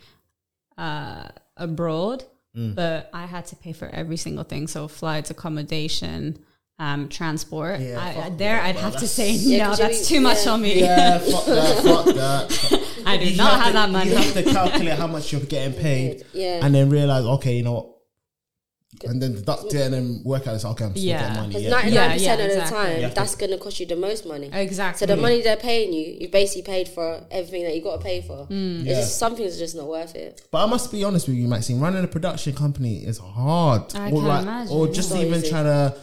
uh, 0.78 1.28
abroad, 1.56 2.24
Mm. 2.56 2.76
but 2.76 3.10
I 3.14 3.26
had 3.26 3.46
to 3.48 3.56
pay 3.56 3.74
for 3.74 3.88
every 3.88 4.18
single 4.18 4.44
thing, 4.44 4.68
so 4.68 4.88
flights, 4.88 5.32
accommodation, 5.32 6.38
um, 6.80 7.10
transport. 7.10 7.80
Yeah, 7.80 8.00
I, 8.04 8.14
fuck 8.14 8.38
there, 8.38 8.58
that, 8.58 8.66
I'd 8.66 8.74
bro. 8.74 8.82
have 8.84 8.98
to 8.98 9.08
say 9.08 9.32
Yeah, 9.32 9.58
no. 9.58 9.70
'cause 9.70 9.80
you- 9.80 9.86
That's 9.86 10.08
too 10.08 10.22
much 10.22 10.46
on 10.48 10.62
me. 10.62 10.80
Yeah, 10.80 11.18
fuck 11.20 11.46
that, 11.46 11.78
fuck 11.84 12.06
that. 12.16 12.84
I 13.06 13.18
do 13.18 13.26
You 13.26 13.38
not 13.38 13.56
have 13.60 13.68
to- 13.68 13.74
that 13.74 13.90
money. 13.90 14.12
You 14.12 14.18
have 14.18 14.34
to 14.34 14.44
calculate 14.44 14.98
how 14.98 15.08
much 15.08 15.32
you're 15.32 15.42
getting 15.42 15.74
paid, 15.82 16.26
Yeah. 16.34 16.60
and 16.64 16.74
then 16.76 16.90
realize, 16.90 17.26
okay, 17.26 17.58
you 17.58 17.64
know. 17.64 17.93
What? 19.02 19.12
And 19.12 19.22
then 19.22 19.34
deduct 19.34 19.74
it 19.74 19.82
and 19.82 19.94
then 19.94 20.22
work 20.24 20.48
out. 20.48 20.56
It's 20.56 20.66
okay. 20.66 20.86
I'm 20.86 20.92
still 20.92 21.04
Yeah. 21.04 21.20
getting 21.22 21.36
money. 21.36 21.48
Because 21.50 21.64
Yeah. 21.64 21.70
ninety 21.70 21.92
nine 21.92 21.94
Yeah, 21.96 22.14
percent 22.14 22.24
yeah, 22.26 22.34
of 22.34 22.38
the 22.40 22.46
exactly. 22.62 22.78
time, 22.78 23.02
You 23.02 23.10
that's 23.16 23.36
going 23.36 23.52
to 23.52 23.58
cost 23.58 23.80
you 23.80 23.86
the 23.86 23.96
most 23.96 24.26
money. 24.26 24.50
exactly. 24.54 25.00
So 25.00 25.06
the 25.16 25.22
money 25.22 25.42
they're 25.42 25.58
paying 25.58 25.94
you, 25.94 26.18
you 26.22 26.28
basically 26.30 26.62
paid 26.64 26.88
for 26.90 27.22
everything 27.32 27.64
that 27.64 27.76
you 27.76 27.82
got 27.82 27.98
to 27.98 28.04
pay 28.04 28.22
for. 28.22 28.48
Mm. 28.50 28.80
It's 28.82 28.88
Yeah. 28.90 28.96
just 29.02 29.18
some 29.18 29.36
things 29.36 29.56
are 29.56 29.60
just 29.60 29.76
not 29.76 29.88
worth 29.88 30.16
it. 30.16 30.42
But 30.52 30.64
I 30.64 30.66
must 30.68 30.92
be 30.92 31.04
honest 31.04 31.28
with 31.28 31.38
you, 31.38 31.48
Maxine. 31.48 31.80
Running 31.80 32.04
a 32.04 32.08
production 32.08 32.54
company 32.54 32.98
is 33.06 33.18
hard. 33.18 33.94
I 33.96 34.08
or 34.08 34.20
can 34.20 34.26
like, 34.28 34.42
imagine, 34.44 34.74
or 34.76 34.88
just 34.88 35.14
even 35.16 35.40
easy. 35.40 35.50
trying 35.50 35.66
to, 35.66 35.96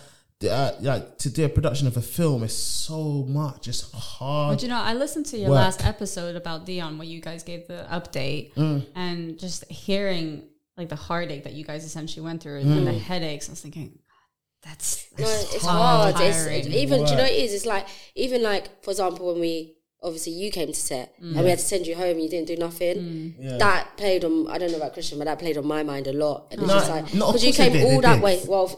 uh, 0.51 0.73
like, 0.81 1.19
to 1.19 1.29
do 1.31 1.45
a 1.45 1.49
production 1.49 1.87
of 1.87 1.97
a 1.97 2.03
film 2.03 2.43
is 2.43 2.57
so 2.57 3.27
much. 3.29 3.69
It's 3.69 3.91
hard. 3.93 4.57
But 4.57 4.63
you 4.63 4.69
know, 4.69 4.81
I 4.81 4.95
listened 4.95 5.27
to 5.27 5.39
your 5.39 5.51
Work. 5.51 5.57
last 5.59 5.85
episode 5.85 6.35
about 6.35 6.65
Dion 6.67 6.97
where 6.99 7.07
you 7.07 7.21
guys 7.21 7.43
gave 7.43 7.67
the 7.69 7.87
update 7.93 8.55
Mm. 8.55 8.87
and 8.95 9.39
just 9.39 9.65
hearing 9.71 10.43
like 10.81 10.89
the 10.89 10.97
heartache 10.97 11.45
that 11.45 11.53
you 11.53 11.65
guys 11.65 11.85
essentially 11.85 12.25
went 12.25 12.43
through 12.43 12.63
Mm. 12.63 12.77
and 12.79 12.87
the 12.87 12.93
headaches. 13.11 13.49
I 13.49 13.53
was 13.53 13.61
thinking, 13.61 13.99
that's 14.63 15.07
No, 15.19 15.25
it's 15.27 15.65
hard. 15.65 16.15
hard. 16.17 16.27
It's, 16.29 16.37
Tiring. 16.45 16.61
it's- 16.61 16.75
even 16.83 17.05
do 17.05 17.11
you 17.13 17.17
know 17.17 17.23
what 17.23 17.33
it 17.33 17.45
is? 17.45 17.55
It's 17.55 17.67
like 17.67 17.87
even 18.15 18.43
like 18.43 18.65
for 18.85 18.91
example 18.91 19.27
when 19.33 19.41
we 19.41 19.75
obviously 20.03 20.33
you 20.33 20.51
came 20.51 20.69
to 20.69 20.73
set 20.91 21.15
and 21.21 21.39
we 21.45 21.51
had 21.51 21.59
to 21.59 21.65
send 21.65 21.87
you 21.87 21.95
home 21.95 22.13
and 22.17 22.23
you 22.23 22.29
didn't 22.35 22.47
do 22.49 22.57
nothing. 22.57 22.97
Mm. 22.97 23.35
Yeah. 23.39 23.57
That 23.59 23.97
played 23.99 24.25
on 24.25 24.49
I 24.49 24.57
don't 24.59 24.71
know 24.71 24.79
about 24.79 24.93
Christian, 24.95 25.19
but 25.19 25.27
that 25.27 25.39
played 25.39 25.57
on 25.59 25.67
my 25.67 25.83
mind 25.83 26.07
a 26.07 26.13
lot. 26.15 26.47
And 26.51 26.61
it's 26.63 26.69
No, 26.69 26.75
just 26.79 26.91
like 26.91 27.13
no, 27.15 27.27
because 27.27 27.45
you 27.45 27.53
came 27.53 27.73
did, 27.75 27.85
all 27.85 27.99
it 27.99 28.03
that 28.03 28.15
did. 28.15 28.23
way. 28.23 28.41
Well, 28.49 28.67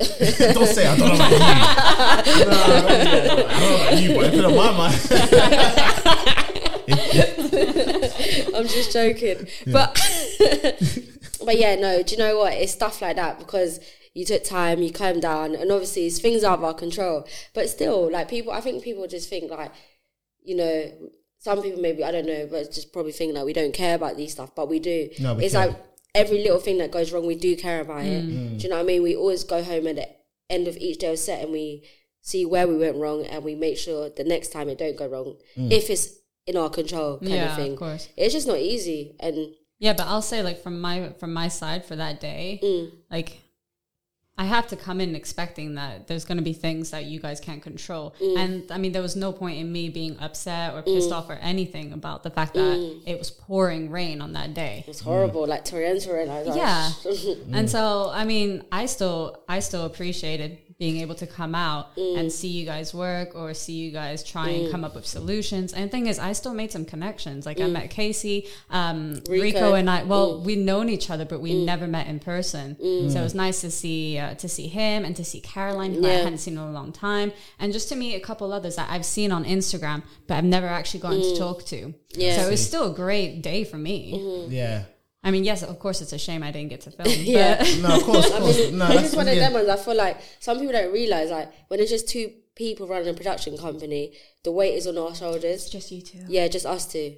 don't 0.59 0.67
say 0.77 0.87
I 0.88 0.97
don't 0.97 1.09
know 1.09 1.15
about 1.15 1.31
you. 1.33 1.38
no, 2.45 2.57
I 2.59 2.81
don't, 2.87 2.99
yeah, 2.99 3.47
I 3.47 3.59
don't 3.59 3.67
know 3.67 3.75
about 3.77 4.03
you, 4.03 4.09
but 4.17 4.25
if 4.27 4.33
it's 4.35 4.45
on 4.51 4.55
my 4.57 4.71
mind. 4.83 4.97
I'm 8.57 8.67
just 8.67 8.93
joking. 8.93 9.47
But 9.69 9.99
but 11.44 11.59
yeah, 11.59 11.74
no. 11.76 12.02
Do 12.02 12.14
you 12.14 12.18
know 12.18 12.38
what? 12.38 12.52
It's 12.55 12.72
stuff 12.72 13.00
like 13.02 13.16
that 13.16 13.38
because 13.38 13.81
you 14.14 14.24
took 14.24 14.44
time, 14.44 14.83
you 14.83 14.92
calmed 14.92 15.22
down, 15.22 15.55
and 15.55 15.70
obviously 15.70 16.07
it's 16.07 16.18
things 16.20 16.44
out 16.44 16.59
of 16.59 16.64
our 16.64 16.74
control. 16.74 17.26
But 17.55 17.68
still, 17.70 18.11
like 18.11 18.28
people, 18.28 18.52
I 18.52 18.61
think 18.61 18.83
people 18.83 19.07
just 19.07 19.28
think 19.28 19.50
like, 19.50 19.72
you 20.42 20.57
know, 20.57 20.92
some 21.38 21.62
people 21.62 21.81
maybe 21.81 22.05
I 22.05 22.12
don't 22.12 22.26
know, 22.26 22.46
but 22.50 22.72
just 22.72 22.92
probably 22.92 23.12
think 23.12 23.35
that 23.35 23.44
we 23.46 23.52
don't 23.52 23.74
care 23.74 23.94
about 23.94 24.16
these 24.16 24.33
stuff, 24.33 24.55
but 24.55 24.68
we 24.68 24.78
do. 24.78 25.09
No, 25.18 25.35
we 25.35 25.44
it's 25.44 25.55
care. 25.55 25.68
like 25.68 25.76
every 26.14 26.42
little 26.42 26.61
thing 26.61 26.78
that 26.78 26.90
goes 26.90 27.12
wrong, 27.12 27.26
we 27.26 27.35
do 27.35 27.57
care 27.57 27.81
about 27.81 28.05
it. 28.05 28.24
Mm. 28.24 28.59
Do 28.59 28.62
you 28.64 28.68
know 28.68 28.76
what 28.76 28.83
I 28.83 28.87
mean? 28.87 29.02
We 29.02 29.16
always 29.16 29.44
go 29.44 29.62
home 29.62 29.87
at 29.87 29.96
the 29.96 30.09
end 30.50 30.68
of 30.68 30.76
each 30.76 30.98
day 30.98 31.12
of 31.12 31.18
set 31.18 31.42
and 31.42 31.50
we 31.52 31.83
see 32.20 32.44
where 32.44 32.68
we 32.68 32.76
went 32.76 32.96
wrong 32.96 33.24
and 33.24 33.42
we 33.42 33.55
make 33.55 33.76
sure 33.78 34.09
the 34.11 34.22
next 34.24 34.52
time 34.52 34.68
it 34.68 34.78
don't 34.78 34.96
go 34.96 35.07
wrong 35.09 35.37
Mm. 35.57 35.72
if 35.72 35.88
it's 35.90 36.09
in 36.46 36.57
our 36.57 36.68
control 36.70 37.18
kind 37.18 37.31
yeah, 37.31 37.50
of 37.50 37.57
thing. 37.57 37.72
of 37.72 37.78
course. 37.78 38.09
It's 38.16 38.35
just 38.35 38.46
not 38.46 38.59
easy 38.59 39.16
and 39.20 39.55
Yeah, 39.83 39.95
but 39.95 40.07
I'll 40.07 40.23
say 40.23 40.42
like 40.42 40.62
from 40.62 40.81
my 40.81 40.97
from 41.21 41.33
my 41.35 41.49
side 41.49 41.85
for 41.85 41.97
that 41.97 42.21
day, 42.21 42.61
Mm. 42.62 42.90
like 43.11 43.31
I 44.38 44.45
have 44.47 44.66
to 44.68 44.77
come 44.77 44.99
in 45.05 45.14
expecting 45.14 45.75
that 45.75 46.07
there's 46.09 46.25
going 46.25 46.38
to 46.38 46.42
be 46.53 46.55
things 46.55 46.90
that 46.92 47.05
you 47.05 47.18
guys 47.21 47.38
can't 47.38 47.62
control. 47.62 48.14
Mm. 48.21 48.38
And 48.42 48.53
I 48.73 48.79
mean, 48.79 48.92
there 48.92 49.03
was 49.03 49.14
no 49.16 49.31
point 49.33 49.59
in 49.59 49.71
me 49.71 49.88
being 49.90 50.14
upset 50.21 50.73
or 50.75 50.83
pissed 50.83 51.12
off 51.12 51.29
or 51.29 51.35
anything 51.53 51.92
about 51.92 52.23
the 52.23 52.31
fact 52.31 52.55
that 52.55 52.79
Mm. 52.79 53.03
it 53.07 53.18
was 53.18 53.31
pouring 53.31 53.90
rain 53.90 54.23
on 54.23 54.33
that 54.38 54.55
day. 54.55 54.85
it's 54.88 55.01
horrible, 55.01 55.47
like 55.47 55.64
torrential 55.64 56.14
rain. 56.14 56.29
Was 56.29 56.57
Yeah. 56.57 56.90
And 57.57 57.68
so, 57.68 58.09
I 58.11 58.25
mean, 58.25 58.51
I 58.73 58.87
still, 58.87 59.21
I 59.49 59.59
still 59.61 59.85
appreciated 59.85 60.59
being 60.83 60.99
able 61.05 61.14
to 61.25 61.29
come 61.38 61.55
out 61.68 61.85
Mm. 61.97 62.18
and 62.18 62.25
see 62.38 62.49
you 62.59 62.64
guys 62.73 62.88
work 63.07 63.29
or 63.40 63.47
see 63.64 63.77
you 63.85 63.90
guys 64.01 64.18
try 64.35 64.49
and 64.57 64.62
come 64.73 64.83
up 64.87 64.95
with 64.99 65.07
solutions. 65.18 65.68
And 65.73 65.83
the 65.87 65.88
thing 65.95 66.07
is, 66.12 66.16
I 66.18 66.33
still 66.40 66.55
made 66.62 66.71
some 66.77 66.85
connections. 66.92 67.40
Like 67.49 67.61
I 67.61 67.68
met 67.79 67.87
Casey, 68.01 68.37
um, 68.81 68.99
Rico. 69.29 69.31
Mm. 69.31 69.42
Rico. 69.47 69.66
Mm. 69.73 69.79
and 69.81 69.88
I. 69.97 69.99
Well, 70.12 70.29
we'd 70.47 70.64
known 70.71 70.87
each 70.97 71.09
other, 71.12 71.25
but 71.33 71.40
we 71.47 71.53
never 71.73 71.87
met 71.87 72.07
in 72.12 72.18
person. 72.33 72.64
So 73.12 73.16
it 73.21 73.27
was 73.31 73.37
nice 73.47 73.59
to 73.66 73.71
see 73.81 74.18
uh, 74.18 74.35
to 74.45 74.49
see 74.57 74.66
him 74.81 74.99
and 75.07 75.14
to 75.21 75.25
see 75.31 75.40
Caroline, 75.55 75.92
who 75.95 76.05
I 76.07 76.16
hadn't 76.27 76.38
seen 76.47 76.55
in 76.55 76.64
a 76.73 76.73
long 76.81 76.90
time, 77.09 77.29
and 77.61 77.73
just 77.73 77.88
to 77.90 77.97
meet 78.03 78.14
a 78.23 78.25
couple 78.29 78.53
others 78.53 78.75
that 78.79 78.88
I've 78.95 79.05
seen 79.16 79.31
on 79.37 79.42
Instagram, 79.45 79.99
but 80.27 80.35
I've 80.38 80.51
never 80.57 80.66
actually 80.79 81.01
gotten 81.07 81.23
to 81.29 81.35
talk 81.47 81.59
to. 81.73 81.77
Mm. 81.77 81.95
Yeah. 82.25 82.37
So 82.37 82.40
it 82.49 82.51
was 82.57 82.64
still 82.71 82.87
a 82.92 82.95
great 83.05 83.33
day 83.51 83.61
for 83.71 83.79
me. 83.88 83.99
Yeah. 84.61 84.79
I 85.24 85.30
mean, 85.30 85.44
yes, 85.44 85.62
of 85.62 85.78
course, 85.78 86.00
it's 86.00 86.12
a 86.12 86.18
shame 86.18 86.42
I 86.42 86.50
didn't 86.50 86.70
get 86.70 86.80
to 86.82 86.90
film. 86.90 87.08
Yeah. 87.20 87.64
No, 87.80 87.96
of 87.96 88.02
course, 88.02 88.26
of 88.28 88.32
I 88.37 88.38
course. 88.40 88.58
mean, 88.58 88.78
no, 88.78 88.85
it's 88.87 88.94
that's 88.94 89.02
just 89.02 89.16
one 89.16 89.28
of 89.28 89.35
yeah. 89.35 89.40
them 89.40 89.52
ones. 89.54 89.68
I 89.68 89.76
feel 89.76 89.94
like 89.96 90.20
some 90.40 90.58
people 90.58 90.72
don't 90.72 90.92
realize, 90.92 91.30
like, 91.30 91.52
when 91.68 91.78
it's 91.80 91.90
just 91.90 92.08
two 92.08 92.32
people 92.56 92.87
running 92.88 93.08
a 93.08 93.14
production 93.14 93.56
company, 93.56 94.14
the 94.42 94.50
weight 94.50 94.74
is 94.74 94.87
on 94.87 94.98
our 94.98 95.14
shoulders. 95.14 95.68
just 95.68 95.90
you 95.92 96.02
two. 96.02 96.24
Yeah, 96.28 96.48
just 96.48 96.66
us 96.66 96.87
two. 96.90 97.16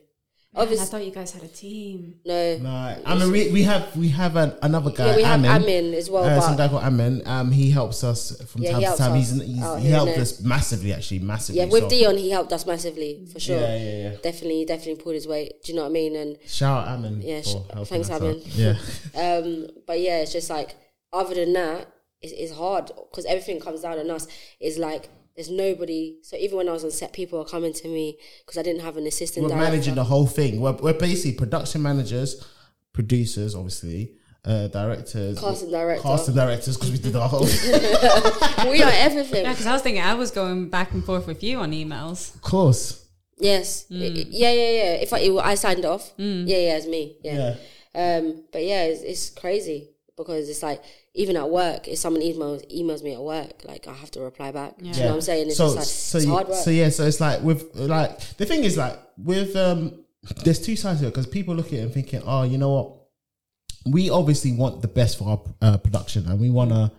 I 0.56 0.66
thought 0.66 1.04
you 1.04 1.10
guys 1.10 1.32
had 1.32 1.42
a 1.42 1.48
team. 1.48 2.14
no. 2.24 2.58
No, 2.58 2.70
I 3.04 3.14
mean 3.18 3.32
we, 3.32 3.50
we 3.52 3.62
have 3.64 3.96
we 3.96 4.08
have 4.10 4.36
an, 4.36 4.52
another 4.62 4.90
guy. 4.90 5.06
Yeah, 5.06 5.16
we 5.16 5.22
have 5.24 5.40
Amin. 5.40 5.50
Amin 5.62 5.94
as 5.94 6.08
well, 6.08 6.24
Uh, 6.24 6.40
some 6.40 6.56
guy 6.56 6.68
called 6.68 6.84
Amin. 6.84 7.22
Um, 7.26 7.50
he 7.50 7.70
helps 7.70 8.04
us 8.04 8.40
from 8.50 8.62
Yeah, 8.62 8.72
time 8.72 8.80
he 8.80 8.86
to 8.86 8.96
time. 8.96 9.14
He's, 9.16 9.30
he's 9.42 9.62
out 9.62 9.80
he 9.80 9.88
helped 9.90 10.16
us 10.18 10.40
massively, 10.42 10.92
actually, 10.92 11.18
massively. 11.20 11.60
yeah, 11.60 11.66
with 11.68 11.82
so- 11.84 11.88
Dion, 11.88 12.16
he 12.16 12.30
helped 12.30 12.52
us 12.52 12.66
massively 12.66 13.26
for 13.32 13.40
sure. 13.40 13.58
Yeah, 13.60 13.76
yeah, 13.76 14.02
yeah. 14.10 14.16
Definitely, 14.22 14.64
definitely 14.64 15.02
pulled 15.02 15.16
his 15.16 15.26
weight. 15.26 15.62
Do 15.64 15.72
you 15.72 15.76
know 15.76 15.82
what 15.82 15.88
I 15.90 15.92
mean? 15.92 16.14
And 16.16 16.36
Shout 16.46 16.86
out 16.86 16.94
Amin. 16.98 17.20
Yeah, 17.22 17.40
for 17.42 17.48
sh- 17.84 17.88
thanks, 17.88 18.10
us 18.10 18.20
Amin. 18.20 18.36
out. 18.36 18.46
Yeah, 18.54 18.74
Um, 19.16 19.66
but 19.86 19.98
yeah, 20.00 20.18
it's 20.20 20.32
just 20.32 20.50
like 20.50 20.76
other 21.12 21.34
than 21.34 21.52
that, 21.54 21.88
it's, 22.22 22.32
it's 22.32 22.52
hard 22.56 22.90
because 23.10 23.24
everything 23.26 23.58
comes 23.60 23.80
down 23.82 23.98
on 23.98 24.08
us. 24.10 24.28
It's 24.60 24.78
like 24.78 25.08
there's 25.36 25.50
nobody. 25.50 26.16
So 26.22 26.36
even 26.36 26.56
when 26.58 26.68
I 26.68 26.72
was 26.72 26.84
on 26.84 26.90
set, 26.90 27.12
people 27.12 27.38
were 27.38 27.44
coming 27.44 27.72
to 27.72 27.88
me 27.88 28.18
because 28.44 28.58
I 28.58 28.62
didn't 28.62 28.82
have 28.82 28.96
an 28.96 29.06
assistant. 29.06 29.42
we're 29.44 29.50
director. 29.50 29.70
managing 29.70 29.94
the 29.96 30.04
whole 30.04 30.26
thing. 30.26 30.60
We're, 30.60 30.72
we're 30.72 30.92
basically 30.94 31.32
production 31.38 31.82
managers, 31.82 32.46
producers, 32.92 33.54
obviously, 33.54 34.12
uh, 34.44 34.68
directors, 34.68 35.38
Casting 35.40 35.70
director. 35.70 36.02
casting 36.02 36.34
directors, 36.34 36.76
because 36.76 36.92
we 36.92 36.98
did 36.98 37.16
our 37.16 37.28
whole. 37.28 37.44
we 38.70 38.82
are 38.82 38.92
everything. 38.94 39.44
Yeah, 39.44 39.50
because 39.52 39.66
I 39.66 39.72
was 39.72 39.82
thinking 39.82 40.02
I 40.02 40.14
was 40.14 40.30
going 40.30 40.68
back 40.70 40.92
and 40.92 41.04
forth 41.04 41.26
with 41.26 41.42
you 41.42 41.58
on 41.58 41.72
emails. 41.72 42.34
of 42.34 42.42
course. 42.42 43.00
Yes. 43.38 43.86
I- 43.90 43.94
I- 43.94 43.98
yeah, 44.30 44.52
yeah, 44.52 44.70
yeah. 44.70 44.92
If 45.02 45.12
I, 45.12 45.18
it, 45.20 45.36
I 45.38 45.54
signed 45.56 45.84
off, 45.84 46.12
yeah, 46.18 46.44
yeah, 46.56 46.76
it's 46.76 46.86
me. 46.86 47.16
Yeah. 47.24 47.56
Um, 47.96 48.44
but 48.52 48.64
yeah, 48.64 48.84
it's, 48.84 49.02
it's 49.02 49.30
crazy 49.30 49.90
because 50.16 50.48
it's 50.48 50.62
like 50.62 50.82
even 51.14 51.36
at 51.36 51.48
work, 51.48 51.88
if 51.88 51.98
someone 51.98 52.22
emails 52.22 52.64
emails 52.72 53.02
me 53.02 53.14
at 53.14 53.20
work, 53.20 53.64
like 53.64 53.86
I 53.88 53.92
have 53.92 54.10
to 54.12 54.20
reply 54.20 54.52
back. 54.52 54.78
Do 54.78 54.86
you 54.86 54.92
know 54.94 55.06
what 55.06 55.14
I'm 55.14 55.20
saying? 55.20 55.48
It's 55.48 55.56
so, 55.56 55.66
just 55.66 55.76
like 55.76 55.86
so, 55.86 56.18
it's 56.18 56.26
you- 56.26 56.32
hard 56.32 56.48
work. 56.48 56.56
so 56.64 56.70
yeah, 56.70 56.88
so 56.88 57.04
it's 57.04 57.20
like 57.20 57.42
with 57.42 57.74
like 57.74 58.18
the 58.36 58.46
thing 58.46 58.64
is 58.64 58.76
like 58.76 58.98
with 59.16 59.56
um, 59.56 60.04
there's 60.44 60.60
two 60.64 60.76
sides 60.76 61.00
to 61.00 61.06
it 61.06 61.10
because 61.10 61.26
people 61.26 61.54
look 61.54 61.68
at 61.68 61.74
it 61.74 61.78
and 61.80 61.92
thinking, 61.92 62.22
oh, 62.24 62.42
you 62.44 62.58
know 62.58 62.70
what, 62.70 63.92
we 63.92 64.10
obviously 64.10 64.52
want 64.52 64.82
the 64.82 64.88
best 64.88 65.18
for 65.18 65.28
our 65.28 65.42
uh, 65.62 65.76
production 65.78 66.26
and 66.26 66.40
we 66.40 66.50
want 66.50 66.70
to 66.70 66.90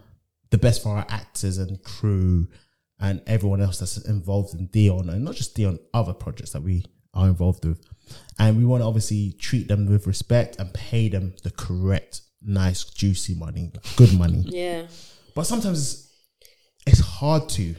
the 0.51 0.58
best 0.58 0.84
for 0.84 0.89
our 0.89 1.06
actors 1.10 1.58
and 1.58 1.82
crew 1.84 2.47
and 2.99 3.21
everyone 3.28 3.62
else 3.62 3.80
that's 3.80 3.97
involved 4.08 4.54
in 4.54 4.67
Dion 4.67 5.10
and 5.10 5.25
not 5.25 5.36
just 5.36 5.56
Dion, 5.56 5.80
other 5.93 6.13
projects 6.13 6.51
that 6.51 6.62
we 6.62 6.86
are 7.13 7.28
involved 7.28 7.65
with, 7.65 7.82
and 8.39 8.58
we 8.58 8.65
want 8.65 8.82
to 8.82 8.86
obviously 8.86 9.34
treat 9.39 9.67
them 9.67 9.86
with 9.86 10.06
respect 10.08 10.58
and 10.60 10.73
pay 10.73 11.10
them 11.10 11.34
the 11.43 11.51
correct, 11.51 12.21
nice, 12.41 12.84
juicy 12.86 13.36
money, 13.36 13.71
good 13.95 14.17
money. 14.17 14.43
yeah. 14.48 14.88
But 15.34 15.43
sometimes 15.43 16.12
it's, 16.88 17.00
hard 17.00 17.50
to. 17.50 17.76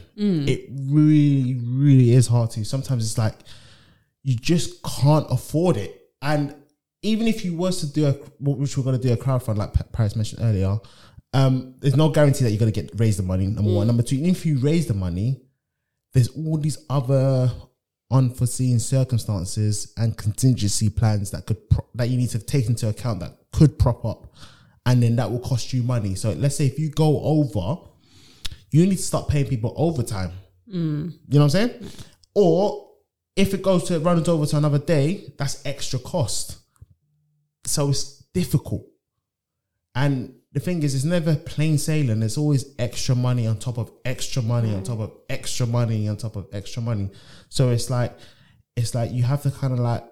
It 0.47 0.69
really, 0.91 1.59
really 1.63 2.11
is 2.13 2.27
hard 2.27 2.51
to. 2.51 2.63
Sometimes 2.63 3.03
it's 3.03 3.17
like 3.17 3.33
you 4.23 4.35
just 4.35 4.83
can't 4.83 5.25
afford 5.29 5.77
it. 5.77 5.99
And 6.21 6.53
even 7.01 7.27
if 7.27 7.43
you 7.43 7.55
was 7.55 7.79
to 7.79 7.87
do 7.87 8.07
a, 8.07 8.11
which 8.39 8.77
we're 8.77 8.83
going 8.83 8.99
to 8.99 9.01
do 9.01 9.13
a 9.13 9.17
crowdfund, 9.17 9.57
like 9.57 9.73
Paris 9.91 10.15
mentioned 10.15 10.41
earlier, 10.43 10.77
um, 11.33 11.75
there's 11.79 11.95
no 11.95 12.09
guarantee 12.09 12.43
that 12.43 12.51
you're 12.51 12.59
going 12.59 12.71
to 12.71 12.81
get 12.81 12.91
raise 12.99 13.17
the 13.17 13.23
money. 13.23 13.47
Number 13.47 13.71
one, 13.71 13.87
number 13.87 14.03
two, 14.03 14.15
even 14.15 14.29
if 14.29 14.45
you 14.45 14.59
raise 14.59 14.87
the 14.87 14.93
money, 14.93 15.41
there's 16.13 16.29
all 16.29 16.57
these 16.57 16.77
other 16.89 17.51
unforeseen 18.11 18.79
circumstances 18.79 19.93
and 19.97 20.17
contingency 20.17 20.89
plans 20.89 21.31
that 21.31 21.45
could 21.45 21.69
pro- 21.69 21.85
that 21.95 22.09
you 22.09 22.17
need 22.17 22.29
to 22.29 22.39
take 22.39 22.67
into 22.67 22.87
account 22.87 23.19
that 23.19 23.37
could 23.51 23.77
prop 23.77 24.05
up, 24.05 24.33
and 24.85 25.03
then 25.03 25.15
that 25.17 25.29
will 25.29 25.39
cost 25.39 25.73
you 25.73 25.83
money. 25.83 26.15
So 26.15 26.31
let's 26.31 26.55
say 26.55 26.65
if 26.65 26.79
you 26.79 26.89
go 26.89 27.21
over, 27.21 27.81
you 28.71 28.85
need 28.85 28.97
to 28.97 29.03
start 29.03 29.27
paying 29.27 29.47
people 29.47 29.73
overtime. 29.75 30.31
Mm. 30.67 31.13
You 31.27 31.39
know 31.39 31.45
what 31.45 31.55
I'm 31.55 31.69
saying? 31.69 31.91
Or 32.33 32.89
if 33.35 33.53
it 33.53 33.61
goes 33.61 33.85
to 33.85 33.99
runs 33.99 34.27
over 34.27 34.45
to 34.45 34.57
another 34.57 34.79
day, 34.79 35.33
that's 35.37 35.65
extra 35.65 35.99
cost. 35.99 36.57
So 37.65 37.89
it's 37.89 38.23
difficult. 38.33 38.85
And 39.93 40.33
the 40.57 40.63
thing 40.63 40.81
is, 40.81 40.95
it's 40.95 41.03
never 41.03 41.35
plain 41.35 41.77
sailing. 41.77 42.19
There's 42.19 42.35
always 42.35 42.73
extra 42.79 43.13
money 43.13 43.45
on 43.45 43.59
top 43.59 43.77
of 43.77 43.91
extra 44.03 44.41
money 44.41 44.73
on 44.73 44.81
top 44.81 44.97
of 44.97 45.11
extra 45.29 45.67
money 45.67 46.09
on 46.09 46.17
top 46.17 46.35
of 46.35 46.47
extra 46.51 46.81
money. 46.81 47.11
So 47.47 47.69
it's 47.69 47.91
like, 47.91 48.17
it's 48.75 48.95
like 48.95 49.11
you 49.11 49.21
have 49.21 49.43
to 49.43 49.51
kind 49.51 49.71
of 49.71 49.77
like 49.77 50.03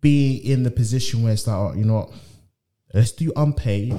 be 0.00 0.36
in 0.36 0.62
the 0.62 0.70
position 0.70 1.22
where 1.22 1.34
it's 1.34 1.46
like, 1.46 1.54
oh, 1.54 1.74
you 1.76 1.84
know 1.84 1.96
what? 1.96 2.12
Let's 2.94 3.12
do 3.12 3.30
unpaid. 3.36 3.94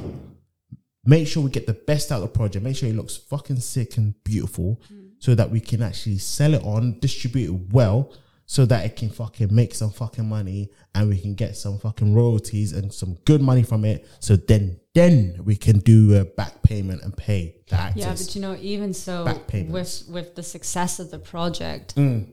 Make 1.06 1.28
sure 1.28 1.44
we 1.44 1.52
get 1.52 1.68
the 1.68 1.74
best 1.74 2.12
out 2.12 2.24
of 2.24 2.34
the 2.34 2.40
project. 2.40 2.66
Make 2.66 2.76
sure 2.76 2.90
it 2.90 2.96
looks 2.96 3.16
fucking 3.16 3.58
sick 3.58 3.98
and 3.98 4.16
beautiful 4.24 4.82
mm. 4.92 5.12
so 5.20 5.36
that 5.36 5.52
we 5.52 5.60
can 5.60 5.84
actually 5.84 6.18
sell 6.18 6.56
it 6.56 6.64
on, 6.64 6.98
distribute 7.00 7.54
it 7.54 7.72
well, 7.72 8.12
so 8.46 8.66
that 8.66 8.86
it 8.86 8.96
can 8.96 9.10
fucking 9.10 9.54
make 9.54 9.74
some 9.74 9.90
fucking 9.90 10.28
money 10.28 10.70
and 10.94 11.10
we 11.10 11.20
can 11.20 11.34
get 11.34 11.58
some 11.58 11.80
fucking 11.80 12.14
royalties 12.14 12.74
and 12.74 12.94
some 12.94 13.16
good 13.26 13.42
money 13.42 13.64
from 13.64 13.84
it. 13.86 14.08
So 14.20 14.36
then, 14.36 14.80
then 14.94 15.42
we 15.44 15.56
can 15.56 15.80
do 15.80 16.16
a 16.16 16.26
back 16.26 16.62
payment 16.62 17.02
and 17.04 17.16
pay 17.16 17.56
the 17.68 17.76
actors. 17.76 18.04
Yeah, 18.04 18.12
but 18.12 18.36
you 18.36 18.42
know, 18.42 18.58
even 18.62 18.94
so, 18.94 19.26
Back 19.26 19.52
with 19.52 20.04
with 20.10 20.36
the 20.36 20.44
success 20.44 21.00
of 21.00 21.10
the 21.12 21.20
project, 21.20 21.96
Mm. 21.96 22.28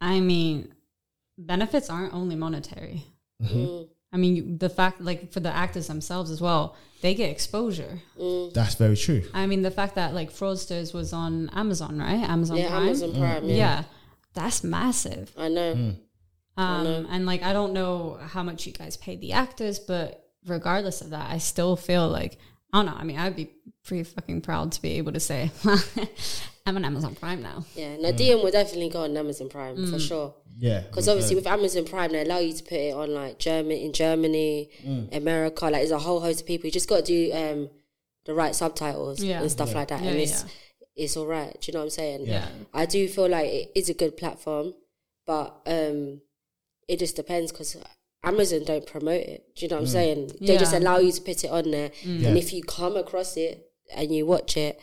I 0.00 0.18
mean, 0.18 0.74
benefits 1.38 1.88
aren't 1.88 2.12
only 2.12 2.34
monetary. 2.34 3.04
Mm. 3.40 3.88
I 4.12 4.16
mean, 4.18 4.58
the 4.58 4.68
fact, 4.68 5.00
like 5.00 5.32
for 5.32 5.40
the 5.40 5.54
actors 5.54 5.86
themselves 5.86 6.30
as 6.30 6.40
well, 6.40 6.76
they 7.00 7.14
get 7.14 7.30
exposure. 7.30 8.00
That's 8.52 8.74
very 8.74 8.96
true. 8.96 9.22
I 9.32 9.46
mean, 9.46 9.62
the 9.62 9.70
fact 9.70 9.94
that 9.94 10.12
like 10.12 10.30
Fraudsters 10.32 10.92
was 10.92 11.12
on 11.12 11.48
Amazon, 11.50 11.98
right? 11.98 12.20
Amazon 12.28 12.58
Yeah, 12.58 12.68
Prime. 12.68 12.82
Amazon 12.82 13.12
Prime. 13.14 13.44
Yeah. 13.44 13.54
yeah, 13.54 13.84
that's 14.34 14.62
massive. 14.64 15.32
I 15.36 15.48
know. 15.48 15.74
Mm. 15.74 15.96
Um, 16.56 17.06
and 17.10 17.26
like, 17.26 17.42
I 17.42 17.52
don't 17.52 17.72
know 17.72 18.18
how 18.28 18.42
much 18.42 18.66
you 18.66 18.72
guys 18.72 18.96
paid 18.96 19.20
the 19.20 19.32
actors, 19.32 19.78
but 19.78 20.28
regardless 20.46 21.00
of 21.00 21.10
that, 21.10 21.30
I 21.30 21.38
still 21.38 21.76
feel 21.76 22.08
like, 22.08 22.38
I 22.72 22.78
don't 22.78 22.86
know. 22.86 22.94
I 22.98 23.04
mean, 23.04 23.18
I'd 23.18 23.36
be 23.36 23.50
pretty 23.84 24.04
fucking 24.04 24.42
proud 24.42 24.72
to 24.72 24.82
be 24.82 24.92
able 24.98 25.12
to 25.12 25.20
say 25.20 25.50
I'm 26.66 26.76
on 26.76 26.84
Amazon 26.84 27.14
Prime 27.14 27.42
now. 27.42 27.64
Yeah, 27.74 27.96
no, 27.98 28.12
Dion 28.12 28.42
will 28.42 28.50
definitely 28.50 28.88
go 28.90 29.02
on 29.04 29.16
Amazon 29.16 29.48
Prime 29.48 29.90
for 29.90 29.98
sure. 29.98 30.34
Yeah, 30.58 30.80
Because 30.82 31.08
obviously 31.08 31.34
with 31.34 31.46
Amazon 31.46 31.84
Prime, 31.86 32.12
they 32.12 32.22
allow 32.22 32.38
you 32.38 32.52
to 32.52 32.62
put 32.62 32.74
it 32.78 32.94
on 32.94 33.12
like 33.14 33.38
German 33.38 33.72
in 33.78 33.92
Germany, 33.92 34.70
America. 35.12 35.64
Like 35.64 35.74
there's 35.74 35.90
a 35.90 35.98
whole 35.98 36.20
host 36.20 36.42
of 36.42 36.46
people. 36.46 36.66
You 36.66 36.72
just 36.72 36.88
got 36.88 37.04
to 37.04 37.30
do 37.30 37.32
um, 37.34 37.70
the 38.26 38.34
right 38.34 38.54
subtitles 38.54 39.22
Yeah. 39.22 39.40
and 39.40 39.50
stuff 39.50 39.70
Yeah. 39.70 39.74
like 39.74 39.88
that, 39.88 40.02
Yeah, 40.02 40.10
and 40.10 40.18
it's 40.20 40.42
yeah. 40.44 40.48
It's 41.04 41.16
all 41.16 41.26
right. 41.26 41.52
Do 41.60 41.66
you 41.66 41.72
know 41.72 41.80
what 41.80 41.84
I'm 41.84 41.90
saying? 41.90 42.26
Yeah. 42.26 42.48
I 42.72 42.86
do 42.86 43.06
feel 43.08 43.28
like 43.28 43.48
it 43.50 43.72
is 43.74 43.88
a 43.88 43.94
good 43.94 44.16
platform, 44.16 44.74
but 45.26 45.60
um, 45.66 46.20
it 46.88 46.98
just 46.98 47.16
depends 47.16 47.52
because 47.52 47.76
Amazon 48.24 48.64
don't 48.64 48.86
promote 48.86 49.20
it. 49.22 49.46
Do 49.56 49.64
you 49.64 49.68
know 49.68 49.76
what 49.76 49.82
I'm 49.82 49.88
saying? 49.88 50.32
They 50.40 50.56
just 50.56 50.74
allow 50.74 50.98
you 50.98 51.12
to 51.12 51.20
put 51.20 51.44
it 51.44 51.50
on 51.50 51.70
there, 51.70 51.90
Yeah. 52.02 52.28
and 52.28 52.38
if 52.38 52.52
you 52.52 52.62
come 52.62 52.96
across 52.96 53.36
it 53.36 53.70
and 53.94 54.14
you 54.14 54.26
watch 54.26 54.56
it, 54.56 54.80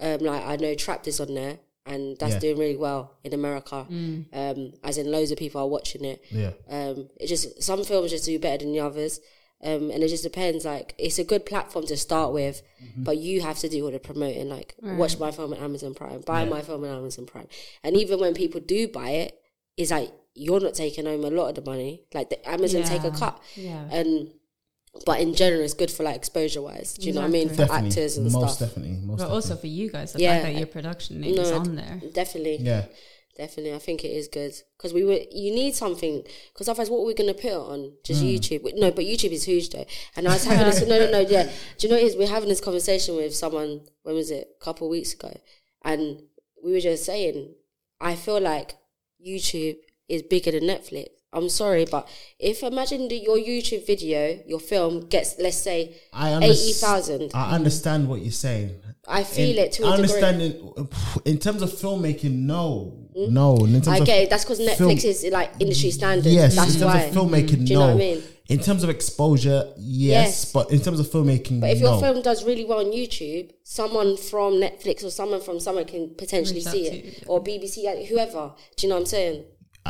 um, 0.00 0.18
like 0.20 0.44
I 0.44 0.56
know 0.56 0.74
Trapped 0.74 1.06
is 1.08 1.20
on 1.20 1.34
there, 1.34 1.58
and 1.86 2.16
that's 2.18 2.34
Yeah. 2.34 2.40
doing 2.40 2.58
really 2.58 2.76
well 2.76 3.16
in 3.24 3.32
America. 3.34 3.86
Um, 4.32 4.72
as 4.82 4.98
in 4.98 5.10
loads 5.10 5.30
of 5.30 5.38
people 5.38 5.60
are 5.60 5.68
watching 5.68 6.04
it. 6.04 6.22
yeah, 6.30 6.52
Um, 6.68 7.08
it 7.20 7.26
just 7.26 7.62
some 7.62 7.84
films 7.84 8.10
just 8.10 8.24
do 8.24 8.38
better 8.38 8.58
than 8.64 8.72
the 8.72 8.80
others. 8.80 9.20
Um, 9.64 9.90
and 9.90 10.02
it 10.02 10.08
just 10.08 10.22
depends. 10.22 10.64
Like 10.64 10.94
it's 10.98 11.18
a 11.18 11.24
good 11.24 11.46
platform 11.46 11.86
to 11.86 11.96
start 11.96 12.32
with, 12.34 12.60
but 12.96 13.16
you 13.16 13.40
have 13.40 13.58
to 13.60 13.68
do 13.68 13.84
all 13.84 13.90
the 13.90 13.98
promoting. 13.98 14.48
Like 14.50 14.74
watch 14.82 15.18
my 15.18 15.30
film 15.30 15.52
on 15.54 15.58
Amazon 15.58 15.94
Prime, 15.94 16.20
buy 16.20 16.44
my 16.44 16.60
film 16.62 16.84
on 16.84 16.90
Amazon 16.90 17.24
Prime, 17.26 17.48
and 17.82 17.96
even 17.96 18.20
when 18.20 18.34
people 18.34 18.60
do 18.60 18.88
buy 18.88 19.10
it, 19.10 19.38
it's 19.76 19.90
like 19.90 20.12
you're 20.34 20.60
not 20.60 20.74
taking 20.74 21.06
home 21.06 21.24
a 21.24 21.30
lot 21.30 21.48
of 21.48 21.54
the 21.54 21.70
money. 21.70 22.02
Like 22.12 22.28
the 22.30 22.46
Amazon 22.48 22.82
take 22.82 23.04
a 23.04 23.10
cut, 23.10 23.40
Yeah. 23.56 23.88
and 23.90 24.32
but 25.06 25.20
in 25.20 25.34
general, 25.34 25.62
it's 25.62 25.74
good 25.74 25.90
for 25.90 26.02
like 26.04 26.14
exposure 26.16 26.62
wise. 26.62 26.94
Do 26.94 27.06
you 27.08 27.12
know 27.14 27.22
what 27.22 27.26
I 27.28 27.30
mean? 27.30 27.48
For 27.48 27.56
definitely, 27.56 27.88
actors 27.88 28.16
and 28.18 28.30
most 28.30 28.56
stuff. 28.56 28.68
definitely, 28.68 28.96
most 28.98 29.06
But 29.06 29.24
definitely. 29.24 29.34
also 29.34 29.56
for 29.56 29.66
you 29.66 29.90
guys, 29.90 30.12
the 30.12 30.20
Yeah. 30.20 30.34
fact 30.34 30.44
that 30.52 30.58
your 30.58 30.66
production 30.68 31.20
name 31.20 31.38
is 31.38 31.50
on 31.50 31.74
there. 31.74 32.00
Definitely, 32.12 32.58
yeah, 32.60 32.84
Definitely, 33.36 33.74
I 33.74 33.78
think 33.80 34.04
it 34.04 34.12
is 34.12 34.28
good 34.28 34.54
because 34.76 34.94
we 34.94 35.04
were. 35.04 35.18
You 35.32 35.52
need 35.52 35.74
something 35.74 36.22
because 36.52 36.68
otherwise, 36.68 36.88
what 36.88 37.00
are 37.00 37.06
we 37.06 37.14
going 37.14 37.34
to 37.34 37.40
put 37.40 37.50
it 37.50 37.56
on? 37.56 37.92
Just 38.04 38.20
hmm. 38.20 38.28
YouTube? 38.28 38.70
No, 38.76 38.92
but 38.92 39.04
YouTube 39.04 39.32
is 39.32 39.44
huge 39.44 39.70
though. 39.70 39.84
And 40.14 40.28
I 40.28 40.34
was 40.34 40.44
having 40.44 40.66
this. 40.66 40.82
No, 40.88 40.98
no, 40.98 41.10
no. 41.10 41.18
Yeah, 41.20 41.50
do 41.78 41.86
you 41.86 41.88
know 41.88 41.96
what 41.96 42.04
it 42.04 42.06
is? 42.06 42.16
We're 42.16 42.28
having 42.28 42.48
this 42.48 42.60
conversation 42.60 43.16
with 43.16 43.34
someone. 43.34 43.80
When 44.04 44.14
was 44.14 44.30
it? 44.30 44.48
A 44.60 44.64
couple 44.64 44.86
of 44.86 44.92
weeks 44.92 45.14
ago, 45.14 45.36
and 45.84 46.22
we 46.62 46.72
were 46.72 46.80
just 46.80 47.04
saying, 47.04 47.54
I 48.00 48.14
feel 48.14 48.40
like 48.40 48.76
YouTube 49.24 49.78
is 50.08 50.22
bigger 50.22 50.52
than 50.52 50.62
Netflix. 50.62 51.08
I'm 51.34 51.48
sorry, 51.48 51.84
but 51.84 52.08
if 52.38 52.62
imagine 52.62 53.08
that 53.08 53.18
your 53.22 53.36
YouTube 53.36 53.86
video, 53.86 54.38
your 54.46 54.60
film 54.60 55.06
gets, 55.08 55.36
let's 55.38 55.56
say, 55.58 55.96
I 56.12 56.30
underst- 56.30 56.44
eighty 56.50 56.72
thousand. 56.72 57.30
I 57.34 57.54
understand 57.54 58.08
what 58.08 58.20
you're 58.22 58.32
saying. 58.32 58.70
I 59.06 59.22
feel 59.24 59.58
In- 59.58 59.64
it 59.64 59.72
to 59.72 59.82
a 59.84 59.86
I 59.88 59.96
degree. 59.96 60.14
understand 60.14 60.42
it 60.42 60.62
in 61.26 61.38
terms 61.38 61.60
of 61.62 61.70
filmmaking. 61.70 62.32
No, 62.46 63.08
hmm? 63.14 63.34
no. 63.34 63.56
In 63.56 63.72
terms 63.72 63.88
I 63.88 63.96
of 63.98 64.06
get 64.06 64.22
it. 64.22 64.30
That's 64.30 64.44
because 64.44 64.60
Netflix 64.60 64.76
film- 64.78 64.90
is 65.14 65.24
like 65.30 65.50
industry 65.60 65.90
standard. 65.90 66.24
Yes, 66.32 66.56
that's 66.56 66.74
in 66.74 66.80
terms 66.80 66.94
why. 66.94 67.00
of 67.02 67.14
filmmaking, 67.14 67.66
Do 67.66 67.72
you 67.72 67.78
no. 67.78 67.80
know 67.88 67.94
what 67.94 68.02
I 68.02 68.06
mean? 68.14 68.22
In 68.46 68.58
terms 68.60 68.84
of 68.84 68.90
exposure, 68.90 69.72
yes, 69.78 70.26
Yes. 70.44 70.52
but 70.52 70.70
in 70.70 70.78
terms 70.80 71.00
of 71.00 71.06
filmmaking, 71.06 71.60
But 71.60 71.70
if 71.70 71.80
no. 71.80 71.92
your 71.92 72.00
film 72.00 72.20
does 72.22 72.44
really 72.44 72.64
well 72.66 72.80
on 72.80 72.92
YouTube, 72.92 73.50
someone 73.62 74.18
from 74.18 74.54
Netflix 74.54 75.02
or 75.02 75.08
someone 75.10 75.40
from 75.40 75.60
somewhere 75.60 75.84
can 75.86 76.10
potentially 76.14 76.58
Reach 76.60 76.68
see 76.68 76.86
it, 76.86 77.04
you, 77.04 77.10
yeah. 77.12 77.24
or 77.26 77.42
BBC, 77.42 78.06
whoever. 78.06 78.52
Do 78.76 78.86
you 78.86 78.90
know 78.90 78.96
what 78.96 79.00
I'm 79.00 79.06
saying? 79.06 79.44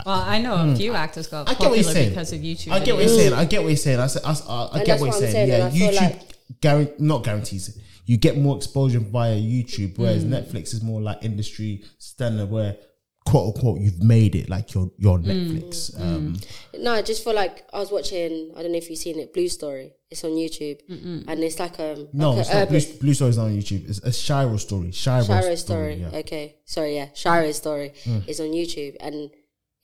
Well, 0.05 0.21
I 0.21 0.41
know 0.41 0.55
a 0.73 0.75
few 0.77 0.93
actors 0.95 1.29
got 1.29 1.47
Hmm. 1.49 1.51
I 1.51 1.55
get 1.55 1.61
what 1.71 1.77
you're 1.79 1.85
popular 1.85 1.93
saying. 1.95 2.09
because 2.11 2.33
of 2.33 2.41
YouTube. 2.41 2.73
I 2.73 2.79
get 2.81 2.95
what 2.95 3.05
you're 3.05 3.13
videos. 3.13 3.17
saying. 3.17 3.33
I 3.33 3.45
get 3.45 3.63
what 3.63 3.69
you're 3.69 3.77
saying. 3.77 4.01
I, 4.01 4.07
say- 4.09 4.21
I, 4.25 4.31
I, 4.31 4.33
I 4.33 4.65
And 4.65 4.73
get 4.73 4.87
that's 4.87 5.01
what 5.01 5.01
what 5.01 5.01
you're 5.01 5.15
I'm 5.15 5.21
saying. 5.21 5.33
saying, 5.33 5.49
Yeah, 5.49 5.55
and 5.55 5.65
I 5.65 5.71
feel 5.71 5.91
YouTube 5.93 6.01
like- 6.21 6.61
guarant 6.61 7.01
not 7.01 7.25
guarantees 7.25 7.69
it. 7.69 7.77
You 8.07 8.17
get 8.19 8.37
more 8.37 8.57
exposure 8.57 8.99
via 9.01 9.37
YouTube, 9.37 9.97
whereas 9.99 10.25
Mm. 10.25 10.31
Netflix 10.31 10.75
is 10.75 10.83
more 10.83 11.01
like 11.01 11.19
industry 11.23 11.83
standard, 11.99 12.51
where 12.51 12.77
quote 13.25 13.55
unquote 13.57 13.81
you've 13.81 14.03
made 14.03 14.35
it 14.35 14.51
like 14.51 14.75
you're 14.75 14.91
you're 14.99 15.15
on 15.15 15.23
Mm. 15.25 15.53
Netflix. 15.63 15.99
Um, 15.99 16.37
No, 16.79 16.93
I 16.93 17.01
just 17.01 17.25
feel 17.25 17.33
like 17.35 17.65
I 17.73 17.79
was 17.79 17.91
watching. 17.91 18.51
I 18.57 18.63
don't 18.63 18.73
know 18.73 18.79
if 18.79 18.91
you've 18.91 18.99
seen 18.99 19.19
it, 19.19 19.33
Blue 19.33 19.49
Story. 19.49 19.93
It's 20.11 20.23
on 20.23 20.33
YouTube, 20.33 20.81
and 20.89 21.41
it's 21.43 21.59
like 21.59 21.79
a 21.79 22.07
no, 22.13 22.33
like 22.33 22.41
it's 22.41 22.51
a 22.51 22.55
not 22.55 22.63
urban 22.69 22.81
Blue, 22.81 22.99
Blue 23.01 23.15
Story's 23.15 23.37
not 23.39 23.45
on 23.45 23.57
YouTube. 23.57 23.89
It's 23.89 24.01
a 24.01 24.13
Shiro 24.13 24.57
story. 24.59 24.91
Shiro, 24.93 25.23
Shiro's 25.25 25.61
story. 25.61 25.95
yeah. 25.95 26.19
Okay, 26.19 26.57
sorry, 26.67 26.97
yeah, 26.97 27.09
Shiro's 27.15 27.57
story 27.57 27.93
Mm. 28.05 28.29
is 28.29 28.39
on 28.41 28.49
YouTube, 28.49 28.97
and 29.01 29.31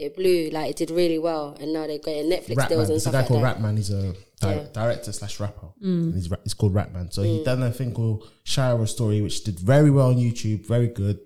it 0.00 0.16
blew 0.16 0.50
like 0.50 0.70
it 0.70 0.76
did 0.76 0.90
really 0.90 1.18
well, 1.18 1.56
and 1.60 1.72
now 1.72 1.86
they're 1.86 1.98
getting 1.98 2.30
Netflix 2.30 2.56
Rapman. 2.56 2.68
deals 2.68 2.88
and 2.88 2.96
It's 2.96 3.06
a 3.06 3.10
guy 3.10 3.18
like 3.18 3.28
called 3.28 3.44
that. 3.44 3.58
Rapman. 3.58 3.76
He's 3.76 3.90
a 3.90 4.14
di- 4.40 4.54
Yeah. 4.54 4.66
director 4.72 5.12
slash 5.12 5.38
rapper. 5.40 5.66
Mm. 5.82 6.02
And 6.02 6.14
he's, 6.14 6.30
ra- 6.30 6.38
it's 6.44 6.54
called 6.54 6.74
Rapman. 6.74 7.12
So 7.12 7.22
he 7.22 7.42
done 7.44 7.62
a 7.62 7.70
thing 7.70 7.92
called 7.92 8.28
Shiro 8.44 8.84
Story, 8.86 9.20
which 9.20 9.44
did 9.44 9.58
very 9.58 9.90
well 9.90 10.08
on 10.08 10.16
YouTube, 10.16 10.66
very 10.66 10.88
good, 10.88 11.18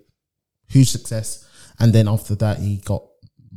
huge 0.67 0.89
success. 0.89 1.45
And 1.79 1.91
then 1.93 2.07
after 2.07 2.35
that, 2.35 2.59
he 2.59 2.77
got 2.77 3.03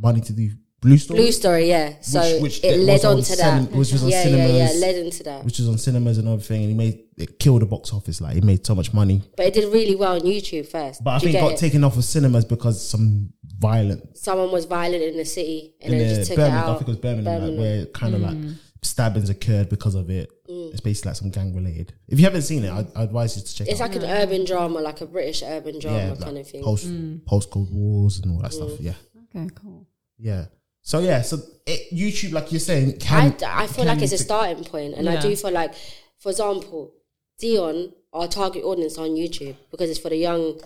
money 0.00 0.20
to 0.22 0.32
do 0.32 0.50
Blue 0.80 0.96
Story, 0.96 1.18
Blue 1.20 1.32
Story, 1.32 1.68
yeah. 1.68 1.94
So 2.02 2.20
which 2.40 2.62
it 2.62 2.78
led 2.78 3.04
on 3.04 3.16
on 3.16 3.22
to 3.24 3.32
cinem- 3.32 3.68
that. 3.68 3.72
which 3.76 3.90
was 3.92 4.04
on 4.04 4.10
yeah, 4.10 4.28
yeah, 4.28 4.36
yeah, 4.46 4.66
cinemas. 4.68 4.80
led 4.80 4.94
into 4.96 5.22
that. 5.24 5.44
which 5.44 5.58
was 5.58 5.68
on 5.68 5.76
cinemas 5.76 6.18
and 6.18 6.28
everything. 6.28 6.60
And 6.62 6.70
he 6.70 6.76
made 6.76 7.00
it 7.16 7.40
killed 7.40 7.62
the 7.62 7.66
box 7.66 7.92
office. 7.92 8.20
Like 8.20 8.34
he 8.34 8.40
made 8.42 8.64
so 8.64 8.76
much 8.76 8.94
money, 8.94 9.22
But 9.36 9.46
it 9.46 9.54
did 9.54 9.72
really 9.72 9.96
well 9.96 10.14
on 10.14 10.20
YouTube 10.20 10.68
first. 10.68 11.02
but 11.02 11.10
I 11.14 11.18
think 11.18 11.34
it 11.34 11.40
got 11.40 11.52
it? 11.54 11.58
taken 11.58 11.82
off 11.82 11.96
of 11.96 12.04
cinemas 12.04 12.44
because 12.44 12.88
some 12.88 13.32
violent 13.58 14.16
someone 14.16 14.50
was 14.52 14.64
violent 14.66 15.02
in 15.02 15.16
the 15.16 15.24
city 15.24 15.74
and 15.80 15.92
in 15.92 15.98
then 15.98 16.08
the 16.08 16.14
just 16.14 16.28
took 16.30 16.36
Birmingham. 16.36 16.58
it 16.58 16.66
I 16.66 16.70
out. 16.70 16.78
think 16.78 16.88
it 16.88 16.92
was 16.92 16.98
Birmingham, 16.98 17.40
Birmingham. 17.40 17.50
Like, 17.58 17.76
where 17.76 17.86
kind 17.86 18.14
of 18.14 18.20
Mm. 18.20 18.48
like 18.48 18.56
stabbings 18.82 19.28
occurred 19.28 19.68
because 19.68 19.94
of 19.96 20.08
it. 20.10 20.30
Mm. 20.48 20.70
It's 20.70 20.80
basically 20.80 21.08
like 21.10 21.16
some 21.16 21.30
gang 21.30 21.54
related. 21.54 21.92
If 22.06 22.18
you 22.20 22.24
haven't 22.24 22.42
seen 22.42 22.64
it, 22.64 22.70
I, 22.70 22.86
I 22.94 23.02
advise 23.02 23.36
you 23.36 23.42
to 23.42 23.54
check 23.54 23.66
It's 23.68 23.80
it 23.80 23.82
out. 23.82 23.90
like 23.94 24.02
an 24.02 24.08
urban 24.08 24.44
drama, 24.44 24.80
like 24.80 25.00
a 25.00 25.06
British 25.06 25.42
urban 25.42 25.78
drama 25.80 25.98
yeah, 25.98 26.08
kind 26.14 26.20
like 26.34 26.36
of 26.44 26.48
thing. 26.50 26.62
post 26.62 26.86
mm. 26.86 27.24
post 27.26 27.50
Cold 27.50 27.68
Wars 27.74 28.20
and 28.20 28.30
all 28.32 28.42
that 28.42 28.52
stuff. 28.52 28.70
Mm. 28.70 28.76
Yeah, 28.80 28.94
Okay, 29.34 29.48
cool. 29.56 29.86
yeah. 30.18 30.44
So 30.82 31.00
yeah, 31.00 31.22
so 31.22 31.38
it, 31.66 31.92
YouTube, 31.92 32.32
like 32.32 32.50
you're 32.52 32.60
saying, 32.60 32.98
can 32.98 33.34
I, 33.44 33.62
I 33.64 33.66
feel 33.66 33.84
can 33.84 33.88
like 33.88 34.02
it's 34.02 34.12
a 34.12 34.18
starting 34.18 34.64
point, 34.64 34.94
and 34.94 35.08
I 35.08 35.20
do 35.20 35.34
feel 35.36 35.50
like, 35.50 35.74
for 36.18 36.30
example, 36.30 36.94
Dion, 37.40 37.92
our 38.12 38.26
target 38.28 38.62
audience 38.64 38.96
on 38.96 39.10
YouTube 39.10 39.56
because 39.70 39.90
it's 39.90 39.98
for 39.98 40.08
the 40.08 40.16
young 40.16 40.58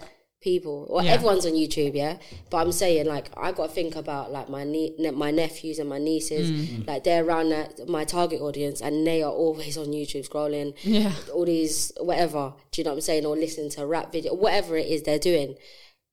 people. 0.43 0.87
or 0.91 1.03
Yeah. 1.03 1.13
everyone's 1.13 1.47
on 1.47 1.53
YouTube, 1.53 1.95
yeah. 1.95 2.19
But 2.51 2.59
I'm 2.59 2.73
saying, 2.73 3.07
like, 3.07 3.31
I 3.37 3.53
got 3.53 3.69
to 3.69 3.73
think 3.73 3.97
about 3.97 4.31
like 4.33 4.49
my 4.51 4.65
nie- 4.65 4.95
ne- 4.99 5.11
my 5.13 5.31
nephews 5.31 5.79
and 5.79 5.89
my 5.89 5.99
nieces, 5.99 6.51
Mm. 6.51 6.87
like 6.87 7.05
they're 7.05 7.25
around 7.25 7.49
that, 7.51 7.89
my 7.89 8.05
target 8.05 8.41
audience, 8.43 8.81
and 8.81 9.07
they 9.07 9.23
are 9.23 9.33
always 9.33 9.79
on 9.79 9.87
YouTube 9.87 10.29
scrolling. 10.29 10.75
Yeah. 10.83 11.13
all 11.33 11.45
these 11.47 11.93
whatever. 12.01 12.55
Do 12.73 12.81
you 12.81 12.85
know 12.85 12.91
what 12.91 12.97
I'm 12.97 13.01
saying? 13.03 13.25
Or 13.27 13.37
listening 13.37 13.71
to 13.71 13.87
rap 13.87 14.13
video, 14.13 14.35
whatever 14.35 14.77
it 14.77 14.87
is 14.89 15.03
they're 15.05 15.19
doing. 15.19 15.57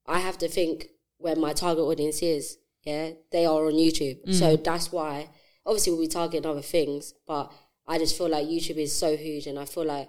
I 0.06 0.20
have 0.20 0.38
to 0.40 0.48
think 0.48 0.88
where 1.18 1.36
my 1.36 1.54
target 1.54 1.84
audience 1.84 2.22
is. 2.22 2.58
Yeah, 2.86 3.12
they 3.32 3.46
are 3.46 3.66
on 3.68 3.74
YouTube, 3.74 4.34
so 4.34 4.56
that's 4.56 4.92
why. 4.92 5.30
Obviously, 5.66 5.92
we'll 5.92 6.02
be 6.02 6.08
targeting 6.08 6.50
other 6.50 6.62
things, 6.62 7.14
but 7.28 7.52
I 7.86 7.98
just 7.98 8.18
feel 8.18 8.30
like 8.30 8.48
YouTube 8.48 8.78
is 8.78 8.94
so 8.96 9.18
huge, 9.18 9.46
and 9.48 9.60
I 9.60 9.66
feel 9.66 9.84
like 9.86 10.08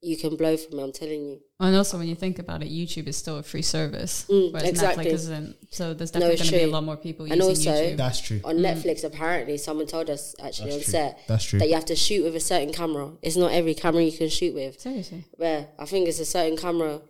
you 0.00 0.16
can 0.16 0.36
blow 0.36 0.56
from 0.56 0.78
it. 0.78 0.82
I'm 0.82 0.92
telling 0.92 1.20
you. 1.24 1.40
And 1.60 1.74
also, 1.74 1.98
when 1.98 2.06
you 2.06 2.14
think 2.14 2.38
about 2.38 2.62
it, 2.62 2.68
YouTube 2.70 3.08
is 3.08 3.16
still 3.16 3.38
a 3.38 3.42
free 3.42 3.62
service, 3.62 4.26
Mm, 4.28 4.52
whereas 4.52 4.68
exactly. 4.68 5.06
Netflix 5.06 5.12
isn't. 5.14 5.56
So 5.70 5.92
there's 5.92 6.12
definitely 6.12 6.34
it's 6.34 6.42
going 6.42 6.52
to 6.52 6.66
be 6.66 6.70
a 6.70 6.72
lot 6.72 6.84
more 6.84 6.96
people 6.96 7.26
And 7.26 7.34
using 7.34 7.48
also- 7.48 7.70
YouTube. 7.82 7.96
That's 7.96 8.20
true. 8.20 8.40
On 8.44 8.56
Netflix, 8.58 9.02
apparently, 9.02 9.58
someone 9.58 9.86
told 9.86 10.08
us 10.08 10.36
actually 10.40 10.70
That's 10.70 10.76
on 10.76 10.82
true. 10.84 10.92
set 10.92 11.18
That's 11.26 11.44
true. 11.44 11.58
that 11.58 11.68
you 11.68 11.74
have 11.74 11.84
to 11.86 11.96
shoot 11.96 12.22
with 12.24 12.36
a 12.36 12.40
certain 12.40 12.72
camera. 12.72 13.10
It's 13.22 13.36
not 13.36 13.50
every 13.52 13.74
camera 13.74 14.02
you 14.04 14.12
can 14.16 14.28
shoot 14.28 14.54
with. 14.54 14.80
Seriously. 14.80 15.24
Yeah, 15.38 15.64
I 15.78 15.84
think 15.84 16.08
it's 16.08 16.20
a 16.20 16.24
certain 16.24 16.56
camera. 16.56 17.00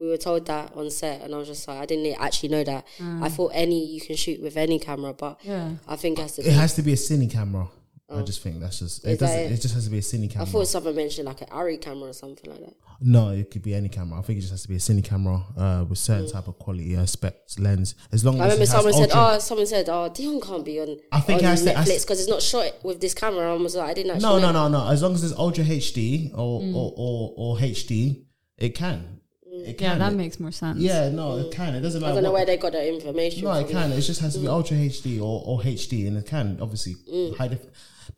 We 0.00 0.06
were 0.08 0.16
told 0.16 0.46
that 0.46 0.74
on 0.76 0.90
set, 0.90 1.22
and 1.22 1.34
I 1.34 1.38
was 1.38 1.48
just 1.48 1.66
like, 1.66 1.78
I 1.80 1.84
didn't 1.84 2.18
actually 2.20 2.50
know 2.50 2.62
that. 2.64 2.86
I 3.20 3.28
thought 3.28 3.50
any 3.52 3.84
you 3.84 4.00
can 4.00 4.14
shoot 4.16 4.40
with 4.40 4.56
any 4.56 4.78
camera, 4.78 5.12
but 5.12 5.38
Yeah. 5.42 5.72
I 5.88 5.96
think 5.96 6.18
it 6.18 6.22
has 6.22 6.32
to 6.36 6.42
It 6.42 6.44
be. 6.44 6.50
has 6.52 6.74
to 6.76 6.82
be 6.82 6.92
a 6.92 6.96
cine 6.96 7.28
camera. 7.30 7.68
I 8.10 8.22
just 8.22 8.42
think 8.42 8.58
that's 8.60 8.78
just. 8.78 9.04
It. 9.04 9.18
that 9.18 9.26
Doesn't, 9.26 9.38
it? 9.38 9.52
it 9.52 9.60
just 9.60 9.74
has 9.74 9.84
to 9.84 9.90
be 9.90 9.98
a 9.98 10.00
cine 10.00 10.30
camera. 10.30 10.42
I 10.42 10.46
camera. 10.46 10.46
thought 10.46 10.68
someone 10.68 10.96
mentioned 10.96 11.26
like 11.26 11.42
an 11.42 11.48
Arri 11.48 11.78
camera 11.80 12.08
or 12.08 12.12
something 12.14 12.50
like 12.50 12.60
that. 12.60 12.74
No, 13.00 13.30
it 13.30 13.50
could 13.50 13.62
be 13.62 13.74
any 13.74 13.90
camera. 13.90 14.18
I 14.18 14.22
think 14.22 14.38
it 14.38 14.40
just 14.40 14.52
has 14.52 14.62
to 14.62 14.68
be 14.68 14.76
a 14.76 14.78
cine 14.78 15.04
camera 15.04 15.42
uh, 15.58 15.84
with 15.86 15.98
certain 15.98 16.30
type 16.30 16.48
of 16.48 16.58
quality, 16.58 16.96
uh, 16.96 17.04
specs, 17.04 17.58
lens. 17.58 17.94
As 18.10 18.24
long 18.24 18.36
as 18.36 18.38
Mm. 18.38 18.40
I 18.40 18.44
remember 18.44 18.62
it 18.62 18.68
has 18.68 18.70
someone 18.70 18.92
said, 18.94 19.10
ultra- 19.12 19.36
"Oh, 19.36 19.38
someone 19.40 19.66
said, 19.66 19.88
oh, 19.90 20.08
Dion 20.08 20.40
can't 20.40 20.64
be 20.64 20.80
on, 20.80 20.96
I 21.12 21.20
think 21.20 21.40
on 21.40 21.44
it 21.44 21.48
has 21.48 21.62
to- 21.64 21.70
Netflix 21.74 21.84
to- 21.84 22.00
because 22.06 22.20
it's 22.20 22.28
not 22.30 22.40
shot 22.42 22.72
with 22.82 23.00
this 23.02 23.12
camera." 23.12 23.52
I 23.52 23.56
was 23.56 23.76
like, 23.76 23.90
I 23.90 23.94
didn't 23.94 24.12
actually. 24.12 24.22
no, 24.22 24.38
know. 24.38 24.52
no, 24.52 24.68
no, 24.68 24.84
no. 24.84 24.90
As 24.90 25.02
long 25.02 25.12
as 25.14 25.22
it's 25.22 25.34
ultra 25.38 25.64
HD 25.64 26.30
or 26.34 26.62
Mm. 26.62 26.74
or, 26.74 26.94
or 26.96 27.34
or 27.36 27.56
HD, 27.58 28.24
it 28.56 28.74
can. 28.74 29.16
It 29.50 29.80
Yeah, 29.80 29.90
can. 29.90 29.98
that 29.98 30.14
makes 30.14 30.38
more 30.38 30.52
sense. 30.52 30.78
Yeah, 30.78 31.08
no, 31.10 31.36
it 31.38 31.50
can. 31.52 31.74
It 31.74 31.80
doesn't 31.80 32.00
matter. 32.00 32.12
I 32.12 32.14
don't 32.14 32.22
know 32.22 32.30
what- 32.30 32.38
where 32.38 32.46
they 32.46 32.56
got 32.56 32.72
that 32.72 32.86
information. 32.88 33.44
No, 33.44 33.52
it 33.54 33.64
from. 33.64 33.72
can. 33.72 33.92
It 33.92 34.00
just 34.02 34.20
has 34.20 34.34
to 34.34 34.40
be 34.40 34.46
Mm. 34.46 34.50
ultra 34.52 34.76
HD 34.76 35.18
or, 35.20 35.42
or 35.44 35.60
HD, 35.62 36.06
and 36.06 36.16
it 36.16 36.26
can 36.26 36.58
obviously 36.60 36.94
high 37.36 37.48
def- 37.48 37.66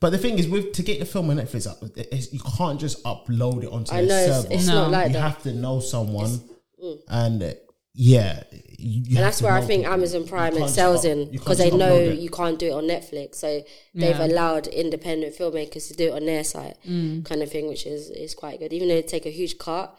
But 0.01 0.09
the 0.09 0.17
thing 0.17 0.37
is, 0.39 0.47
with 0.49 0.73
to 0.73 0.83
get 0.83 0.97
your 0.97 1.05
film 1.05 1.29
on 1.29 1.37
Netflix, 1.37 1.65
it- 1.97 2.09
it's, 2.11 2.33
you 2.33 2.41
can't 2.57 2.79
just 2.79 3.01
upload 3.03 3.63
it 3.63 3.71
onto 3.71 3.93
I 3.93 4.01
the 4.01 4.07
know 4.07 4.17
it's, 4.17 4.35
server. 4.43 4.53
it's 4.55 4.67
No. 4.67 4.73
not 4.81 4.91
like 4.91 5.07
you 5.07 5.13
that. 5.13 5.21
have 5.21 5.43
to 5.43 5.53
know 5.53 5.79
someone, 5.79 6.41
mm. 6.83 6.99
and 7.07 7.43
uh, 7.43 7.53
yeah, 7.93 8.43
you, 8.79 9.01
you 9.09 9.17
and 9.17 9.25
that's 9.25 9.41
where 9.43 9.51
I 9.53 9.61
think 9.61 9.83
people. 9.83 9.93
Amazon 9.93 10.27
Prime 10.27 10.57
excels 10.57 11.05
in 11.05 11.29
because 11.31 11.57
they 11.59 11.69
know 11.71 11.93
it. 11.95 12.17
you 12.19 12.29
can't 12.29 12.57
do 12.57 12.67
it 12.67 12.71
on 12.73 12.85
Netflix. 12.85 13.35
So 13.35 13.61
they've 13.93 14.17
Yeah. 14.17 14.25
allowed 14.25 14.67
independent 14.67 15.35
filmmakers 15.37 15.87
to 15.89 15.93
do 15.95 16.05
it 16.07 16.13
on 16.13 16.25
their 16.25 16.43
site, 16.43 16.77
Mm. 16.89 17.23
kind 17.25 17.41
of 17.43 17.51
thing, 17.51 17.67
which 17.67 17.85
is 17.85 18.09
is 18.09 18.33
quite 18.33 18.59
good. 18.59 18.73
Even 18.73 18.87
though 18.87 18.95
they 18.95 19.01
take 19.03 19.25
a 19.27 19.29
huge 19.29 19.57
cut, 19.59 19.95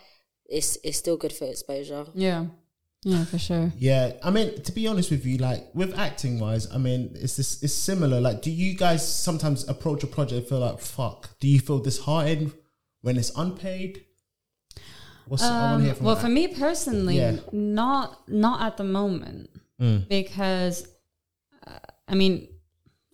it's 0.48 0.78
it's 0.82 0.98
still 0.98 1.16
good 1.16 1.32
for 1.32 1.44
exposure. 1.44 2.06
Yeah. 2.14 2.46
Yeah, 3.04 3.24
for 3.24 3.38
sure. 3.38 3.72
Yeah, 3.76 4.12
I 4.22 4.30
mean, 4.30 4.62
to 4.62 4.72
be 4.72 4.86
honest 4.86 5.10
with 5.10 5.26
you, 5.26 5.36
like 5.38 5.66
with 5.74 5.98
acting 5.98 6.38
wise, 6.38 6.70
I 6.72 6.78
mean, 6.78 7.10
it's 7.14 7.36
this 7.36 7.62
it's 7.62 7.74
similar. 7.74 8.20
Like, 8.20 8.42
do 8.42 8.50
you 8.50 8.74
guys 8.74 9.02
sometimes 9.06 9.68
approach 9.68 10.04
a 10.04 10.06
project 10.06 10.38
and 10.38 10.46
feel 10.48 10.60
like 10.60 10.78
fuck? 10.78 11.30
Do 11.40 11.48
you 11.48 11.58
feel 11.58 11.80
disheartened 11.80 12.52
when 13.00 13.16
it's 13.16 13.32
unpaid? 13.36 14.04
What's 15.26 15.42
I 15.42 15.72
want 15.72 15.78
to 15.80 15.84
hear 15.84 15.90
Um, 15.92 15.96
from 15.96 16.06
well, 16.06 16.16
for 16.16 16.28
me 16.28 16.48
personally, 16.48 17.16
Yeah. 17.16 17.38
not 17.52 18.28
not 18.28 18.62
at 18.62 18.76
the 18.76 18.84
moment 18.84 19.50
Mm. 19.80 20.08
because 20.08 20.86
uh, 21.66 21.78
I 22.06 22.14
mean, 22.14 22.46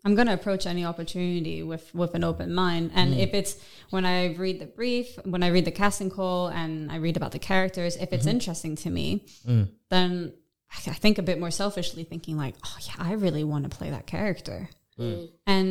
I'm 0.09 0.15
gonna 0.15 0.33
approach 0.33 0.65
any 0.67 0.85
opportunity 0.87 1.63
with 1.63 1.95
with 1.95 2.15
an 2.15 2.25
open 2.25 2.55
mind, 2.55 2.93
and 2.95 3.13
Mm. 3.13 3.19
if 3.27 3.35
it's 3.35 3.53
when 3.91 4.05
I 4.07 4.19
read 4.45 4.59
the 4.59 4.65
brief, 4.81 5.07
when 5.27 5.43
I 5.43 5.49
read 5.49 5.67
the 5.67 5.71
casting 5.83 6.09
call, 6.09 6.49
and 6.49 6.91
I 6.91 6.97
read 6.97 7.17
about 7.19 7.33
the 7.33 7.39
characters, 7.39 7.95
if 7.97 8.01
Mm-hmm. 8.05 8.15
it's 8.15 8.27
interesting 8.27 8.75
to 8.77 8.89
me, 8.99 9.07
Mm. 9.47 9.69
then 9.91 10.33
I 10.75 10.91
I 10.91 10.95
think 11.03 11.19
a 11.19 11.23
bit 11.31 11.39
more 11.39 11.51
selfishly, 11.51 12.05
thinking 12.05 12.37
like, 12.45 12.55
oh 12.65 12.77
yeah, 12.87 12.95
I 12.99 13.13
really 13.13 13.45
want 13.45 13.63
to 13.71 13.77
play 13.79 13.91
that 13.91 14.07
character, 14.07 14.71
Mm. 14.99 15.29
and 15.47 15.71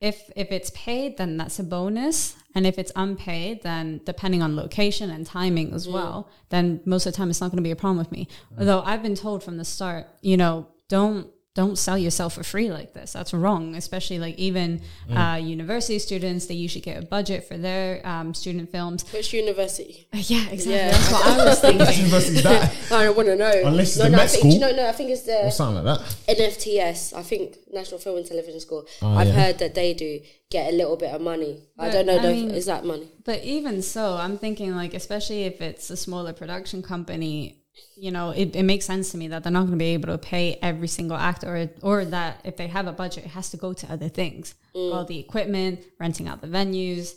if 0.00 0.16
if 0.34 0.50
it's 0.50 0.70
paid 0.74 1.16
then 1.18 1.36
that's 1.36 1.58
a 1.58 1.62
bonus 1.62 2.34
and 2.54 2.66
if 2.66 2.78
it's 2.78 2.90
unpaid 2.96 3.62
then 3.62 4.00
depending 4.06 4.40
on 4.42 4.56
location 4.56 5.10
and 5.10 5.26
timing 5.26 5.74
as 5.74 5.86
well 5.86 6.28
then 6.48 6.80
most 6.86 7.04
of 7.06 7.12
the 7.12 7.16
time 7.18 7.28
it's 7.30 7.40
not 7.42 7.50
going 7.50 7.62
to 7.64 7.68
be 7.70 7.70
a 7.70 7.76
problem 7.84 7.98
with 7.98 8.10
me 8.10 8.26
although 8.58 8.80
i've 8.90 9.02
been 9.02 9.14
told 9.14 9.44
from 9.44 9.56
the 9.58 9.64
start 9.76 10.06
you 10.22 10.36
know 10.38 10.66
don't 10.88 11.26
don't 11.56 11.76
sell 11.76 11.98
yourself 11.98 12.34
for 12.34 12.44
free 12.44 12.70
like 12.70 12.92
this 12.94 13.12
that's 13.12 13.34
wrong 13.34 13.74
especially 13.74 14.18
like 14.20 14.36
even 14.38 14.80
uh, 15.12 15.38
university 15.42 15.98
students 15.98 16.46
they 16.46 16.54
usually 16.54 16.80
get 16.80 17.02
a 17.02 17.04
budget 17.06 17.44
for 17.48 17.58
their 17.58 18.00
um, 18.06 18.32
student 18.34 18.70
films 18.70 19.04
Which 19.12 19.32
university? 19.32 20.06
yeah 20.14 20.48
exactly 20.48 20.74
Yeah. 20.74 20.90
that's 20.92 21.10
what 21.12 21.26
i 21.26 21.44
was 21.44 21.62
Which 21.88 21.98
university 21.98 22.36
is 22.36 22.42
that? 22.44 22.74
I 22.92 23.04
don't 23.04 23.16
want 23.16 23.28
to 23.28 23.36
know. 23.36 23.52
Unless 23.64 23.88
it's 23.88 23.98
no, 23.98 24.04
the 24.04 24.10
no, 24.10 24.16
I 24.18 24.20
Met 24.22 24.30
think, 24.30 24.52
School. 24.52 24.60
No, 24.60 24.76
no, 24.76 24.88
I 24.88 24.92
think 24.92 25.10
it's 25.10 25.22
or 25.28 25.44
the 25.44 25.50
something 25.50 25.84
like 25.84 25.98
that. 25.98 26.36
NFTS. 26.38 27.14
I 27.16 27.22
think 27.22 27.56
National 27.72 28.00
Film 28.00 28.18
and 28.18 28.26
Television 28.26 28.60
School. 28.60 28.86
Oh, 29.02 29.14
I've 29.16 29.28
yeah. 29.28 29.34
heard 29.34 29.58
that 29.58 29.74
they 29.74 29.94
do 29.94 30.20
get 30.50 30.72
a 30.72 30.76
little 30.76 30.96
bit 30.96 31.12
of 31.14 31.20
money. 31.20 31.62
I 31.78 31.90
don't 31.90 32.06
know 32.06 32.18
I 32.18 32.22
the 32.22 32.32
mean- 32.32 32.50
exact 32.50 32.84
money. 32.84 33.08
But 33.24 33.44
even 33.44 33.82
so, 33.82 34.14
I'm 34.16 34.38
thinking 34.38 34.74
like, 34.74 34.94
especially 34.94 35.44
if 35.44 35.60
it's 35.60 35.90
a 35.90 35.96
smaller 35.96 36.32
production 36.32 36.82
company, 36.82 37.59
you 37.96 38.10
know, 38.10 38.30
it, 38.30 38.56
it 38.56 38.62
makes 38.62 38.84
sense 38.86 39.10
to 39.12 39.18
me 39.18 39.28
that 39.28 39.42
they're 39.42 39.52
not 39.52 39.60
going 39.60 39.72
to 39.72 39.76
be 39.76 39.86
able 39.94 40.08
to 40.08 40.18
pay 40.18 40.58
every 40.62 40.88
single 40.88 41.16
actor, 41.16 41.70
or, 41.82 41.98
or 42.00 42.04
that 42.06 42.40
if 42.44 42.56
they 42.56 42.66
have 42.68 42.86
a 42.86 42.92
budget, 42.92 43.24
it 43.24 43.30
has 43.30 43.50
to 43.50 43.56
go 43.56 43.72
to 43.72 43.92
other 43.92 44.08
things, 44.08 44.54
Mm. 44.74 44.94
all 44.94 45.04
the 45.04 45.18
equipment, 45.18 45.80
renting 45.98 46.28
out 46.28 46.40
the 46.40 46.46
venues, 46.46 47.14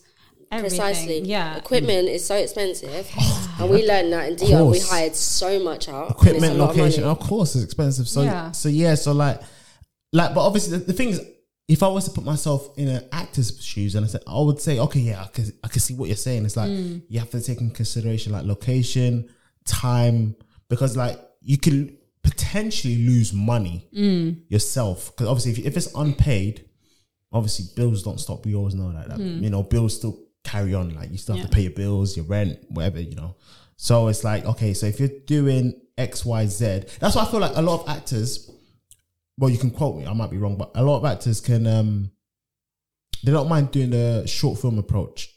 everything. 0.51 0.79
Precisely. 0.79 1.19
Yeah. 1.21 1.55
Equipment 1.57 2.07
is 2.09 2.25
so 2.25 2.35
expensive. 2.35 3.07
and 3.59 3.69
we 3.69 3.87
learned 3.87 4.11
that 4.13 4.27
in 4.29 4.35
Dion. 4.35 4.71
We 4.71 4.79
hired 4.79 5.15
so 5.15 5.59
much 5.63 5.87
out. 5.87 6.01
and 6.01 6.09
it's 6.11 6.19
Equipment, 6.21 6.59
a 6.59 6.63
of 6.63 6.75
location, 6.75 7.03
of 7.03 7.19
course, 7.19 7.55
it's 7.55 7.63
expensive. 7.63 8.07
So, 8.09 8.23
Yeah. 8.23 8.51
so 8.51 8.69
yeah, 8.69 8.95
so 8.95 9.11
like, 9.11 9.39
like, 10.11 10.33
but 10.33 10.45
obviously 10.45 10.77
the, 10.79 10.85
the 10.85 10.93
thing 10.93 11.09
is, 11.09 11.21
if 11.67 11.81
I 11.81 11.87
was 11.87 12.05
to 12.05 12.11
put 12.11 12.25
myself 12.25 12.77
in 12.77 12.87
an 12.89 13.03
actor's 13.11 13.63
shoes 13.63 13.95
and 13.95 14.03
I 14.05 14.09
said, 14.09 14.21
I 14.27 14.39
would 14.39 14.59
say, 14.59 14.79
okay, 14.79 14.99
yeah, 14.99 15.21
I 15.23 15.27
can, 15.27 15.45
I 15.63 15.67
can 15.69 15.79
see 15.79 15.93
what 15.93 16.07
you're 16.09 16.15
saying. 16.17 16.43
It's 16.45 16.57
like 16.57 16.69
Mm. 16.69 17.03
you 17.07 17.19
have 17.19 17.29
to 17.31 17.39
take 17.41 17.61
in 17.61 17.69
consideration 17.71 18.33
like 18.33 18.45
location, 18.45 19.29
time, 19.65 20.35
because 20.69 20.95
like 20.97 21.19
you 21.41 21.57
can 21.57 21.97
potentially 22.23 22.97
lose 23.05 23.33
money 23.33 23.87
Mm. 23.93 24.37
yourself. 24.49 25.11
Because 25.11 25.27
obviously, 25.27 25.51
if, 25.53 25.67
if 25.67 25.77
it's 25.77 25.93
unpaid, 25.95 26.65
obviously 27.31 27.65
bills 27.75 28.03
don't 28.03 28.19
stop. 28.19 28.45
We 28.45 28.55
always 28.55 28.75
know 28.75 28.91
that. 28.93 29.09
that 29.09 29.19
You 29.19 29.49
know, 29.49 29.63
bills 29.63 29.95
still 29.97 30.19
carry 30.43 30.73
on. 30.73 30.93
Like 30.95 31.11
you 31.11 31.17
still 31.17 31.35
have 31.35 31.45
to 31.45 31.51
Mm. 31.51 31.55
Pay 31.55 31.61
your 31.63 31.71
bills, 31.71 32.15
your 32.17 32.25
rent, 32.25 32.59
whatever. 32.69 32.99
You 33.01 33.15
know. 33.15 33.35
So 33.75 34.07
it's 34.07 34.23
like 34.23 34.45
okay, 34.45 34.73
so 34.73 34.85
if 34.85 34.99
you're 34.99 35.09
doing 35.25 35.73
X, 35.97 36.25
Y, 36.25 36.45
Z, 36.47 36.83
that's 36.99 37.15
why 37.15 37.23
I 37.23 37.25
feel 37.31 37.39
like 37.39 37.55
a 37.55 37.61
lot 37.61 37.81
of 37.83 37.89
actors. 37.89 38.49
Well, 39.37 39.49
you 39.49 39.57
can 39.57 39.71
quote 39.71 39.97
me. 39.97 40.05
I 40.05 40.13
might 40.13 40.29
be 40.31 40.37
wrong, 40.37 40.57
but 40.57 40.71
a 40.75 40.83
lot 40.83 40.97
of 40.97 41.05
actors 41.05 41.41
can. 41.41 41.65
um 41.67 42.11
They 43.23 43.31
don't 43.31 43.49
mind 43.49 43.71
doing 43.71 43.89
the 43.89 44.25
short 44.27 44.59
film 44.59 44.77
approach 44.79 45.35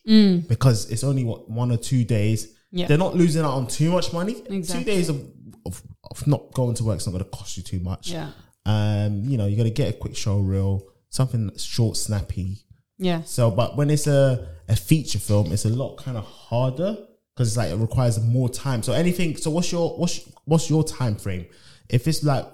because 0.49 0.91
it's 0.91 1.03
only 1.05 1.25
what 1.25 1.49
one 1.51 1.71
or 1.73 1.77
two 1.79 2.05
days. 2.05 2.53
Yeah. 2.71 2.87
They're 2.87 2.99
not 2.99 3.15
losing 3.15 3.43
out 3.43 3.53
on 3.53 3.67
too 3.67 3.91
much 3.91 4.13
money. 4.13 4.43
Exactly. 4.49 4.85
Two 4.85 4.91
days 4.91 5.09
of, 5.09 5.25
of 5.65 5.83
of 6.11 6.27
not 6.27 6.53
going 6.53 6.75
to 6.75 6.85
work 6.85 6.99
is 6.99 7.07
not 7.07 7.13
going 7.13 7.25
to 7.25 7.31
cost 7.31 7.57
you 7.57 7.63
too 7.63 7.81
much. 7.81 8.11
Yeah. 8.11 8.31
Um, 8.65 9.23
you 9.25 9.39
know, 9.39 9.47
you 9.47 9.57
got 9.57 9.65
to 9.65 9.71
get 9.71 9.95
a 9.95 9.97
quick 9.97 10.17
show 10.17 10.39
reel, 10.41 10.83
something 11.09 11.47
that's 11.47 11.63
short, 11.63 11.97
snappy. 11.97 12.59
Yeah. 12.99 13.23
So, 13.23 13.51
but 13.51 13.77
when 13.77 13.91
it's 13.91 14.07
a 14.07 14.49
a 14.69 14.77
feature 14.77 15.19
film, 15.19 15.53
it's 15.53 15.65
a 15.65 15.71
lot 15.71 15.97
kind 15.97 16.17
of 16.17 16.25
harder 16.25 16.97
because 17.35 17.49
it's 17.49 17.57
like 17.57 17.71
it 17.71 17.77
requires 17.77 18.21
more 18.21 18.49
time. 18.49 18.83
So 18.83 18.93
anything. 18.93 19.37
So 19.37 19.51
what's 19.51 19.71
your 19.71 19.97
what's 19.99 20.21
what's 20.45 20.69
your 20.69 20.83
time 20.83 21.17
frame? 21.17 21.47
If 21.89 22.09
it's 22.09 22.25
like 22.25 22.47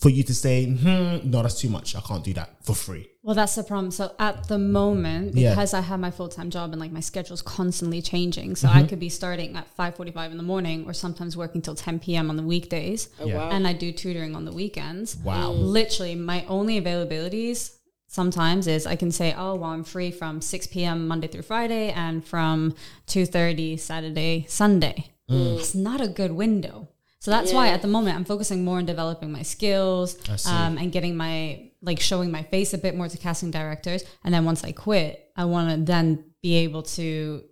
for 0.00 0.08
you 0.08 0.22
to 0.24 0.34
say, 0.34 0.66
hmm, 0.66 1.28
no, 1.30 1.42
that's 1.42 1.60
too 1.60 1.68
much. 1.68 1.94
I 1.94 2.00
can't 2.00 2.24
do 2.24 2.32
that 2.34 2.50
for 2.64 2.74
free. 2.74 3.08
Well, 3.22 3.34
that's 3.34 3.54
the 3.54 3.62
problem. 3.64 3.90
So 3.90 4.14
at 4.18 4.48
the 4.48 4.58
moment, 4.58 5.34
Yeah. 5.34 5.50
because 5.50 5.72
I 5.74 5.80
have 5.80 5.98
my 6.00 6.10
full 6.10 6.28
time 6.28 6.50
job 6.50 6.72
and 6.72 6.80
like 6.80 6.92
my 6.92 7.00
schedule's 7.00 7.42
constantly 7.42 8.02
changing, 8.02 8.56
so 8.56 8.68
Mm-hmm. 8.68 8.78
I 8.78 8.82
could 8.84 9.00
be 9.00 9.08
starting 9.08 9.56
at 9.56 9.66
five 9.68 9.94
forty 9.96 10.10
five 10.10 10.30
in 10.30 10.36
the 10.36 10.42
morning, 10.42 10.84
or 10.86 10.92
sometimes 10.92 11.36
working 11.36 11.62
till 11.62 11.74
ten 11.74 11.98
p.m. 11.98 12.28
on 12.30 12.36
the 12.36 12.42
weekdays. 12.42 13.08
Oh, 13.20 13.26
Yeah. 13.26 13.36
wow. 13.38 13.50
and 13.50 13.66
I 13.66 13.72
do 13.72 13.92
tutoring 13.92 14.34
on 14.36 14.44
the 14.44 14.52
weekends. 14.52 15.16
Wow. 15.16 15.50
Literally, 15.52 16.14
my 16.14 16.44
only 16.48 16.80
availabilities 16.80 17.76
sometimes 18.08 18.66
is 18.66 18.86
I 18.86 18.96
can 18.96 19.10
say, 19.10 19.34
oh, 19.36 19.54
well, 19.56 19.70
I'm 19.70 19.84
free 19.84 20.10
from 20.12 20.40
6 20.40 20.66
p.m. 20.68 21.08
Monday 21.08 21.26
through 21.26 21.42
Friday 21.42 21.90
and 21.90 22.24
from 22.24 22.74
2.30 23.08 23.78
Saturday, 23.80 24.44
Sunday. 24.48 25.10
It's 25.28 25.74
not 25.74 26.00
a 26.00 26.06
good 26.08 26.32
window. 26.32 26.88
So 27.24 27.30
that's 27.30 27.54
why 27.54 27.68
at 27.68 27.80
the 27.80 27.88
moment 27.88 28.18
I'm 28.18 28.26
focusing 28.26 28.66
more 28.66 28.76
on 28.76 28.84
developing 28.84 29.32
my 29.32 29.40
skills 29.40 30.14
um, 30.46 30.76
and 30.76 30.92
getting 30.92 31.16
my, 31.16 31.70
like 31.80 31.98
showing 31.98 32.30
my 32.30 32.42
face 32.42 32.74
a 32.74 32.78
bit 32.78 32.94
more 32.94 33.08
to 33.08 33.16
casting 33.16 33.50
directors. 33.50 34.04
And 34.24 34.34
then 34.34 34.44
once 34.44 34.62
I 34.62 34.72
quit, 34.72 35.30
I 35.34 35.46
want 35.46 35.70
to 35.70 35.82
then 35.82 36.32
be 36.42 36.56
able 36.56 36.82
to 36.82 37.42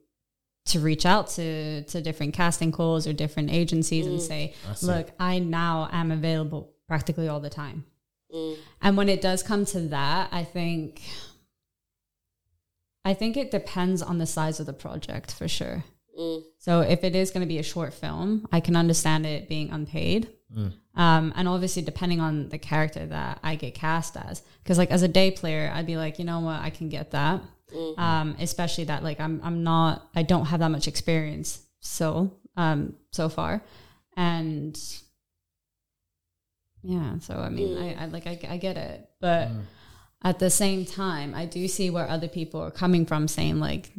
to 0.67 0.79
reach 0.79 1.07
out 1.07 1.29
to 1.29 1.85
to 1.85 2.03
different 2.03 2.35
casting 2.35 2.71
calls 2.71 3.07
or 3.07 3.15
different 3.15 3.51
agencies 3.51 4.07
and 4.07 4.21
say, 4.21 4.55
see. 4.75 4.87
look, 4.87 5.11
I 5.19 5.39
now 5.39 5.89
am 5.91 6.11
available 6.11 6.75
practically 6.87 7.29
all 7.29 7.41
the 7.41 7.49
time. 7.49 7.87
And 8.83 8.95
when 8.95 9.09
it 9.09 9.23
does 9.23 9.43
come 9.43 9.65
to 9.65 9.81
that, 9.89 10.29
I 10.33 10.45
think 10.45 11.01
I 13.07 13.15
think 13.15 13.39
it 13.39 13.51
depends 13.51 14.03
on 14.03 14.19
the 14.19 14.27
size 14.27 14.61
of 14.61 14.67
the 14.67 14.75
project 14.75 15.33
for 15.33 15.49
sure. 15.49 15.85
So 16.59 16.81
if 16.81 17.05
it 17.05 17.15
is 17.17 17.31
going 17.31 17.41
to 17.41 17.49
be 17.49 17.59
a 17.59 17.63
short 17.63 17.93
film, 17.95 18.47
I 18.53 18.61
can 18.61 18.77
understand 18.77 19.27
it 19.27 19.49
being 19.49 19.71
unpaid. 19.71 20.29
Um, 20.95 21.33
and 21.35 21.49
obviously, 21.49 21.81
depending 21.83 22.21
on 22.21 22.49
the 22.51 22.59
character 22.59 23.07
that 23.07 23.39
I 23.43 23.55
get 23.57 23.75
cast 23.75 24.17
as, 24.17 24.43
because 24.63 24.77
like 24.77 24.91
as 24.91 25.03
a 25.03 25.09
day 25.09 25.31
player, 25.31 25.73
I'd 25.75 25.87
be 25.87 25.97
like, 25.97 26.19
you 26.19 26.27
know 26.27 26.41
what, 26.41 26.61
I 26.61 26.69
can 26.71 26.89
get 26.91 27.13
that. 27.13 27.41
Um, 27.97 28.37
especially 28.39 28.85
that 28.85 29.03
like 29.03 29.19
I'm 29.19 29.41
I'm 29.43 29.63
not 29.63 30.11
I 30.15 30.23
don't 30.25 30.45
have 30.45 30.61
that 30.61 30.69
much 30.71 30.87
experience 30.89 31.63
so 31.81 32.37
um 32.59 32.97
so 33.13 33.31
far, 33.31 33.63
and 34.15 34.79
yeah, 36.83 37.19
so 37.21 37.37
I 37.37 37.49
mean 37.49 37.79
I, 37.79 38.03
I 38.03 38.07
like 38.07 38.27
I, 38.27 38.39
I 38.51 38.57
get 38.59 38.77
it, 38.77 39.09
but 39.21 39.49
at 40.23 40.39
the 40.39 40.51
same 40.51 40.85
time, 40.85 41.35
I 41.35 41.47
do 41.47 41.67
see 41.67 41.89
where 41.89 42.07
other 42.09 42.29
people 42.29 42.61
are 42.61 42.71
coming 42.71 43.07
from, 43.07 43.27
saying 43.27 43.59
like 43.59 43.91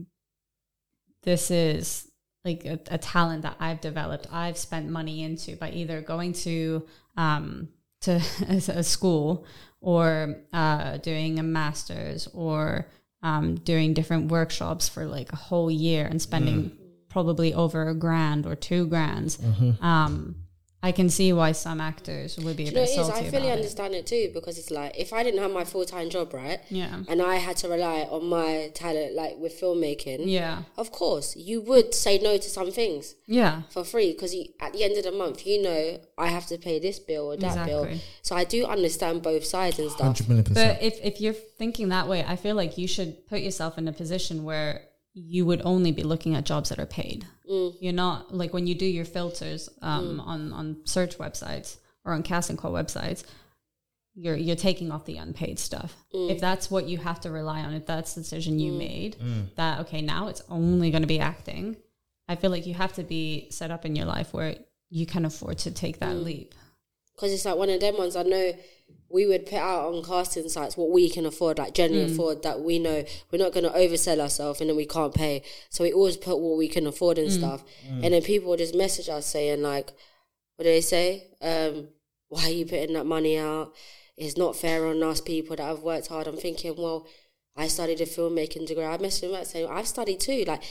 this 1.24 1.52
is 1.52 2.10
like 2.46 2.66
a, 2.66 2.80
a 2.92 2.98
talent 2.98 3.44
that 3.44 3.56
I've 3.60 3.82
developed, 3.82 4.28
I've 4.32 4.58
spent 4.58 4.90
money 4.90 5.24
into 5.24 5.56
by 5.56 5.72
either 5.72 6.02
going 6.02 6.34
to 6.34 6.86
um, 7.18 7.70
to 8.02 8.22
a 8.50 8.84
school 8.84 9.46
or 9.82 10.36
uh, 10.52 10.98
doing 10.98 11.40
a 11.40 11.44
master's 11.44 12.28
or 12.34 12.88
um, 13.22 13.56
doing 13.56 13.94
different 13.94 14.32
workshops 14.32 14.90
for 14.90 15.06
like 15.06 15.32
a 15.32 15.38
whole 15.38 15.72
year 15.72 16.06
and 16.06 16.22
spending 16.22 16.72
probably 17.10 17.54
over 17.54 17.88
a 17.88 17.94
grand 17.94 18.46
or 18.46 18.56
two 18.56 18.88
grands. 18.88 19.38
Um, 19.82 20.36
I 20.86 20.92
can 20.92 21.10
see 21.10 21.32
why 21.32 21.54
some 21.54 21.80
actors 21.80 22.38
would 22.38 22.58
be 22.58 22.64
a 22.64 22.66
You 22.68 22.72
know, 22.74 22.82
bit 22.82 22.90
it 22.90 23.00
is. 23.00 23.08
salty 23.08 23.28
I 23.28 23.30
fully 23.32 23.38
about 23.44 23.48
it. 23.48 23.52
understand 23.60 23.94
it 23.96 24.06
too 24.06 24.32
because 24.34 24.58
it's 24.58 24.70
like 24.70 24.94
if 25.00 25.14
I 25.14 25.24
didn't 25.24 25.42
have 25.42 25.52
my 25.52 25.64
full 25.64 25.86
time 25.86 26.10
job, 26.10 26.34
right? 26.34 26.60
Yeah. 26.70 27.04
And 27.08 27.22
I 27.22 27.36
had 27.36 27.56
to 27.58 27.70
rely 27.70 28.02
on 28.02 28.26
my 28.28 28.70
talent, 28.76 29.16
like 29.16 29.38
with 29.38 29.54
filmmaking. 29.60 30.24
Yeah, 30.26 30.64
Of 30.78 30.92
course, 30.92 31.36
you 31.38 31.62
would 31.62 31.94
say 31.96 32.18
no 32.18 32.36
to 32.38 32.50
some 32.50 32.70
things 32.72 33.16
yeah, 33.26 33.62
for 33.70 33.84
free 33.86 34.12
because 34.12 34.36
at 34.60 34.74
the 34.74 34.84
end 34.84 34.98
of 34.98 35.06
the 35.06 35.14
month, 35.14 35.48
you 35.48 35.62
know, 35.62 36.00
I 36.18 36.28
have 36.28 36.48
to 36.48 36.58
pay 36.58 36.80
this 36.80 37.00
bill 37.00 37.32
or 37.32 37.38
that 37.38 37.66
bill. 37.66 37.88
So 38.22 38.36
I 38.36 38.44
do 38.44 38.66
understand 38.66 39.22
both 39.24 39.46
sides 39.46 39.80
and 39.80 39.90
stuff. 39.90 40.02
Hundred 40.06 40.28
million 40.28 40.44
percent. 40.44 40.80
But 40.80 40.84
if, 40.86 41.00
if 41.02 41.22
you're 41.22 41.34
thinking 41.62 41.90
that 41.90 42.08
way, 42.10 42.26
I 42.28 42.36
feel 42.36 42.56
like 42.56 42.78
you 42.78 42.88
should 42.88 43.26
put 43.28 43.40
yourself 43.40 43.78
in 43.78 43.88
a 43.88 43.94
position 43.94 44.44
where 44.44 44.82
you 45.14 45.46
would 45.46 45.62
only 45.64 45.92
be 45.92 46.04
looking 46.04 46.36
at 46.36 46.44
jobs 46.46 46.70
that 46.70 46.80
are 46.80 46.86
paid. 46.86 47.26
Mm. 47.50 47.76
You're 47.80 47.94
not 47.94 48.34
like 48.34 48.54
when 48.54 48.66
you 48.68 48.76
do 48.76 48.86
your 48.86 49.06
filters 49.06 49.70
um, 49.82 50.20
on 50.20 50.52
on 50.54 50.78
search 50.86 51.18
websites 51.18 51.78
or 52.06 52.14
on 52.14 52.24
casting 52.24 52.58
call 52.58 52.72
websites. 52.72 53.24
You're 54.16 54.36
you're 54.36 54.56
taking 54.56 54.92
off 54.92 55.06
the 55.06 55.18
unpaid 55.18 55.58
stuff. 55.60 55.96
Mm. 56.14 56.32
If 56.32 56.40
that's 56.40 56.70
what 56.70 56.88
you 56.88 57.00
have 57.00 57.20
to 57.22 57.32
rely 57.32 57.62
on, 57.62 57.74
if 57.74 57.86
that's 57.86 58.14
the 58.14 58.22
decision 58.22 58.60
you 58.60 58.72
made, 58.74 59.18
that 59.56 59.80
okay, 59.82 60.02
now 60.02 60.28
it's 60.28 60.44
only 60.50 60.92
going 60.92 61.02
to 61.04 61.08
be 61.08 61.20
acting. 61.20 61.78
I 62.28 62.36
feel 62.36 62.52
like 62.52 62.66
you 62.68 62.74
have 62.76 62.94
to 62.94 63.04
be 63.04 63.48
set 63.52 63.72
up 63.72 63.86
in 63.86 63.96
your 63.96 64.06
life 64.06 64.32
where 64.34 64.56
you 64.90 65.06
can 65.06 65.26
afford 65.26 65.58
to 65.60 65.72
take 65.72 66.00
that 66.00 66.16
Mm. 66.16 66.24
leap. 66.24 66.56
because 67.16 67.34
it's 67.34 67.46
like 67.46 67.58
one 67.58 67.70
of 67.70 67.80
them 67.80 67.98
ones 67.98 68.16
I 68.16 68.24
know 68.24 68.54
we 69.10 69.28
would 69.28 69.46
put 69.46 69.60
out 69.60 69.94
on 69.94 70.04
casting 70.04 70.50
sites 70.50 70.76
what 70.76 70.90
we 70.90 71.10
can 71.10 71.26
afford, 71.26 71.60
like 71.60 71.74
generally 71.74 72.06
mm. 72.06 72.12
afford 72.12 72.42
that 72.44 72.62
we 72.62 72.80
know 72.80 73.04
we're 73.32 73.44
not 73.44 73.54
going 73.54 73.64
to 73.64 73.70
oversell 73.70 74.20
ourselves 74.20 74.60
and 74.60 74.70
then 74.70 74.78
we 74.78 74.88
can't 74.88 75.14
pay. 75.14 75.44
So 75.70 75.84
we 75.84 75.94
always 75.94 76.18
put 76.18 76.40
what 76.40 76.58
we 76.58 76.68
can 76.68 76.88
afford 76.88 77.18
and 77.18 77.30
mm. 77.30 77.38
stuff. 77.38 77.64
Mm. 77.88 78.04
And 78.04 78.14
then 78.14 78.22
people 78.24 78.50
would 78.50 78.60
just 78.60 78.76
message 78.76 79.10
us 79.10 79.28
saying 79.28 79.62
like, 79.62 79.92
what 80.56 80.64
do 80.64 80.72
they 80.72 80.82
say? 80.82 81.28
Um, 81.42 81.90
why 82.30 82.46
are 82.46 82.52
you 82.52 82.66
putting 82.66 82.94
that 82.94 83.06
money 83.06 83.38
out? 83.38 83.74
It's 84.18 84.38
not 84.38 84.56
fair 84.56 84.86
on 84.88 85.02
us 85.04 85.22
people 85.22 85.56
that 85.56 85.64
have 85.64 85.84
worked 85.84 86.08
hard. 86.08 86.28
I'm 86.28 86.38
thinking, 86.38 86.76
well, 86.78 87.08
I 87.56 87.68
studied 87.68 88.02
a 88.02 88.06
filmmaking 88.06 88.68
degree. 88.68 88.86
I 88.86 88.98
messaged 88.98 89.22
them 89.22 89.32
back 89.34 89.46
saying, 89.46 89.70
I've 89.70 89.88
studied 89.88 90.20
too. 90.20 90.44
Like, 90.48 90.64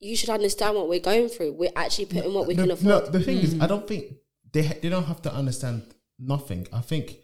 you 0.00 0.16
should 0.16 0.30
understand 0.30 0.76
what 0.76 0.88
we're 0.88 1.00
going 1.00 1.28
through. 1.28 1.52
We're 1.52 1.70
actually 1.74 2.06
putting 2.06 2.34
what 2.34 2.46
we 2.46 2.54
no, 2.54 2.66
can 2.66 2.86
no, 2.86 3.00
the 3.00 3.20
thing 3.20 3.38
is, 3.38 3.58
I 3.60 3.66
don't 3.66 3.88
think 3.88 4.16
they 4.52 4.62
they 4.62 4.88
don't 4.88 5.04
have 5.04 5.22
to 5.22 5.32
understand 5.32 5.94
nothing. 6.18 6.66
I 6.72 6.80
think 6.80 7.18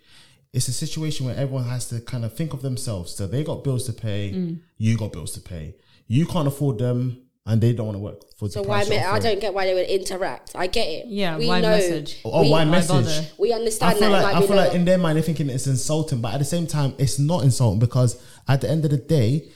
it's 0.53 0.68
a 0.68 0.72
situation 0.72 1.26
where 1.26 1.36
everyone 1.36 1.64
has 1.64 1.88
to 1.88 2.00
kind 2.00 2.24
of 2.24 2.34
think 2.34 2.53
of 2.53 2.62
themselves. 2.62 3.14
So 3.14 3.26
they 3.26 3.42
got 3.42 3.64
bills 3.64 3.86
to 3.86 3.92
pay, 3.92 4.32
mm. 4.32 4.61
you 4.76 4.98
got 4.98 5.12
bills 5.12 5.32
to 5.32 5.40
pay. 5.40 5.76
You 6.09 6.26
can't 6.26 6.46
afford 6.46 6.78
them, 6.78 7.22
and 7.46 7.61
they 7.61 7.72
don't 7.72 7.86
want 7.86 7.96
to 7.96 8.00
work 8.00 8.22
for. 8.36 8.48
So 8.48 8.62
the 8.62 8.68
why? 8.68 8.76
price 8.78 8.90
you're 8.90 9.00
Me- 9.00 9.05
I 9.05 9.18
don't 9.18 9.40
get 9.40 9.55
why 9.55 9.66
they 9.66 9.74
would 9.74 9.88
interact. 9.88 10.53
I 10.55 10.66
get 10.66 10.86
it. 10.86 11.07
Yeah, 11.09 11.36
we 11.38 11.48
why 11.48 11.61
know. 11.61 11.70
message? 11.70 12.20
Oh, 12.24 12.30
oh 12.32 12.42
we, 12.42 12.50
why 12.50 12.64
Why 12.64 12.70
message? 12.70 13.07
bother? 13.07 13.26
We 13.38 13.53
I 13.53 13.57
understand 13.57 13.98
feel 13.98 14.11
that. 14.11 14.22
like 14.22 14.36
I 14.36 14.46
feel 14.46 14.57
like 14.57 14.74
in 14.74 14.84
their 14.84 14.98
mind 14.98 15.16
they're 15.16 15.22
thinking 15.22 15.50
it's 15.50 15.66
insulting, 15.66 16.20
but 16.20 16.34
at 16.34 16.38
the 16.38 16.44
same 16.44 16.66
time, 16.66 16.94
it's 16.98 17.18
not 17.18 17.42
insulting 17.44 17.80
because 17.80 18.22
at 18.46 18.61
the 18.61 18.70
end 18.70 18.84
of 18.84 18.90
the 18.90 18.98
day, 18.98 19.50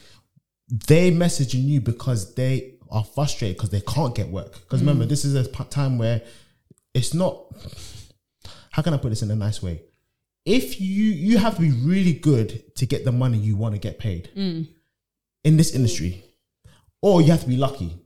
they 0.87 1.11
messaging 1.11 1.63
you 1.63 1.79
because 1.79 2.35
they 2.35 2.73
are 2.89 3.03
frustrated 3.03 3.57
because 3.57 3.69
they 3.69 3.81
can't 3.81 4.15
get 4.15 4.29
work. 4.29 4.53
Because 4.53 4.79
mm. 4.79 4.87
remember, 4.87 5.05
this 5.05 5.23
is 5.23 5.35
a 5.35 5.47
time 5.65 5.97
where 5.97 6.21
it's 6.93 7.13
not. 7.13 7.45
How 8.71 8.81
can 8.81 8.93
I 8.93 8.97
put 8.97 9.09
this 9.09 9.21
in 9.21 9.31
a 9.31 9.35
nice 9.35 9.63
way? 9.63 9.81
If 10.47 10.79
you 10.79 11.03
you 11.27 11.37
have 11.39 11.55
to 11.55 11.61
be 11.61 11.71
really 11.71 12.13
good 12.13 12.73
to 12.75 12.85
get 12.85 13.03
the 13.03 13.11
money 13.11 13.37
you 13.37 13.57
want 13.57 13.75
to 13.75 13.79
get 13.79 13.99
paid 13.99 14.29
in 15.43 15.57
this 15.57 15.75
industry, 15.75 16.23
or 17.01 17.21
you 17.21 17.31
have 17.31 17.41
to 17.41 17.47
be 17.47 17.57
lucky, 17.57 17.97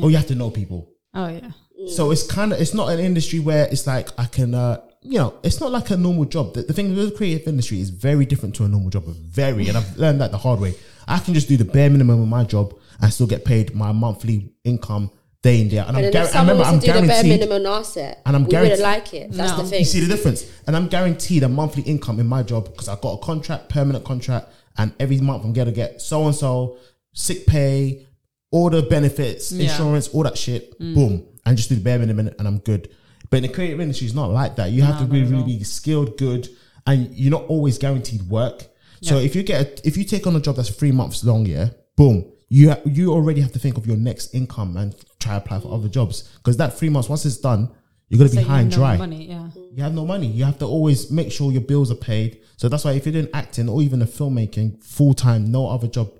or 0.00 0.08
you 0.10 0.16
have 0.16 0.28
to 0.28 0.34
know 0.36 0.50
people. 0.50 0.80
Oh 1.12 1.26
yeah. 1.28 1.50
So 1.88 2.10
it's 2.12 2.24
kind 2.26 2.52
of 2.52 2.60
it's 2.60 2.72
not 2.74 2.88
an 2.92 3.00
industry 3.00 3.40
where 3.40 3.66
it's 3.66 3.86
like 3.86 4.08
I 4.16 4.26
can 4.26 4.54
uh 4.54 4.80
you 5.02 5.18
know 5.18 5.34
it's 5.42 5.60
not 5.60 5.72
like 5.72 5.90
a 5.90 5.96
normal 5.96 6.24
job. 6.24 6.54
The, 6.54 6.62
the 6.62 6.72
thing 6.72 6.94
with 6.94 7.10
the 7.10 7.16
creative 7.16 7.48
industry 7.48 7.80
is 7.80 7.90
very 7.90 8.26
different 8.26 8.54
to 8.56 8.64
a 8.64 8.68
normal 8.68 8.90
job. 8.90 9.04
Very, 9.06 9.68
and 9.68 9.76
I've 9.76 9.96
learned 9.96 10.20
that 10.20 10.30
the 10.30 10.38
hard 10.38 10.60
way. 10.60 10.74
I 11.08 11.18
can 11.18 11.34
just 11.34 11.48
do 11.48 11.56
the 11.56 11.64
bare 11.64 11.90
minimum 11.90 12.20
of 12.22 12.28
my 12.28 12.44
job 12.44 12.78
and 13.00 13.12
still 13.12 13.26
get 13.26 13.44
paid 13.44 13.74
my 13.74 13.92
monthly 13.92 14.52
income 14.64 15.10
day 15.42 15.60
in 15.60 15.68
day 15.68 15.78
out. 15.78 15.88
And 15.88 15.96
But 15.96 16.04
I'm 16.06 16.10
then 16.12 16.24
if 16.26 16.34
I 16.36 16.40
remember 16.40 16.58
was 16.60 16.68
I'm 16.68 16.80
to 16.80 16.86
do 16.86 16.92
the 16.92 16.98
bare 17.00 17.06
guaranteed. 17.08 17.40
minimum 17.40 17.66
asset, 17.66 18.22
And 18.26 18.36
I'm 18.36 18.44
we 18.44 18.50
guaranteed- 18.50 18.70
wouldn't 18.78 18.92
like 18.94 19.14
it. 19.14 19.32
That's 19.32 19.52
No. 19.56 19.62
the 19.62 19.68
thing. 19.70 19.78
You 19.80 19.84
see 19.84 20.00
the 20.00 20.06
difference, 20.14 20.44
and 20.66 20.76
I'm 20.76 20.88
guaranteed 20.88 21.42
a 21.44 21.48
monthly 21.48 21.82
income 21.84 22.18
in 22.20 22.26
my 22.26 22.42
job 22.42 22.64
because 22.66 22.88
I 22.88 22.96
got 23.00 23.12
a 23.14 23.18
contract, 23.18 23.68
permanent 23.68 24.04
contract, 24.04 24.48
and 24.76 24.92
every 24.98 25.18
month 25.20 25.44
I'm 25.44 25.52
gonna 25.52 25.72
get 25.72 26.00
so 26.02 26.26
and 26.26 26.34
so 26.34 26.76
sick 27.12 27.46
pay, 27.46 28.04
all 28.50 28.70
the 28.70 28.82
benefits, 28.82 29.52
Yeah. 29.52 29.70
insurance, 29.70 30.08
all 30.08 30.22
that 30.24 30.36
shit. 30.38 30.78
Mm. 30.80 30.94
Boom, 30.94 31.22
and 31.46 31.56
just 31.56 31.68
do 31.68 31.74
the 31.76 31.80
bare 31.82 31.98
minimum, 31.98 32.30
and 32.38 32.48
I'm 32.48 32.58
good. 32.58 32.88
But 33.30 33.38
in 33.38 33.42
the 33.44 33.48
creative 33.50 33.80
industry, 33.80 34.06
it's 34.06 34.16
not 34.16 34.30
like 34.32 34.56
that. 34.56 34.72
You 34.72 34.82
have 34.82 34.98
to 35.00 35.04
really, 35.04 35.26
really 35.30 35.58
be 35.58 35.62
skilled, 35.64 36.16
good, 36.16 36.48
and 36.86 37.10
you're 37.14 37.30
not 37.30 37.44
always 37.46 37.76
guaranteed 37.78 38.22
work. 38.30 38.66
So 39.02 39.18
if 39.18 39.36
you 39.36 39.42
get 39.44 39.60
a, 39.60 39.86
if 39.86 39.96
you 39.96 40.02
take 40.04 40.26
on 40.26 40.34
a 40.34 40.40
job 40.40 40.56
that's 40.56 40.70
three 40.70 40.90
months 40.92 41.22
long, 41.22 41.46
yeah, 41.46 41.68
boom, 41.96 42.24
you 42.48 42.70
ha- 42.70 42.80
you 42.86 43.12
already 43.12 43.40
have 43.42 43.52
to 43.52 43.58
think 43.58 43.76
of 43.76 43.86
your 43.86 43.96
next 43.96 44.34
income 44.34 44.76
and 44.76 44.94
try 45.20 45.36
apply 45.36 45.60
for 45.60 45.72
other 45.72 45.88
jobs 45.88 46.22
because 46.38 46.56
that 46.56 46.78
three 46.78 46.88
months 46.88 47.08
once 47.08 47.24
it's 47.24 47.38
done, 47.38 47.70
you're 48.08 48.18
gonna 48.18 48.30
So 48.30 48.36
be 48.36 48.42
high 48.42 48.60
and 48.60 48.70
no 48.70 48.76
dry 48.76 48.96
money. 48.96 49.26
Yeah. 49.26 49.48
you 49.74 49.82
have 49.82 49.94
no 49.94 50.06
money. 50.06 50.26
You 50.26 50.44
have 50.44 50.58
to 50.58 50.64
always 50.64 51.10
make 51.10 51.30
sure 51.30 51.52
your 51.52 51.60
bills 51.62 51.90
are 51.90 51.96
paid. 51.96 52.40
So 52.56 52.68
that's 52.68 52.84
why 52.84 52.92
if 52.92 53.04
you're 53.04 53.12
doing 53.12 53.28
acting 53.34 53.68
or 53.68 53.82
even 53.82 54.00
a 54.02 54.06
filmmaking 54.06 54.82
full 54.82 55.14
time, 55.14 55.50
no 55.50 55.68
other 55.68 55.88
job 55.88 56.10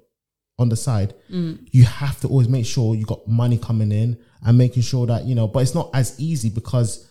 on 0.59 0.69
the 0.69 0.77
side, 0.77 1.15
mm. 1.31 1.59
you 1.71 1.85
have 1.85 2.21
to 2.21 2.29
always 2.29 2.49
make 2.49 2.67
sure 2.67 2.95
you 2.95 3.07
got 3.07 3.27
money 3.27 3.57
coming 3.57 3.93
in 3.93 4.19
and 4.45 4.59
making 4.59 4.83
sure 4.83 5.07
that 5.07 5.25
you 5.25 5.35
know. 5.35 5.49
But 5.49 5.61
it's 5.61 5.75
not 5.75 5.91
as 5.95 6.19
easy 6.21 6.51
because 6.51 7.09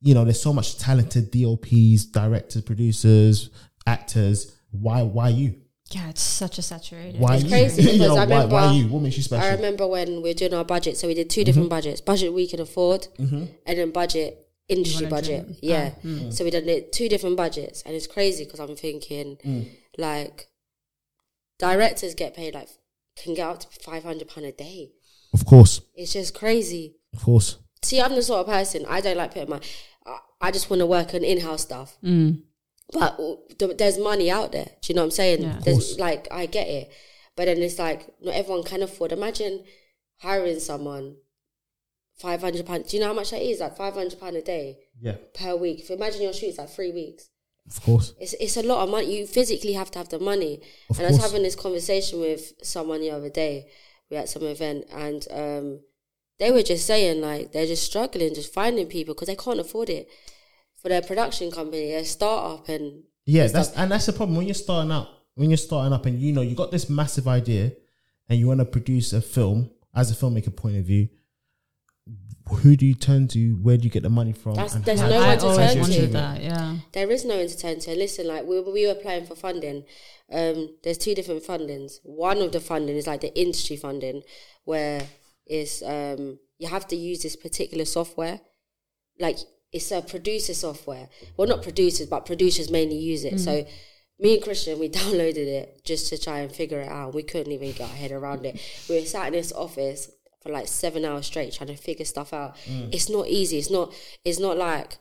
you 0.00 0.14
know 0.14 0.24
there's 0.24 0.42
so 0.42 0.52
much 0.52 0.78
talented 0.78 1.30
DOPs, 1.30 2.06
directors, 2.06 2.62
producers, 2.62 3.50
actors. 3.86 4.54
Why? 4.70 5.02
Why 5.02 5.30
you? 5.30 5.54
Yeah, 5.90 6.10
it's 6.10 6.20
such 6.22 6.58
a 6.58 6.62
saturated. 6.62 7.18
Why 7.20 7.36
It's 7.36 7.44
you? 7.44 7.50
crazy 7.50 7.82
you 7.92 7.92
because 7.92 8.08
know, 8.08 8.16
I 8.16 8.26
why, 8.26 8.44
why 8.44 8.60
remember- 8.66 8.74
you? 8.78 8.88
What 8.92 9.02
makes 9.02 9.16
you 9.16 9.22
special? 9.22 9.46
I 9.48 9.52
remember 9.54 9.86
when 9.86 10.16
we 10.22 10.30
were 10.30 10.34
doing 10.34 10.52
our 10.54 10.64
budget, 10.64 10.96
so 10.98 11.08
we 11.08 11.14
did 11.14 11.30
two 11.30 11.44
different 11.44 11.70
budgets: 11.70 12.00
budget 12.02 12.32
we 12.32 12.46
can 12.46 12.60
afford, 12.60 13.08
and 13.18 13.48
then 13.66 13.90
budget 13.90 14.46
industry 14.68 15.06
budget. 15.06 15.48
do- 15.48 15.54
Yeah. 15.62 15.92
Mm. 16.04 16.30
So 16.32 16.44
we 16.44 16.50
done 16.50 16.68
it 16.68 16.92
two 16.92 17.08
different 17.08 17.36
budgets, 17.38 17.82
and 17.82 17.94
it's 17.94 18.06
crazy 18.06 18.44
because 18.44 18.60
I'm 18.60 18.76
thinking 18.76 19.36
Mm. 19.44 19.68
like 19.96 20.48
directors 21.58 22.14
get 22.14 22.34
paid 22.34 22.54
like 22.54 22.68
can 23.16 23.34
get 23.34 23.46
up 23.48 23.60
to 23.60 23.66
five 23.82 24.04
hundred 24.04 24.28
pound 24.28 24.46
a 24.46 24.52
day. 24.52 24.92
Of 25.32 25.44
course, 25.44 25.80
It's 25.94 26.12
just 26.12 26.34
crazy. 26.34 26.96
of 27.14 27.22
course. 27.22 27.56
See, 27.82 28.00
I'm 28.00 28.14
the 28.14 28.22
sort 28.22 28.40
of 28.40 28.46
person 28.46 28.84
I 28.88 29.00
don't 29.00 29.16
like 29.16 29.32
putting 29.34 29.50
my. 29.50 29.60
I, 30.06 30.18
I 30.40 30.50
just 30.50 30.68
want 30.70 30.80
to 30.80 30.86
work 30.86 31.14
on 31.14 31.22
in-house 31.24 31.62
stuff. 31.62 31.96
Mm. 32.04 32.42
But 32.92 33.18
there's 33.78 33.98
money 33.98 34.30
out 34.30 34.52
there. 34.52 34.64
Do 34.80 34.92
you 34.92 34.94
know 34.94 35.02
what 35.02 35.06
I'm 35.06 35.10
saying? 35.10 35.42
Yeah. 35.42 35.58
There's 35.62 35.98
like 35.98 36.26
I 36.30 36.46
get 36.46 36.68
it, 36.68 36.90
but 37.36 37.44
then 37.44 37.58
it's 37.58 37.78
like 37.78 38.08
not 38.22 38.34
everyone 38.34 38.64
can 38.64 38.82
afford. 38.82 39.12
Imagine 39.12 39.64
hiring 40.18 40.58
someone 40.58 41.16
five 42.16 42.40
hundred 42.40 42.66
pound. 42.66 42.86
Do 42.86 42.96
you 42.96 43.02
know 43.02 43.08
how 43.08 43.14
much 43.14 43.30
that 43.30 43.42
is? 43.42 43.60
Like 43.60 43.76
five 43.76 43.94
hundred 43.94 44.18
pound 44.18 44.36
a 44.36 44.42
day 44.42 44.78
Yeah, 45.00 45.16
per 45.34 45.54
week. 45.54 45.80
If 45.80 45.90
you 45.90 45.96
imagine 45.96 46.22
your 46.22 46.32
shoot's 46.32 46.58
like 46.58 46.70
three 46.70 46.92
weeks. 46.92 47.28
of 47.66 47.82
course. 47.82 48.14
It's 48.18 48.32
it's 48.40 48.56
a 48.56 48.62
lot 48.62 48.82
of 48.84 48.90
money. 48.90 49.18
You 49.18 49.26
physically 49.26 49.74
have 49.74 49.90
to 49.92 49.98
have 49.98 50.08
the 50.08 50.18
money. 50.18 50.62
Of 50.88 50.98
and 50.98 51.06
I 51.06 51.10
was 51.10 51.20
having 51.20 51.42
this 51.42 51.56
conversation 51.56 52.20
with 52.20 52.52
someone 52.62 53.00
the 53.02 53.10
other 53.10 53.28
day. 53.30 53.68
We 54.10 54.16
were 54.16 54.22
at 54.22 54.30
some 54.30 54.44
event 54.44 54.86
and 54.90 55.26
um, 55.30 55.80
they 56.38 56.50
were 56.50 56.62
just 56.62 56.86
saying 56.86 57.20
like 57.20 57.52
they're 57.52 57.66
just 57.66 57.84
struggling, 57.84 58.34
just 58.34 58.54
finding 58.54 58.86
people 58.86 59.12
because 59.12 59.28
they 59.28 59.36
can't 59.36 59.60
afford 59.60 59.90
it 59.90 60.08
for 60.80 60.88
their 60.88 61.02
production 61.02 61.50
company, 61.50 61.88
their 61.88 62.04
startup, 62.04 62.68
and 62.68 63.02
Yeah, 63.26 63.44
and 63.44 63.52
that's 63.54 63.68
stuff. 63.68 63.80
and 63.82 63.90
that's 63.92 64.06
the 64.06 64.12
problem 64.12 64.36
when 64.36 64.46
you're 64.46 64.54
starting 64.54 64.92
out. 64.92 65.08
When 65.34 65.50
you're 65.50 65.56
starting 65.56 65.92
up, 65.92 66.06
and 66.06 66.18
you 66.20 66.32
know 66.32 66.40
you 66.42 66.54
got 66.56 66.70
this 66.70 66.88
massive 66.88 67.28
idea, 67.28 67.72
and 68.28 68.38
you 68.38 68.46
want 68.48 68.60
to 68.60 68.64
produce 68.66 69.12
a 69.12 69.20
film 69.20 69.70
as 69.94 70.10
a 70.10 70.14
filmmaker 70.14 70.54
point 70.54 70.76
of 70.76 70.84
view. 70.84 71.08
Who 72.62 72.76
do 72.76 72.86
you 72.86 72.94
turn 72.94 73.28
to? 73.28 73.52
Where 73.56 73.76
do 73.76 73.84
you 73.84 73.90
get 73.90 74.02
the 74.02 74.08
money 74.08 74.32
from? 74.32 74.54
That's- 74.54 74.74
and 74.74 74.84
there's 74.84 75.00
how- 75.00 75.08
no 75.10 75.18
one 75.20 75.36
to 75.36 75.40
do 75.40 75.46
you 75.46 75.52
always 75.52 75.66
turn 75.74 75.76
to. 75.76 75.90
achieve 75.90 76.00
wondered 76.00 76.12
that. 76.12 76.42
Yeah. 76.42 76.76
There 76.92 77.10
is 77.10 77.24
no 77.26 77.38
entertainer. 77.38 77.94
Listen, 77.96 78.26
like 78.26 78.46
we, 78.46 78.60
we 78.60 78.86
were 78.86 78.92
applying 78.92 79.26
for 79.26 79.34
funding. 79.34 79.84
Um, 80.32 80.74
there's 80.82 80.96
two 80.98 81.14
different 81.14 81.42
fundings. 81.44 81.98
One 82.04 82.38
of 82.38 82.52
the 82.52 82.60
funding 82.60 82.96
is 82.96 83.06
like 83.06 83.20
the 83.20 83.38
industry 83.38 83.76
funding, 83.76 84.22
where 84.64 85.06
it's 85.46 85.82
um, 85.82 86.38
you 86.58 86.68
have 86.68 86.88
to 86.88 86.96
use 86.96 87.22
this 87.22 87.36
particular 87.36 87.84
software. 87.84 88.40
Like 89.20 89.38
it's 89.72 89.90
a 89.90 90.00
producer 90.02 90.54
software. 90.54 91.08
Well, 91.36 91.48
not 91.48 91.62
producers, 91.62 92.06
but 92.06 92.26
producers 92.26 92.70
mainly 92.70 92.96
use 92.96 93.24
it. 93.24 93.38
So 93.40 93.66
me 94.18 94.34
and 94.34 94.42
Christian, 94.42 94.78
we 94.78 94.88
downloaded 95.00 95.36
it 95.46 95.82
just 95.84 96.08
to 96.08 96.18
try 96.18 96.40
and 96.40 96.50
figure 96.52 96.80
it 96.80 96.88
out. 96.88 97.14
We 97.14 97.22
couldn't 97.22 97.52
even 97.52 97.72
get 97.72 97.82
our 97.82 97.96
head 97.96 98.12
around 98.12 98.46
it. 98.46 98.60
We 98.88 98.98
were 98.98 99.04
sat 99.06 99.26
in 99.28 99.32
this 99.34 99.52
office 99.52 100.10
for 100.42 100.50
like 100.50 100.68
seven 100.68 101.04
hours 101.04 101.26
straight 101.26 101.52
trying 101.52 101.68
to 101.68 101.76
figure 101.76 102.04
stuff 102.04 102.32
out. 102.32 102.56
It's 102.66 103.08
not 103.10 103.26
easy. 103.28 103.58
It's 103.58 103.70
not. 103.70 103.92
It's 104.24 104.38
not 104.38 104.56
like 104.56 104.96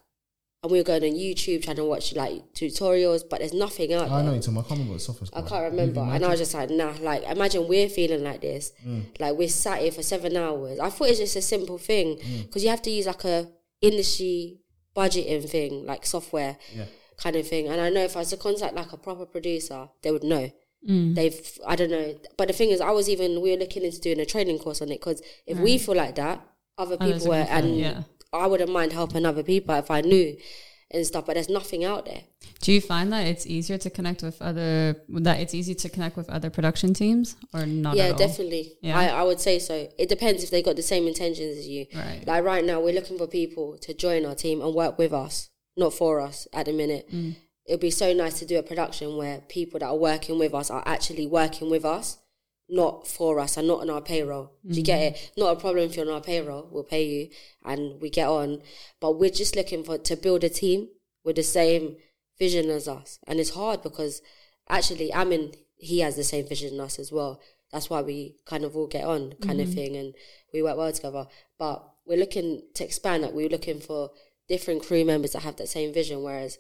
and 0.64 0.72
we 0.72 0.80
were 0.80 0.84
going 0.84 1.04
on 1.04 1.12
YouTube 1.12 1.64
trying 1.64 1.76
to 1.76 1.86
watch 1.86 2.16
like 2.16 2.42
tutorials, 2.56 3.22
but 3.30 3.40
there's 3.40 3.54
nothing 3.54 3.94
out 3.94 4.10
I 4.10 4.24
know 4.24 4.34
you're 4.34 4.42
talking. 4.42 4.58
I 4.58 4.62
can't 4.62 4.72
remember 4.72 4.94
what 4.94 5.02
software's 5.02 5.30
I 5.32 5.34
called. 5.42 5.50
can't 5.50 5.72
remember, 5.72 6.02
and 6.02 6.26
I 6.26 6.30
was 6.30 6.40
just 6.40 6.54
like, 6.56 6.72
nah. 6.72 6.94
Like, 7.00 7.22
imagine 7.26 7.68
we're 7.68 7.88
feeling 7.88 8.24
like 8.24 8.42
this, 8.42 8.74
Mm. 8.86 9.04
like 9.20 9.36
we're 9.38 9.50
sat 9.50 9.82
here 9.82 9.92
for 9.92 10.02
seven 10.02 10.36
hours. 10.36 10.80
I 10.80 10.90
thought 10.90 11.10
it's 11.10 11.20
just 11.20 11.36
a 11.36 11.44
simple 11.44 11.78
thing 11.78 12.18
Mm. 12.18 12.48
because 12.48 12.64
you 12.64 12.72
have 12.72 12.82
to 12.82 12.90
use 12.90 13.06
like 13.06 13.24
a 13.26 13.48
industry 13.82 14.60
budgeting 14.96 15.48
thing, 15.50 15.86
like 15.86 16.06
software 16.06 16.58
Yeah. 16.76 16.86
kind 17.18 17.36
of 17.36 17.48
thing. 17.48 17.68
And 17.68 17.80
I 17.80 17.90
know 17.90 18.04
if 18.04 18.16
I 18.16 18.20
was 18.20 18.30
to 18.30 18.38
contact 18.38 18.76
like 18.76 18.92
a 18.92 18.98
proper 18.98 19.26
producer, 19.26 19.90
they 20.02 20.12
would 20.12 20.24
know. 20.24 20.52
Mm. 20.88 21.16
They've, 21.16 21.60
I 21.66 21.76
don't 21.76 21.90
know, 21.92 22.16
but 22.38 22.48
the 22.48 22.54
thing 22.54 22.70
is, 22.70 22.82
I 22.82 22.92
was 22.92 23.10
even 23.10 23.42
we 23.42 23.52
were 23.52 23.58
looking 23.58 23.84
into 23.84 24.00
doing 24.00 24.20
a 24.20 24.26
training 24.26 24.60
course 24.60 24.82
on 24.82 24.90
it 24.90 25.00
because 25.00 25.22
if 25.46 25.58
we 25.60 25.78
feel 25.78 25.96
like 25.96 26.16
that, 26.16 26.42
other 26.78 26.98
people 26.98 27.28
are 27.28 27.30
were, 27.30 27.48
and 27.50 27.78
yeah. 27.78 28.04
I 28.32 28.46
wouldn't 28.46 28.72
mind 28.72 28.94
helping 28.94 29.26
other 29.26 29.44
people 29.44 29.74
if 29.76 29.90
I 29.90 30.02
knew. 30.02 30.38
And 30.92 31.06
stuff, 31.06 31.26
but 31.26 31.34
there's 31.34 31.50
nothing 31.50 31.84
out 31.84 32.06
there. 32.06 32.22
Do 32.62 32.72
you 32.72 32.82
find 32.82 33.12
that 33.12 33.28
it's 33.28 33.46
easier 33.46 33.78
to 33.78 33.90
connect 33.90 34.24
with 34.24 34.42
other 34.42 34.96
that 35.10 35.40
it's 35.40 35.54
easy 35.54 35.76
to 35.76 35.90
connect 35.90 36.16
with 36.16 36.30
other 36.30 36.50
production 36.50 36.94
teams 36.94 37.36
or 37.54 37.66
not? 37.66 37.96
yeah, 37.96 38.06
at 38.06 38.12
all? 38.14 38.18
definitely. 38.18 38.74
Yeah. 38.82 38.98
I, 38.98 39.08
I 39.08 39.24
would 39.24 39.40
say 39.40 39.60
so. 39.60 39.90
It 39.98 40.10
depends 40.10 40.44
if 40.44 40.50
they 40.50 40.62
got 40.62 40.76
the 40.76 40.82
same 40.82 41.08
intentions 41.08 41.58
as 41.58 41.68
you. 41.68 41.86
Right. 41.94 42.24
Like 42.26 42.44
right 42.44 42.64
now, 42.64 42.80
we're 42.80 42.94
looking 42.94 43.18
for 43.18 43.28
people 43.28 43.78
to 43.80 43.94
join 43.94 44.26
our 44.26 44.36
team 44.36 44.62
and 44.62 44.74
work 44.74 44.98
with 44.98 45.14
us, 45.14 45.50
not 45.76 45.94
for 45.94 46.22
us 46.22 46.48
at 46.54 46.66
the 46.66 46.74
minute. 46.74 47.12
Mm. 47.12 47.36
It'd 47.66 47.82
be 47.82 47.92
so 47.92 48.14
nice 48.14 48.40
to 48.40 48.46
do 48.46 48.58
a 48.58 48.64
production 48.64 49.18
where 49.18 49.42
people 49.50 49.80
that 49.80 49.88
are 49.88 49.98
working 49.98 50.40
with 50.40 50.54
us 50.54 50.72
are 50.72 50.84
actually 50.86 51.28
working 51.28 51.70
with 51.70 51.84
us, 51.84 52.18
not 52.70 53.08
for 53.08 53.40
us 53.40 53.58
and 53.58 53.68
not 53.68 53.82
on 53.82 53.90
our 53.90 54.02
payroll. 54.02 54.52
Do 54.68 54.76
you 54.76 54.84
get 54.84 55.00
it? 55.00 55.16
Mm. 55.16 55.38
Not 55.38 55.58
a 55.58 55.60
problem 55.60 55.86
if 55.86 55.96
you're 55.96 56.08
on 56.08 56.14
our 56.14 56.22
payroll. 56.22 56.68
We'll 56.70 56.84
pay 56.84 57.06
you 57.06 57.30
and 57.64 58.02
we 58.02 58.10
get 58.10 58.28
on. 58.28 58.62
But 59.00 59.18
we're 59.18 59.30
just 59.30 59.56
looking 59.56 59.84
for 59.84 59.98
to 59.98 60.16
build 60.16 60.44
a 60.44 60.50
team 60.50 60.90
with 61.24 61.38
the 61.38 61.44
same 61.44 61.98
vision 62.38 62.70
as 62.70 62.88
us. 62.88 63.20
And 63.28 63.40
it's 63.40 63.52
hard 63.52 63.84
because 63.84 64.22
actually 64.70 65.14
I 65.14 65.24
mean 65.24 65.54
he 65.78 66.00
has 66.00 66.16
the 66.16 66.24
same 66.24 66.48
vision 66.48 66.74
as 66.76 66.80
us 66.80 67.00
as 67.00 67.12
well. 67.12 67.40
That's 67.72 67.90
why 67.90 68.02
we 68.02 68.36
kind 68.46 68.64
of 68.64 68.76
all 68.76 68.88
get 68.88 69.06
on 69.06 69.34
kind 69.42 69.62
of 69.62 69.70
mm. 69.70 69.74
thing 69.74 69.96
and 69.96 70.14
we 70.54 70.62
work 70.62 70.78
well 70.78 70.92
together. 70.92 71.28
But 71.58 71.88
we're 72.06 72.18
looking 72.18 72.64
to 72.76 72.84
expand 72.84 73.24
that. 73.24 73.34
We're 73.34 73.50
looking 73.50 73.80
for 73.80 74.12
different 74.48 74.84
crew 74.84 75.06
members 75.06 75.34
that 75.34 75.44
have 75.44 75.58
that 75.58 75.70
same 75.70 75.94
vision. 75.94 76.24
Whereas 76.24 76.58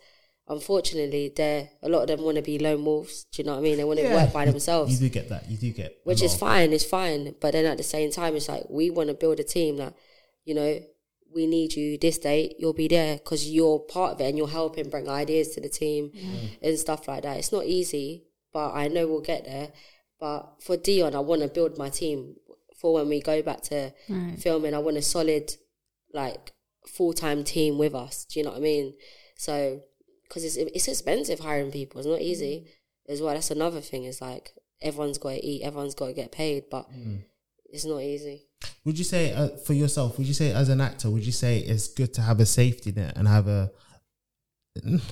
unfortunately, 0.48 1.32
they 1.36 1.70
a 1.82 1.89
lot 1.89 2.02
of 2.02 2.08
them 2.08 2.22
want 2.24 2.38
to 2.38 2.41
be 2.41 2.60
lone 2.60 2.84
wolves. 2.86 3.26
Do 3.32 3.41
you 3.41 3.45
know 3.45 3.54
what 3.54 3.60
I 3.60 3.62
mean? 3.64 3.78
They 3.78 3.84
want 3.84 4.00
to 4.00 4.14
work 4.14 4.32
by 4.34 4.45
You- 4.45 4.52
themselves 4.52 4.93
You 4.93 5.08
do 5.08 5.14
get 5.14 5.30
that. 5.30 5.50
You 5.50 5.58
do 5.58 5.72
get. 5.72 5.98
which 6.04 6.22
is 6.22 6.36
fine. 6.36 6.74
It's 6.74 6.86
fine, 6.86 7.36
but 7.39 7.52
then 7.52 7.66
at 7.66 7.78
the 7.78 7.84
same 7.84 8.12
time, 8.12 8.36
it's 8.36 8.50
like 8.50 8.64
we 8.70 8.89
want 8.89 9.10
to 9.10 9.14
build 9.16 9.39
a 9.39 9.43
team 9.43 9.78
that 9.78 9.93
you 10.45 10.54
know 10.56 10.80
we 11.36 11.45
need 11.45 11.74
you 11.76 11.98
this 11.98 12.18
date. 12.18 12.56
You'll 12.60 12.74
be 12.74 12.88
there 12.88 13.18
because 13.18 13.50
you're 13.50 13.80
part 13.80 14.14
of 14.14 14.22
it 14.22 14.30
and 14.30 14.38
you're 14.38 14.48
helping 14.48 14.89
bring 14.89 15.10
ideas 15.10 15.50
to 15.56 15.62
the 15.62 15.70
team 15.70 16.12
mm. 16.16 16.50
and 16.62 16.80
stuff 16.80 17.08
like 17.08 17.24
that. 17.24 17.38
It's 17.38 17.52
not 17.52 17.66
easy, 17.66 18.24
but 18.54 18.72
I 18.74 18.88
know 18.88 19.08
we'll 19.08 19.22
get 19.22 19.43
there. 19.45 19.70
But 20.20 20.56
for 20.62 20.78
Dion, 20.78 21.14
I 21.16 21.20
want 21.20 21.41
to 21.41 21.48
build 21.48 21.78
my 21.78 21.89
team 21.89 22.38
for 22.80 22.93
when 22.93 23.10
we 23.10 23.20
go 23.22 23.41
back 23.41 23.62
to 23.64 23.93
Right. 24.10 24.39
filming. 24.39 24.74
I 24.74 24.80
want 24.80 24.98
a 24.98 25.02
solid, 25.02 25.54
like 26.14 26.54
full 26.88 27.12
time 27.14 27.43
team 27.43 27.78
with 27.78 27.93
us. 27.93 28.26
Do 28.26 28.39
you 28.39 28.45
know 28.45 28.52
what 28.52 28.60
I 28.60 28.62
mean? 28.62 28.93
So 29.36 29.82
because 30.28 30.44
it's 30.44 30.58
it's 30.58 30.88
expensive 30.88 31.40
hiring 31.40 31.72
people. 31.72 32.00
It's 32.00 32.08
not 32.08 32.22
easy 32.22 32.68
as 33.08 33.22
well. 33.22 33.34
That's 33.34 33.52
another 33.52 33.82
thing. 33.82 34.04
It's 34.04 34.22
like 34.22 34.54
everyone's 34.82 35.18
got 35.18 35.32
to 35.32 35.46
eat, 35.46 35.64
everyone's 35.64 35.96
got 35.96 36.08
to 36.08 36.14
get 36.14 36.32
paid, 36.32 36.66
but 36.70 36.88
it's 37.66 37.86
not 37.86 38.02
easy. 38.02 38.44
Would 38.86 38.98
you 38.98 39.04
say 39.04 39.34
uh, 39.34 39.50
for 39.50 39.74
yourself? 39.74 40.18
Would 40.18 40.28
you 40.28 40.34
say 40.34 40.52
as 40.52 40.70
an 40.70 40.82
actor? 40.82 41.10
Would 41.10 41.26
you 41.26 41.32
say 41.32 41.60
it's 41.60 41.88
good 41.88 42.14
to 42.16 42.22
have 42.22 42.40
a 42.40 42.46
safety 42.46 42.92
net 42.92 43.18
and 43.18 43.28
have 43.28 43.48
a 43.48 43.72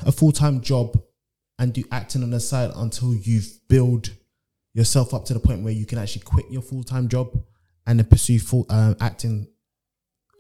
a 0.06 0.12
full 0.12 0.32
time 0.32 0.62
job 0.62 0.98
and 1.58 1.74
do 1.74 1.84
acting 1.92 2.24
on 2.24 2.32
the 2.32 2.40
side 2.40 2.72
until 2.76 3.14
you've 3.14 3.60
built 3.68 4.12
yourself 4.74 5.14
up 5.14 5.26
to 5.26 5.34
the 5.34 5.40
point 5.40 5.64
where 5.64 5.74
you 5.74 5.86
can 5.86 5.98
actually 5.98 6.22
quit 6.22 6.46
your 6.52 6.62
full 6.62 6.84
time 6.84 7.08
job 7.08 7.32
and 7.88 8.00
then 8.00 8.06
pursue 8.06 8.40
full 8.40 8.66
um, 8.70 8.96
acting 9.00 9.48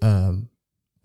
um, 0.01 0.49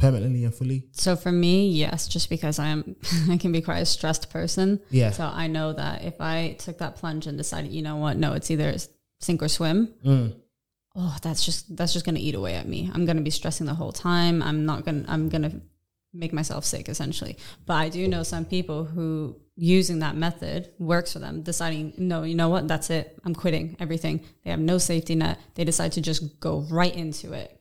permanently 0.00 0.44
and 0.44 0.54
fully? 0.54 0.86
So 0.92 1.16
for 1.16 1.30
me, 1.30 1.68
yes, 1.68 2.08
just 2.08 2.28
because 2.28 2.58
I 2.58 2.68
am, 2.68 2.96
I 3.30 3.36
can 3.36 3.52
be 3.52 3.60
quite 3.60 3.78
a 3.78 3.86
stressed 3.86 4.30
person. 4.30 4.80
Yeah. 4.90 5.10
So 5.10 5.24
I 5.24 5.46
know 5.46 5.72
that 5.72 6.04
if 6.04 6.20
I 6.20 6.56
took 6.58 6.78
that 6.78 6.96
plunge 6.96 7.26
and 7.26 7.36
decided, 7.38 7.72
you 7.72 7.82
know 7.82 7.96
what, 7.96 8.16
no, 8.16 8.32
it's 8.32 8.50
either 8.50 8.74
sink 9.20 9.42
or 9.42 9.48
swim. 9.48 9.94
Mm. 10.04 10.34
Oh, 10.96 11.16
that's 11.22 11.44
just 11.44 11.76
that's 11.76 11.92
just 11.92 12.04
gonna 12.04 12.18
eat 12.18 12.34
away 12.34 12.54
at 12.54 12.66
me. 12.66 12.90
I'm 12.92 13.06
gonna 13.06 13.20
be 13.20 13.30
stressing 13.30 13.66
the 13.66 13.74
whole 13.74 13.92
time. 13.92 14.42
I'm 14.42 14.66
not 14.66 14.84
gonna. 14.84 15.04
I'm 15.06 15.28
gonna 15.28 15.52
make 16.12 16.32
myself 16.32 16.64
sick 16.64 16.88
essentially. 16.88 17.36
But 17.66 17.74
I 17.74 17.88
do 17.88 18.08
know 18.08 18.22
some 18.22 18.44
people 18.44 18.84
who 18.84 19.36
using 19.54 20.00
that 20.00 20.16
method 20.16 20.70
works 20.78 21.12
for 21.12 21.18
them. 21.18 21.42
Deciding, 21.42 21.92
no, 21.98 22.22
you 22.22 22.34
know 22.34 22.48
what, 22.48 22.66
that's 22.66 22.90
it. 22.90 23.18
I'm 23.24 23.34
quitting 23.34 23.76
everything. 23.78 24.24
They 24.42 24.50
have 24.50 24.58
no 24.58 24.78
safety 24.78 25.14
net. 25.14 25.38
They 25.54 25.64
decide 25.64 25.92
to 25.92 26.00
just 26.00 26.40
go 26.40 26.66
right 26.70 26.94
into 26.94 27.32
it, 27.32 27.60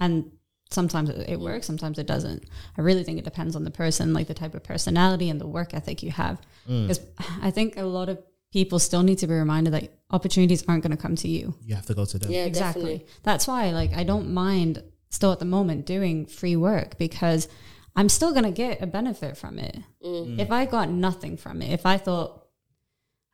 and 0.00 0.30
sometimes 0.70 1.08
it 1.10 1.28
it 1.28 1.40
works 1.40 1.66
sometimes 1.66 1.98
it 1.98 2.06
doesn't. 2.06 2.44
I 2.76 2.80
really 2.82 3.04
think 3.04 3.18
it 3.18 3.24
depends 3.24 3.56
on 3.56 3.64
the 3.64 3.70
person 3.70 4.12
like 4.12 4.26
the 4.26 4.34
type 4.34 4.54
of 4.54 4.62
personality 4.62 5.30
and 5.30 5.40
the 5.40 5.46
work 5.46 5.74
ethic 5.74 6.02
you 6.02 6.10
have. 6.10 6.40
Mm. 6.68 6.88
Because 6.88 7.00
i 7.42 7.50
think 7.50 7.76
a 7.76 7.82
lot 7.82 8.08
of 8.08 8.18
people 8.52 8.78
still 8.78 9.02
need 9.02 9.18
to 9.18 9.26
be 9.26 9.34
reminded 9.34 9.72
that 9.74 9.92
opportunities 10.10 10.64
aren't 10.66 10.82
going 10.82 10.96
to 10.96 11.02
come 11.02 11.16
to 11.16 11.28
you. 11.28 11.54
You 11.62 11.74
have 11.74 11.86
to 11.86 11.94
go 11.94 12.04
to 12.06 12.18
them. 12.18 12.30
Yeah, 12.30 12.44
exactly. 12.44 12.82
definitely. 12.82 13.06
that's 13.22 13.46
why 13.46 13.70
like 13.70 13.92
i 13.94 14.04
don't 14.04 14.32
mind 14.32 14.82
still 15.10 15.32
at 15.32 15.38
the 15.38 15.44
moment 15.44 15.86
doing 15.86 16.26
free 16.26 16.56
work 16.56 16.98
because 16.98 17.48
i'm 17.96 18.08
still 18.08 18.32
going 18.32 18.44
to 18.44 18.50
get 18.50 18.82
a 18.82 18.86
benefit 18.86 19.36
from 19.36 19.58
it. 19.58 19.78
Mm. 20.04 20.38
If 20.38 20.50
i 20.50 20.64
got 20.66 20.88
nothing 20.90 21.36
from 21.36 21.62
it 21.62 21.72
if 21.72 21.84
i 21.86 21.96
thought 21.96 22.46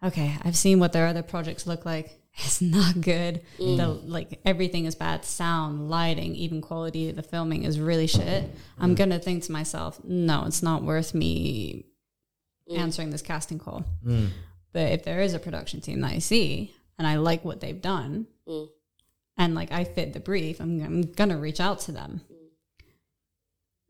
okay 0.02 0.36
i've 0.42 0.56
seen 0.56 0.78
what 0.78 0.92
their 0.92 1.06
other 1.06 1.22
projects 1.22 1.66
look 1.66 1.84
like 1.84 2.18
it's 2.36 2.60
not 2.60 3.00
good. 3.00 3.42
Mm. 3.58 3.76
The 3.76 3.88
like 3.88 4.40
everything 4.44 4.86
is 4.86 4.94
bad. 4.94 5.24
Sound 5.24 5.88
lighting 5.88 6.34
even 6.34 6.60
quality 6.60 7.08
of 7.08 7.16
the 7.16 7.22
filming 7.22 7.64
is 7.64 7.78
really 7.78 8.06
shit. 8.06 8.50
I'm 8.78 8.94
mm. 8.94 8.96
gonna 8.96 9.18
think 9.18 9.44
to 9.44 9.52
myself 9.52 10.00
no 10.04 10.44
it's 10.46 10.62
not 10.62 10.82
worth 10.82 11.14
me 11.14 11.86
mm. 12.70 12.78
answering 12.78 13.10
this 13.10 13.22
casting 13.22 13.58
call. 13.58 13.84
But 14.72 14.90
if 14.92 15.04
there 15.04 15.20
is 15.20 15.34
a 15.34 15.38
production 15.38 15.80
team 15.80 16.00
that 16.00 16.10
i 16.10 16.18
see 16.18 16.74
and 16.98 17.06
i 17.06 17.14
like 17.14 17.44
what 17.44 17.60
they've 17.60 17.80
done 17.80 18.26
Mm. 18.48 18.68
and 19.38 19.54
like 19.54 19.72
I 19.72 19.84
fit 19.84 20.12
the 20.12 20.20
brief, 20.20 20.60
I'm, 20.60 20.82
I'm 20.82 21.02
gonna 21.12 21.38
reach 21.38 21.60
out 21.60 21.78
to 21.80 21.92
them. 21.92 22.20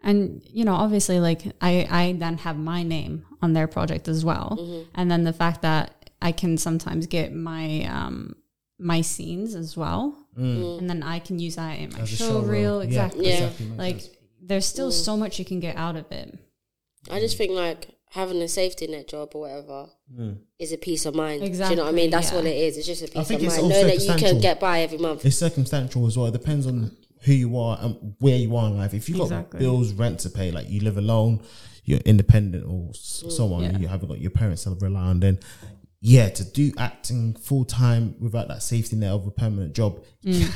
And 0.03 0.43
you 0.47 0.65
know, 0.65 0.75
obviously, 0.75 1.19
like 1.19 1.43
I 1.61 1.87
I 1.91 2.13
then 2.19 2.39
have 2.39 2.59
my 2.59 2.83
name 2.83 3.25
on 3.43 3.53
their 3.55 3.67
project 3.67 4.07
as 4.07 4.25
well, 4.25 4.57
Mm-hmm. 4.61 4.91
and 4.95 5.11
then 5.11 5.25
the 5.25 5.33
fact 5.33 5.63
that 5.63 6.04
I 6.29 6.33
can 6.33 6.57
sometimes 6.59 7.07
get 7.07 7.35
my 7.35 7.85
um 7.99 8.35
my 8.79 9.01
scenes 9.03 9.55
as 9.55 9.77
well, 9.77 10.05
and 10.37 10.89
then 10.91 11.03
I 11.03 11.19
can 11.27 11.39
use 11.39 11.57
that 11.57 11.79
in 11.79 11.93
my 11.93 12.01
As 12.01 12.13
a 12.13 12.17
show 12.17 12.43
showreel. 12.43 12.49
reel. 12.55 12.77
Yeah, 12.83 12.87
Exactly. 12.89 13.25
Yeah. 13.29 13.35
exactly, 13.47 13.67
Like 13.85 14.01
sense. 14.01 14.17
there's 14.49 14.67
still 14.67 14.91
Mm. 14.91 15.05
so 15.07 15.17
much 15.23 15.39
you 15.39 15.45
can 15.45 15.61
get 15.61 15.77
out 15.77 15.97
of 16.03 16.07
it. 16.21 16.29
I 17.11 17.21
just 17.21 17.37
think 17.39 17.53
like 17.53 17.81
having 18.11 18.41
a 18.43 18.49
safety 18.49 18.87
net 18.87 19.07
job 19.09 19.29
or 19.35 19.41
whatever 19.43 19.87
Mm. 20.19 20.37
is 20.59 20.73
a 20.73 20.77
peace 20.89 21.05
of 21.07 21.15
mind. 21.15 21.41
Do 21.41 21.47
you 21.47 21.77
know 21.77 21.85
what 21.85 21.95
I 21.95 22.01
mean? 22.01 22.11
That's 22.11 22.31
yeah. 22.33 22.39
all 22.39 22.47
it 22.47 22.57
is. 22.67 22.77
It's 22.79 22.87
just 22.87 23.03
a 23.03 23.09
peace 23.09 23.29
think 23.29 23.41
of 23.43 23.47
it's 23.47 23.55
mind. 23.57 23.63
all 23.65 23.69
Knowing 23.71 23.87
that 23.93 24.01
you 24.09 24.15
can 24.27 24.41
get 24.41 24.59
by 24.61 24.77
every 24.87 24.99
month. 24.99 25.25
It's 25.27 25.37
circumstantial 25.37 26.07
as 26.07 26.17
well. 26.17 26.27
It 26.27 26.33
depends 26.33 26.67
on 26.67 26.77
who 27.27 27.33
you 27.33 27.57
are 27.59 27.79
and 27.81 28.15
where 28.21 28.37
you 28.45 28.55
are 28.57 28.67
in 28.71 28.77
life. 28.79 28.93
If 28.95 29.09
you've 29.09 29.19
got 29.19 29.25
Exactly. 29.25 29.61
bills, 29.61 29.93
rent 29.93 30.21
to 30.21 30.31
pay, 30.31 30.51
like 30.51 30.69
you 30.69 30.81
live 30.81 30.97
alone, 30.99 31.41
you're 31.85 32.01
independent 32.13 32.65
or 32.67 32.91
s- 32.91 33.25
so 33.29 33.53
on, 33.55 33.63
Yeah. 33.63 33.79
you 33.79 33.89
haven't 33.89 34.09
got 34.09 34.21
your 34.21 34.31
parents 34.31 34.65
to 34.65 34.71
rely 34.81 35.01
on, 35.13 35.21
then 35.21 35.39
yeah, 36.07 36.29
to 36.29 36.45
do 36.45 36.71
acting 36.77 37.33
full 37.33 37.65
time 37.65 38.15
without 38.21 38.47
that 38.49 38.63
safety 38.63 38.95
net 38.95 39.11
of 39.11 39.27
a 39.27 39.31
permanent 39.31 39.75
job 39.75 40.05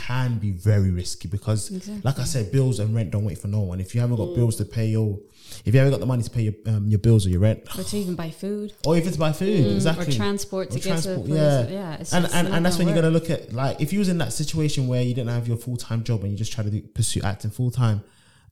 can 0.04 0.36
be 0.38 0.50
very 0.50 0.90
risky 0.90 1.26
because, 1.26 1.70
like 2.04 2.18
I 2.18 2.24
said, 2.24 2.52
bills 2.52 2.78
and 2.80 2.94
rent 2.94 3.12
don't 3.12 3.24
wait 3.24 3.38
for 3.38 3.48
no 3.48 3.60
one. 3.60 3.80
If 3.80 3.94
you 3.94 4.02
haven't 4.02 4.16
got 4.16 4.34
bills 4.34 4.56
to 4.56 4.66
pay 4.66 4.88
your, 4.88 5.18
if 5.64 5.72
you 5.72 5.78
haven't 5.80 5.92
got 5.92 6.00
the 6.00 6.06
money 6.06 6.22
to 6.22 6.28
pay 6.28 6.42
your 6.42 6.54
um, 6.66 6.86
your 6.88 6.98
bills 6.98 7.24
or 7.24 7.30
your 7.30 7.40
rent, 7.40 7.60
Or 7.78 7.82
to 7.82 7.96
even 7.96 8.14
buy 8.14 8.30
food 8.30 8.74
or 8.86 8.98
if 8.98 9.06
it's 9.06 9.16
buy 9.16 9.32
food, 9.32 9.74
exactly, 9.74 10.08
or 10.08 10.12
transport 10.18 10.70
to 10.72 10.76
Or 10.76 10.80
get 10.82 11.02
to 11.04 11.14
place. 11.16 11.28
yeah. 11.30 11.66
Yeah, 11.68 11.96
and 12.12 12.24
and, 12.26 12.48
not 12.48 12.56
and 12.56 12.66
that's 12.66 12.76
when 12.76 12.86
gonna 12.88 12.96
you're 13.00 13.10
gonna 13.10 13.14
look 13.14 13.30
at 13.30 13.50
like 13.54 13.80
if 13.80 13.90
you 13.94 14.00
was 14.00 14.10
in 14.10 14.18
that 14.18 14.34
situation 14.34 14.86
where 14.86 15.00
you 15.00 15.14
didn't 15.14 15.30
have 15.30 15.48
your 15.48 15.56
full 15.56 15.78
time 15.78 16.04
job 16.04 16.24
and 16.24 16.30
you 16.30 16.36
just 16.36 16.52
try 16.52 16.62
to 16.62 16.70
do, 16.70 16.82
pursue 16.82 17.22
acting 17.24 17.50
full 17.50 17.70
time, 17.70 18.02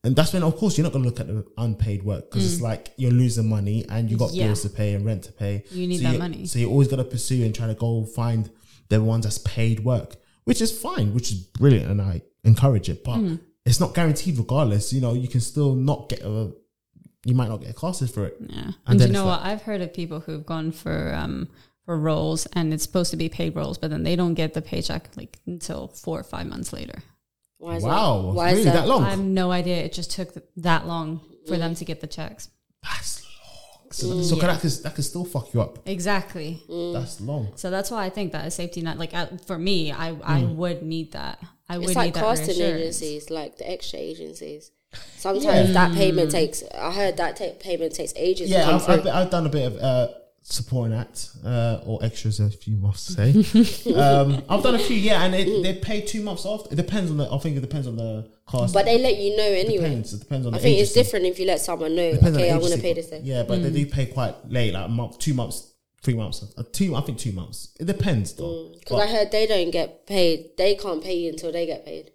and 0.06 0.16
that's 0.16 0.32
when 0.32 0.42
of 0.42 0.56
course 0.56 0.76
you're 0.78 0.84
not 0.88 0.92
gonna 0.94 1.04
look 1.04 1.20
at 1.20 1.26
the 1.26 1.44
unpaid 1.58 2.02
work 2.02 2.30
because 2.30 2.44
it's 2.54 2.62
like 2.62 2.92
you're 2.96 3.10
losing 3.22 3.48
money 3.48 3.84
and 3.90 4.10
you 4.10 4.16
got 4.16 4.30
Mm. 4.30 4.36
Yeah. 4.36 4.46
bills 4.46 4.62
to 4.62 4.70
pay 4.70 4.94
and 4.94 5.04
rent 5.04 5.24
to 5.24 5.32
pay. 5.32 5.64
You 5.70 5.86
need 5.86 5.98
so 6.02 6.10
that 6.12 6.18
money. 6.18 6.46
So 6.46 6.58
you're 6.58 6.70
always 6.70 6.88
going 6.88 7.02
to 7.04 7.10
pursue 7.16 7.44
and 7.44 7.54
try 7.54 7.66
to 7.66 7.74
go 7.74 8.04
find 8.04 8.48
the 8.88 9.02
ones 9.02 9.24
that's 9.24 9.38
paid 9.38 9.80
work, 9.84 10.16
which 10.44 10.60
is 10.60 10.70
fine, 10.86 11.12
which 11.14 11.28
is 11.32 11.38
brilliant, 11.60 11.90
and 11.90 12.00
I 12.00 12.22
encourage 12.44 12.88
it, 12.88 13.04
but. 13.04 13.18
Mm. 13.18 13.40
It's 13.68 13.80
not 13.80 13.94
guaranteed, 13.94 14.38
regardless. 14.38 14.92
You 14.92 15.00
know, 15.00 15.12
you 15.14 15.26
can 15.26 15.40
still 15.40 15.74
not 15.74 16.08
get 16.08 16.20
a. 16.22 16.52
You 17.24 17.34
might 17.34 17.48
not 17.48 17.60
get 17.62 17.74
classes 17.74 18.12
for 18.12 18.24
it. 18.26 18.36
Yeah. 18.40 18.70
And 18.86 19.00
And, 19.00 19.00
you 19.00 19.08
know 19.08 19.26
like- 19.26 19.40
what? 19.40 19.50
I've 19.50 19.62
heard 19.62 19.80
of 19.80 19.92
people 19.92 20.20
who've 20.20 20.46
gone 20.46 20.70
for 20.70 21.12
um 21.22 21.48
for 21.84 21.98
roles 21.98 22.46
and 22.52 22.72
it's 22.72 22.84
supposed 22.84 23.10
to 23.10 23.16
be 23.16 23.28
paid 23.28 23.56
roles, 23.56 23.76
but 23.76 23.90
then 23.90 24.04
they 24.04 24.14
don't 24.14 24.34
get 24.34 24.54
the 24.54 24.62
paycheck 24.62 25.10
like 25.16 25.40
until 25.46 25.88
four 25.88 26.20
or 26.20 26.22
five 26.22 26.46
months 26.46 26.72
later. 26.72 27.02
Why 27.58 27.76
is 27.76 27.82
Wow, 27.82 28.22
that? 28.22 28.28
Why 28.34 28.46
really 28.50 28.58
is 28.60 28.64
that? 28.66 28.74
that 28.74 28.88
long? 28.88 29.04
I 29.04 29.10
have 29.10 29.18
no 29.20 29.50
idea. 29.50 29.76
It 29.78 29.92
just 29.92 30.10
took 30.10 30.28
that 30.58 30.86
long 30.86 31.20
for 31.48 31.56
them 31.56 31.74
to 31.74 31.84
get 31.84 32.00
the 32.00 32.06
checks. 32.06 32.48
That's 32.82 33.22
long. 33.22 33.90
So, 33.92 34.22
so 34.22 34.34
that 34.36 34.60
could 34.60 34.70
that 34.82 34.94
could 34.94 35.04
still 35.04 35.24
fuck 35.24 35.54
you 35.54 35.60
up. 35.62 35.78
Exactly. 35.86 36.62
That's 36.92 37.20
long. 37.20 37.52
So 37.56 37.70
that's 37.70 37.90
why 37.90 38.04
I 38.04 38.10
think 38.10 38.32
that 38.32 38.46
a 38.46 38.50
safety 38.50 38.82
net, 38.82 38.98
like 38.98 39.14
uh, 39.14 39.26
for 39.46 39.58
me, 39.58 39.90
I 39.92 40.08
I 40.10 40.42
Mm. 40.42 40.56
would 40.56 40.82
need 40.82 41.12
that. 41.12 41.38
I 41.68 41.78
would 41.78 41.88
It's 41.88 41.96
like 41.96 42.06
need 42.06 42.14
that 42.14 42.24
casting 42.24 42.48
reassurance. 42.58 42.80
agencies, 43.02 43.30
like 43.30 43.56
the 43.58 43.70
extra 43.70 43.98
agencies. 43.98 44.70
Sometimes 45.16 45.72
that 45.72 45.94
payment 45.94 46.30
takes. 46.30 46.62
I 46.74 46.92
heard 46.92 47.16
that 47.16 47.36
ta- 47.36 47.56
payment 47.58 47.94
takes 47.94 48.12
ages. 48.16 48.50
Yeah, 48.50 48.68
I've. 48.76 48.88
I've, 48.88 49.06
I've 49.06 49.30
done 49.30 49.46
a 49.46 49.48
bit 49.50 49.66
of 49.72 49.76
uh, 49.78 50.08
supporting 50.48 50.96
act 50.96 51.30
uh, 51.44 51.80
or 51.84 51.98
extras, 52.04 52.38
if 52.38 52.68
you 52.68 52.76
must 52.76 53.14
say. 53.14 53.30
um, 53.94 54.42
I've 54.48 54.62
done 54.62 54.76
a 54.76 54.78
few, 54.78 54.96
yeah, 54.96 55.24
and 55.24 55.34
it, 55.34 55.62
they 55.62 55.74
pay 55.74 56.00
two 56.00 56.22
months 56.22 56.44
off. 56.44 56.70
It 56.70 56.76
depends 56.76 57.10
on 57.10 57.16
the. 57.16 57.30
I 57.30 57.38
think 57.38 57.56
it 57.56 57.60
depends 57.60 57.86
on 57.86 57.96
the 57.96 58.30
cast. 58.48 58.72
But 58.72 58.84
they 58.84 58.98
let 58.98 59.16
you 59.16 59.36
know 59.36 59.44
anyway. 59.44 59.82
depends. 59.82 60.14
It 60.14 60.20
depends 60.20 60.46
on. 60.46 60.54
I 60.54 60.58
think 60.58 60.78
it's 60.78 60.92
different 60.92 61.26
if 61.26 61.38
you 61.40 61.46
let 61.46 61.60
someone 61.60 61.96
know. 61.96 62.12
Depends 62.12 62.38
okay, 62.38 62.50
I 62.50 62.58
want 62.58 62.72
to 62.74 62.80
pay 62.80 62.92
this. 62.92 63.08
Day. 63.08 63.20
Yeah, 63.24 63.42
but 63.42 63.62
they 63.62 63.70
do 63.70 63.86
pay 63.86 64.06
quite 64.06 64.34
late, 64.48 64.72
like 64.72 64.86
a 64.86 64.88
month, 64.88 65.18
two 65.18 65.34
months, 65.34 65.74
three 66.02 66.14
months, 66.14 66.44
uh, 66.56 66.62
two. 66.72 66.94
I 66.94 67.00
think 67.00 67.18
two 67.18 67.32
months. 67.32 67.74
It 67.80 67.86
depends 67.86 68.32
though. 68.34 68.72
Because 68.78 69.00
I 69.00 69.08
heard 69.08 69.32
they 69.32 69.46
don't 69.46 69.72
get 69.72 70.06
paid. 70.06 70.56
They 70.56 70.76
can't 70.76 71.02
pay 71.02 71.16
you 71.16 71.30
until 71.30 71.50
they 71.50 71.66
get 71.66 71.84
paid. 71.84 72.12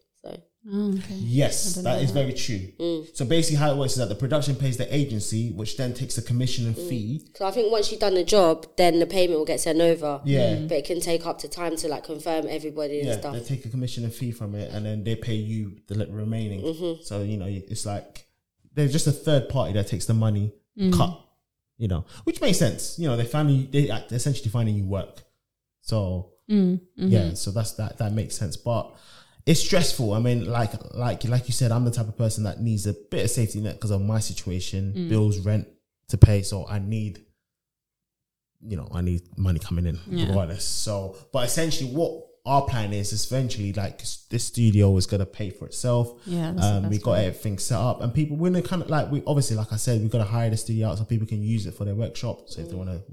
So 0.63 0.69
Oh, 0.71 0.93
okay. 0.97 1.15
Yes, 1.15 1.75
that 1.75 2.01
is 2.03 2.11
very 2.11 2.33
true. 2.33 2.59
Mm. 2.79 3.15
So 3.15 3.25
basically, 3.25 3.57
how 3.57 3.71
it 3.71 3.77
works 3.77 3.93
is 3.93 3.97
that 3.97 4.09
the 4.09 4.15
production 4.15 4.55
pays 4.55 4.77
the 4.77 4.93
agency, 4.95 5.49
which 5.51 5.75
then 5.75 5.93
takes 5.93 6.17
a 6.19 6.21
commission 6.21 6.67
and 6.67 6.75
Mm. 6.75 6.89
fee. 6.89 7.27
So 7.35 7.45
I 7.47 7.51
think 7.51 7.71
once 7.71 7.91
you've 7.91 7.99
done 7.99 8.13
the 8.13 8.23
job, 8.23 8.67
then 8.77 8.99
the 8.99 9.07
payment 9.07 9.39
will 9.39 9.45
get 9.45 9.59
sent 9.59 9.81
over. 9.81 10.21
Yeah. 10.23 10.55
But 10.67 10.77
it 10.77 10.85
can 10.85 10.99
take 10.99 11.25
up 11.25 11.39
to 11.39 11.47
time 11.47 11.75
to 11.77 11.87
like 11.87 12.03
confirm 12.03 12.45
everybody 12.47 12.99
and 12.99 13.07
Yeah, 13.07 13.19
stuff. 13.19 13.33
they 13.33 13.39
take 13.41 13.65
a 13.65 13.69
commission 13.69 14.03
and 14.03 14.13
fee 14.13 14.31
from 14.31 14.53
it, 14.53 14.71
and 14.71 14.85
then 14.85 15.03
they 15.03 15.15
pay 15.15 15.33
you 15.35 15.77
the 15.87 16.05
remaining. 16.05 16.61
Mm-hmm. 16.61 17.01
So 17.03 17.23
you 17.23 17.37
know, 17.37 17.47
it's 17.47 17.85
like 17.87 18.27
there's 18.75 18.91
just 18.91 19.07
a 19.07 19.11
third 19.11 19.49
party 19.49 19.73
that 19.73 19.87
takes 19.87 20.05
the 20.05 20.13
money 20.13 20.53
cut. 20.93 21.19
You 21.77 21.87
know, 21.87 22.05
which 22.25 22.39
makes 22.39 22.59
sense. 22.59 22.99
You 22.99 23.07
know, 23.07 23.17
they 23.17 23.25
find 23.25 23.49
you, 23.49 23.65
they 23.65 23.89
essentially 24.11 24.51
finding 24.51 24.75
you 24.75 24.85
work. 24.85 25.23
So 25.81 26.33
yeah, 26.47 27.33
so 27.33 27.49
that's 27.49 27.71
that. 27.73 27.97
That 27.97 28.13
makes 28.13 28.35
sense, 28.35 28.57
but. 28.57 28.93
It's 29.45 29.59
stressful. 29.59 30.13
I 30.13 30.19
mean, 30.19 30.45
like, 30.45 30.71
like, 30.93 31.23
like 31.25 31.47
you 31.47 31.53
said, 31.53 31.71
I'm 31.71 31.83
the 31.85 31.91
type 31.91 32.07
of 32.07 32.17
person 32.17 32.43
that 32.43 32.61
needs 32.61 32.85
a 32.85 32.93
bit 32.93 33.25
of 33.25 33.31
safety 33.31 33.59
net 33.59 33.75
because 33.75 33.91
of 33.91 34.01
my 34.01 34.19
situation, 34.19 35.09
bills, 35.09 35.39
rent 35.39 35.67
to 36.09 36.17
pay. 36.17 36.43
So 36.43 36.67
I 36.67 36.79
need, 36.79 37.25
you 38.61 38.77
know, 38.77 38.87
I 38.91 39.01
need 39.01 39.21
money 39.37 39.59
coming 39.59 39.85
in 39.87 39.99
Yeah. 40.09 40.27
regardless. 40.27 40.63
So, 40.63 41.15
but 41.33 41.45
essentially, 41.45 41.89
what 41.91 42.27
our 42.45 42.63
plan 42.63 42.93
is, 42.93 43.13
is 43.13 43.25
eventually, 43.25 43.73
like, 43.73 44.03
this 44.29 44.43
studio 44.45 44.95
is 44.97 45.05
gonna 45.07 45.25
pay 45.25 45.49
for 45.49 45.65
itself. 45.65 46.13
Yeah, 46.25 46.49
um, 46.57 46.89
we 46.89 46.97
got 46.99 47.19
everything 47.19 47.57
set 47.57 47.77
up, 47.77 48.01
and 48.01 48.13
people 48.13 48.37
we're 48.37 48.49
gonna 48.51 48.61
kind 48.63 48.81
of 48.81 48.89
like 48.89 49.11
we 49.11 49.23
obviously, 49.27 49.57
like 49.57 49.71
I 49.73 49.77
said, 49.77 50.01
we're 50.01 50.09
gonna 50.09 50.23
hire 50.23 50.49
the 50.49 50.57
studio 50.57 50.89
out 50.89 50.97
so 50.97 51.03
people 51.05 51.27
can 51.27 51.41
use 51.41 51.65
it 51.65 51.73
for 51.73 51.85
their 51.85 51.95
workshop. 51.95 52.49
So 52.49 52.61
if 52.61 52.69
they 52.69 52.75
want 52.75 52.89
to, 52.89 53.03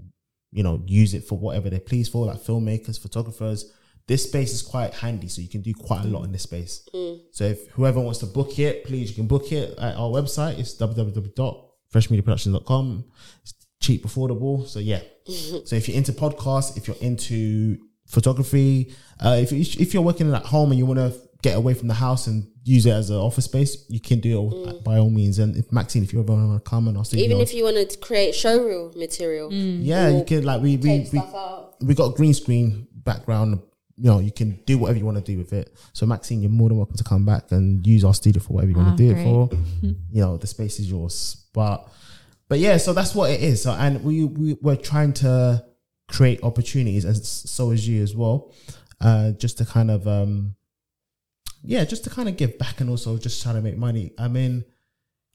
you 0.53 0.63
know, 0.63 0.83
use 0.87 1.15
it 1.15 1.25
for 1.25 1.39
whatever 1.39 1.69
they 1.71 1.79
please 1.79 2.09
for, 2.09 2.27
like 2.27 2.39
filmmakers, 2.39 2.99
photographers. 2.99 3.71
This 4.09 4.25
space 4.25 4.53
is 4.55 4.63
quite 4.63 4.95
handy, 4.95 5.29
so 5.29 5.43
you 5.43 5.49
can 5.49 5.61
do 5.61 5.75
quite 5.75 6.07
a 6.07 6.09
lot 6.09 6.25
in 6.25 6.33
this 6.33 6.45
space. 6.45 6.89
So 7.31 7.45
if 7.45 7.69
whoever 7.69 8.01
wants 8.01 8.21
to 8.21 8.27
book 8.27 8.59
it, 8.59 8.85
please 8.85 9.11
you 9.11 9.15
can 9.15 9.27
book 9.27 9.53
it 9.53 9.79
at 9.79 9.97
our 9.97 10.09
website. 10.09 10.59
It's 10.59 10.75
www.freshmediaproductions.com. 10.77 13.05
It's 13.43 13.53
cheap, 13.81 14.07
affordable. 14.07 14.67
So 14.67 14.79
yeah. 14.81 15.01
so 15.27 15.77
if 15.77 15.89
you're 15.89 15.99
into 15.99 16.13
podcasts, 16.13 16.79
if 16.79 16.89
you're 16.89 16.97
into 17.03 17.77
photography, 18.07 18.95
uh, 19.21 19.37
if 19.41 19.53
if 19.53 19.93
you're 19.93 20.03
working 20.03 20.33
at 20.33 20.47
home 20.47 20.71
and 20.71 20.79
you 20.79 20.87
want 20.87 21.01
to 21.01 21.13
get 21.43 21.59
away 21.59 21.75
from 21.75 21.89
the 21.89 21.95
house 21.95 22.29
and 22.29 22.51
use 22.65 22.87
it 22.87 22.93
as 22.93 23.11
an 23.11 23.17
office 23.17 23.45
space, 23.45 23.85
you 23.91 24.01
can 24.01 24.21
do 24.21 24.51
it 24.69 24.83
by 24.85 24.97
all 24.97 25.11
means. 25.11 25.39
And 25.39 25.55
if 25.55 25.71
Maxine, 25.71 26.03
if 26.03 26.15
you 26.15 26.21
ever 26.21 26.33
want 26.33 26.65
to 26.65 26.71
come 26.71 26.89
and 26.89 26.97
I'll 26.97 27.05
see 27.05 27.23
Even 27.23 27.41
if 27.41 27.53
you 27.53 27.65
want 27.65 27.91
to 27.91 27.99
create 27.99 28.35
showreel 28.35 28.97
material, 28.97 29.53
yeah, 29.53 30.09
you 30.09 30.25
can 30.25 30.45
like 30.45 30.63
we 30.63 30.79
we, 30.79 31.07
we 31.13 31.21
we 31.83 31.95
got 31.95 32.13
a 32.13 32.15
green 32.17 32.33
screen 32.33 32.89
background. 32.95 33.61
You 34.01 34.11
know, 34.11 34.19
you 34.21 34.31
can 34.31 34.61
do 34.65 34.79
whatever 34.79 34.99
you 34.99 35.05
want 35.05 35.17
to 35.19 35.33
do 35.33 35.37
with 35.39 35.53
it. 35.53 35.75
So, 35.93 36.07
Maxine, 36.07 36.41
you're 36.41 36.51
more 36.51 36.69
than 36.69 36.79
welcome 36.79 36.97
to 36.97 37.05
come 37.05 37.25
back 37.27 37.51
and 37.51 37.85
use 37.87 38.05
our 38.05 38.15
studio 38.15 38.41
for 38.41 38.53
whatever 38.55 38.71
you 38.71 38.77
want 38.77 38.89
Ah, 38.91 38.97
to 38.97 38.97
do 38.97 39.13
great. 39.13 39.21
it 39.21 39.25
for. 39.25 39.49
you 39.83 40.21
know, 40.23 40.37
the 40.37 40.47
space 40.47 40.79
is 40.79 40.89
yours. 40.89 41.47
But, 41.53 41.89
but 42.49 42.59
yeah, 42.61 42.77
so 42.77 42.93
that's 42.93 43.15
what 43.15 43.31
it 43.31 43.43
is. 43.43 43.63
So, 43.63 43.73
and 43.73 44.05
we 44.05 44.25
we 44.25 44.57
we're 44.63 44.77
trying 44.77 45.13
to 45.15 45.65
create 46.09 46.43
opportunities, 46.45 47.05
and 47.05 47.17
so 47.17 47.71
is 47.73 47.87
you 47.89 48.03
as 48.03 48.15
well, 48.15 48.55
uh, 49.01 49.33
just 49.33 49.59
to 49.59 49.65
kind 49.67 49.91
of 49.91 50.07
um, 50.07 50.55
yeah, 51.65 51.85
just 51.85 52.05
to 52.05 52.11
kind 52.11 52.29
of 52.29 52.37
give 52.37 52.57
back 52.59 52.81
and 52.81 52.89
also 52.89 53.19
just 53.19 53.43
trying 53.43 53.57
to 53.57 53.63
make 53.63 53.77
money. 53.77 54.13
I 54.19 54.29
mean, 54.29 54.65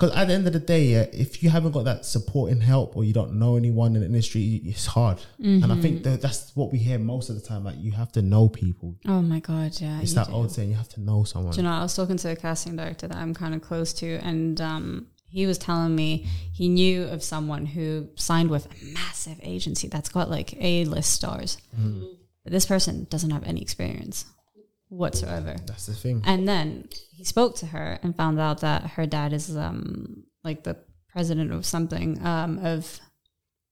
because 0.03 0.17
at 0.17 0.27
the 0.27 0.33
end 0.33 0.47
of 0.47 0.51
the 0.51 0.59
day, 0.59 0.83
yeah, 0.83 1.05
if 1.13 1.41
you 1.41 1.49
haven't 1.49 1.71
got 1.71 1.85
that 1.85 2.05
support 2.05 2.51
and 2.51 2.61
help, 2.61 2.97
or 2.97 3.05
you 3.05 3.13
don't 3.13 3.35
know 3.35 3.55
anyone 3.55 3.95
in 3.95 4.01
the 4.01 4.05
industry, 4.07 4.61
it's 4.65 4.85
hard. 4.85 5.21
And 5.39 5.71
I 5.71 5.79
think 5.79 6.03
that 6.03 6.21
that's 6.21 6.53
what 6.55 6.73
we 6.73 6.77
hear 6.77 6.99
most 6.99 7.29
of 7.29 7.35
the 7.35 7.41
time. 7.41 7.63
Like 7.63 7.75
you 7.79 7.91
have 7.93 8.11
to 8.13 8.21
know 8.21 8.49
people. 8.49 8.97
Oh 9.07 9.21
my 9.21 9.39
god, 9.39 9.79
yeah. 9.79 10.01
It's 10.01 10.13
that 10.13 10.27
do. 10.27 10.33
old 10.33 10.51
saying, 10.51 10.69
you 10.69 10.75
have 10.75 10.89
to 10.89 11.01
know 11.01 11.23
someone. 11.23 11.53
Do 11.53 11.57
you 11.57 11.63
know, 11.63 11.71
I 11.71 11.83
was 11.83 11.95
talking 11.95 12.17
to 12.17 12.31
a 12.31 12.35
casting 12.35 12.75
director 12.75 13.07
that 13.07 13.15
I'm 13.15 13.33
kind 13.33 13.55
of 13.55 13.61
close 13.61 13.93
to, 13.93 14.15
and 14.15 14.59
um, 14.59 15.07
he 15.25 15.45
was 15.45 15.57
telling 15.57 15.95
me 15.95 16.27
he 16.51 16.67
knew 16.67 17.03
of 17.05 17.23
someone 17.23 17.65
who 17.65 18.09
signed 18.15 18.49
with 18.49 18.65
a 18.65 18.93
massive 18.93 19.39
agency 19.41 19.87
that's 19.87 20.09
got 20.09 20.29
like 20.29 20.53
A 20.61 20.83
list 20.83 21.11
stars. 21.11 21.57
But 22.43 22.51
this 22.51 22.65
person 22.65 23.07
doesn't 23.09 23.29
have 23.29 23.43
any 23.43 23.61
experience 23.61 24.25
whatsoever. 24.97 25.55
That's 25.65 25.85
the 25.85 25.93
thing. 25.93 26.21
And 26.25 26.47
then 26.47 26.87
he 27.15 27.23
spoke 27.23 27.55
to 27.57 27.65
her 27.67 27.99
and 28.03 28.15
found 28.15 28.39
out 28.39 28.61
that 28.61 28.91
her 28.91 29.05
dad 29.05 29.33
is 29.33 29.55
um, 29.55 30.23
like 30.43 30.63
the 30.63 30.77
president 31.11 31.51
of 31.51 31.65
something 31.65 32.23
um, 32.25 32.59
of 32.59 32.99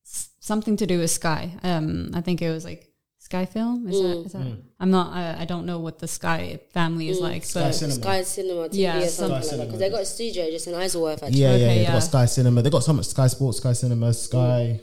s- 0.06 0.30
something 0.40 0.78
to 0.78 0.86
do 0.86 1.00
with 1.00 1.12
Sky. 1.12 1.54
Um, 1.64 2.12
I 2.14 2.22
think 2.22 2.42
it 2.42 2.50
was 2.52 2.66
like 2.66 2.88
Sky 3.20 3.46
Film. 3.46 3.88
Is 3.88 4.02
that? 4.02 4.18
Is 4.26 4.32
that? 4.34 4.58
I'm 4.80 4.92
not. 4.92 5.14
I, 5.14 5.42
I 5.42 5.46
don't 5.46 5.66
know 5.66 5.80
what 5.80 6.00
the 6.00 6.08
Sky 6.08 6.60
family 6.74 7.10
is 7.10 7.20
like. 7.20 7.44
Sky 7.46 7.62
but 7.62 7.76
Cinema. 7.76 8.02
Sky 8.02 8.22
Cinema 8.24 8.70
TV 8.70 8.74
Yeah, 8.78 8.98
or 8.98 9.08
something 9.08 9.32
like 9.40 9.50
that. 9.50 9.66
Because 9.68 9.80
they 9.80 9.90
got 9.90 10.02
a 10.02 10.06
studio 10.06 10.50
just 10.50 10.68
in 10.68 10.74
Isleworth 10.76 11.24
actually. 11.24 11.40
Yeah, 11.40 11.50
yeah, 11.50 11.56
Okay, 11.56 11.64
yeah. 11.68 11.74
They 11.76 11.82
yeah. 11.84 11.92
got 11.94 12.00
Sky 12.04 12.26
Cinema. 12.26 12.62
They 12.62 12.70
got 12.70 12.84
so 12.84 12.94
much 12.94 13.08
Sky 13.08 13.28
Sports, 13.28 13.58
Sky 13.60 13.74
Cinema, 13.74 14.14
Sky, 14.14 14.80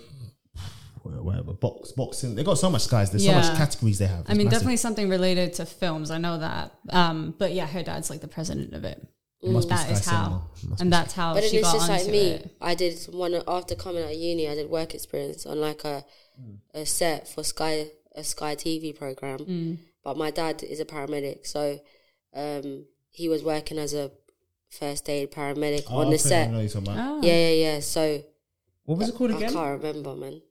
whatever, 1.10 1.52
box, 1.52 1.92
boxing. 1.92 2.34
They 2.34 2.44
got 2.44 2.58
so 2.58 2.70
much 2.70 2.88
guys 2.88 3.10
There's 3.10 3.24
so 3.24 3.32
much 3.32 3.56
categories 3.56 3.98
they 3.98 4.06
have. 4.06 4.24
I 4.28 4.34
mean, 4.34 4.46
massive. 4.46 4.50
definitely 4.60 4.76
something 4.76 5.08
related 5.08 5.54
to 5.54 5.66
films. 5.66 6.10
I 6.10 6.18
know 6.18 6.38
that. 6.38 6.72
Um, 6.90 7.34
but 7.38 7.52
yeah, 7.52 7.66
her 7.66 7.82
dad's 7.82 8.10
like 8.10 8.20
the 8.20 8.28
president 8.28 8.74
of 8.74 8.84
it. 8.84 9.06
Must 9.42 9.68
be 9.68 9.74
That 9.74 9.84
Sky 9.86 9.92
is 9.92 10.06
how, 10.06 10.42
Must 10.68 10.80
and 10.80 10.90
be 10.90 10.96
that's 10.96 11.12
how 11.14 11.34
But 11.34 11.42
then 11.42 11.50
she 11.50 11.56
it's 11.58 11.68
got 11.68 11.74
just 11.78 11.90
onto 11.90 12.02
like 12.04 12.12
me. 12.12 12.18
it. 12.30 12.56
I 12.60 12.74
did 12.74 12.98
one 13.12 13.40
after 13.46 13.74
coming 13.76 14.02
out 14.02 14.10
of 14.10 14.16
uni. 14.16 14.48
I 14.48 14.54
did 14.56 14.68
work 14.68 14.94
experience 14.94 15.46
on 15.46 15.60
like 15.60 15.84
a 15.84 16.04
a 16.74 16.84
set 16.84 17.28
for 17.28 17.44
Sky 17.44 17.86
a 18.16 18.24
Sky 18.24 18.56
TV 18.56 18.96
program. 18.96 19.38
Mm. 19.38 19.78
But 20.02 20.16
my 20.16 20.30
dad 20.32 20.62
is 20.64 20.80
a 20.80 20.84
paramedic, 20.84 21.46
so 21.46 21.78
um, 22.34 22.86
he 23.10 23.28
was 23.28 23.44
working 23.44 23.78
as 23.78 23.94
a 23.94 24.10
first 24.70 25.08
aid 25.08 25.30
paramedic 25.30 25.84
Oh, 25.88 25.98
on 25.98 26.10
the 26.10 26.14
okay, 26.16 26.24
I 26.24 26.28
set. 26.28 26.50
know 26.50 26.60
you're 26.60 26.78
about. 26.78 26.96
Oh. 26.98 27.20
Yeah, 27.22 27.32
yeah, 27.48 27.72
yeah. 27.74 27.80
So 27.80 28.22
What 28.84 28.98
was 28.98 29.08
it 29.10 29.14
called 29.14 29.30
again? 29.30 29.50
I 29.50 29.52
can't 29.52 29.82
remember, 29.82 30.14
man. 30.16 30.42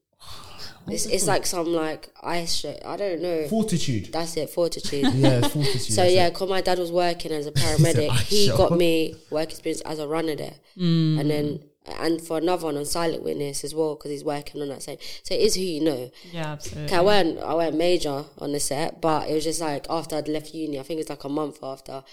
It's 0.90 1.06
it's 1.06 1.28
like 1.28 1.46
some 1.46 1.68
like 1.68 2.10
ice 2.24 2.56
show. 2.56 2.78
I 2.86 2.96
don't 2.98 3.22
know. 3.22 3.48
Fortitude. 3.48 4.10
That's 4.12 4.38
it, 4.38 4.50
fortitude. 4.50 5.06
Yeah, 5.14 5.40
it's 5.40 5.48
Fortitude. 5.50 5.82
So 5.82 6.02
that's 6.02 6.14
yeah, 6.14 6.28
it. 6.28 6.34
because 6.34 6.50
my 6.50 6.62
dad 6.62 6.80
was 6.80 6.92
working 6.92 7.32
as 7.32 7.46
a 7.46 7.52
paramedic, 7.64 8.10
ice 8.10 8.30
he 8.30 8.48
show. 8.48 8.58
got 8.58 8.72
me 8.78 9.16
work 9.30 9.50
experience 9.52 9.82
as 9.82 10.00
a 10.00 10.08
runner 10.08 10.36
there, 10.36 10.56
mm. 10.78 11.20
and 11.20 11.30
then 11.30 11.60
and 12.00 12.22
for 12.22 12.38
another 12.38 12.66
one 12.66 12.78
on 12.78 12.86
Silent 12.86 13.24
Witness 13.24 13.64
as 13.64 13.74
well 13.74 13.96
because 13.96 14.12
he's 14.12 14.24
working 14.24 14.62
on 14.62 14.70
that 14.70 14.84
same. 14.84 14.98
So 15.24 15.34
it 15.34 15.42
is 15.42 15.56
who 15.56 15.62
you 15.62 15.82
know. 15.82 16.12
Yeah, 16.32 16.54
absolutely. 16.54 16.90
'Kay, 16.90 16.96
I 16.98 17.02
weren't 17.02 17.40
I 17.40 17.54
weren't 17.56 17.76
major 17.78 18.26
on 18.40 18.52
the 18.52 18.60
set, 18.60 19.02
but 19.02 19.30
it 19.30 19.34
was 19.34 19.44
just 19.44 19.62
like 19.62 19.86
after 19.90 20.16
I'd 20.16 20.28
left 20.28 20.54
uni. 20.54 20.80
I 20.80 20.84
think 20.84 21.00
it's 21.00 21.10
like 21.10 21.24
a 21.24 21.30
month 21.30 21.60
after. 21.64 22.04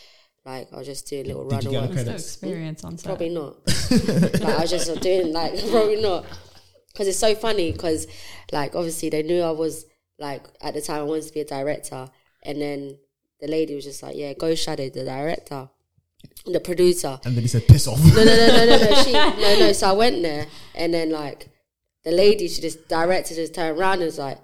Like 0.45 0.68
I 0.75 0.77
was 0.79 0.87
just 0.87 1.09
doing 1.09 1.27
little 1.27 1.49
Did 1.49 1.64
you 1.64 1.70
runner 1.70 1.81
get 1.81 1.89
the 1.89 2.03
credits? 2.03 2.25
experience 2.25 2.85
on 2.85 2.99
set. 2.99 3.07
Probably 3.07 3.31
not. 3.31 3.57
like 3.91 4.45
I 4.45 4.61
was 4.61 4.70
just 4.70 5.01
doing 5.01 5.33
like 5.33 5.59
probably 5.70 6.03
not 6.03 6.27
because 6.95 7.09
it's 7.09 7.19
so 7.19 7.35
funny 7.35 7.73
because 7.73 8.07
like 8.53 8.75
obviously 8.75 9.11
they 9.11 9.23
knew 9.23 9.43
I 9.43 9.51
was 9.51 9.85
like 10.19 10.47
at 10.63 10.73
the 10.75 10.81
time 10.81 11.01
I 11.01 11.03
wanted 11.03 11.27
to 11.27 11.35
be 11.35 11.41
a 11.41 11.45
director 11.45 12.09
and 12.43 12.63
then 12.63 12.99
the 13.41 13.49
lady 13.49 13.75
was 13.75 13.85
just 13.85 14.03
like 14.03 14.17
yeah 14.17 14.33
go 14.33 14.55
shadow 14.55 14.89
the 14.89 15.05
director 15.05 15.69
the 16.47 16.61
producer. 16.61 17.19
And 17.25 17.35
then 17.35 17.43
he 17.43 17.49
said, 17.49 17.67
piss 17.67 17.87
off. 17.87 17.99
no 17.99 18.25
no 18.25 18.37
no 18.37 18.47
no 18.49 18.67
no 18.67 18.91
no 18.91 19.03
she 19.03 19.13
no 19.13 19.59
no 19.59 19.73
so 19.73 19.89
I 19.89 19.93
went 19.93 20.23
there 20.23 20.47
and 20.75 20.93
then 20.93 21.11
like 21.11 21.49
the 22.05 22.13
lady 22.13 22.49
she 22.49 22.61
just 22.61 22.89
director 22.89 23.35
just 23.35 23.55
turned 23.55 23.79
around 23.79 23.95
and 23.95 24.05
was 24.05 24.19
like 24.19 24.39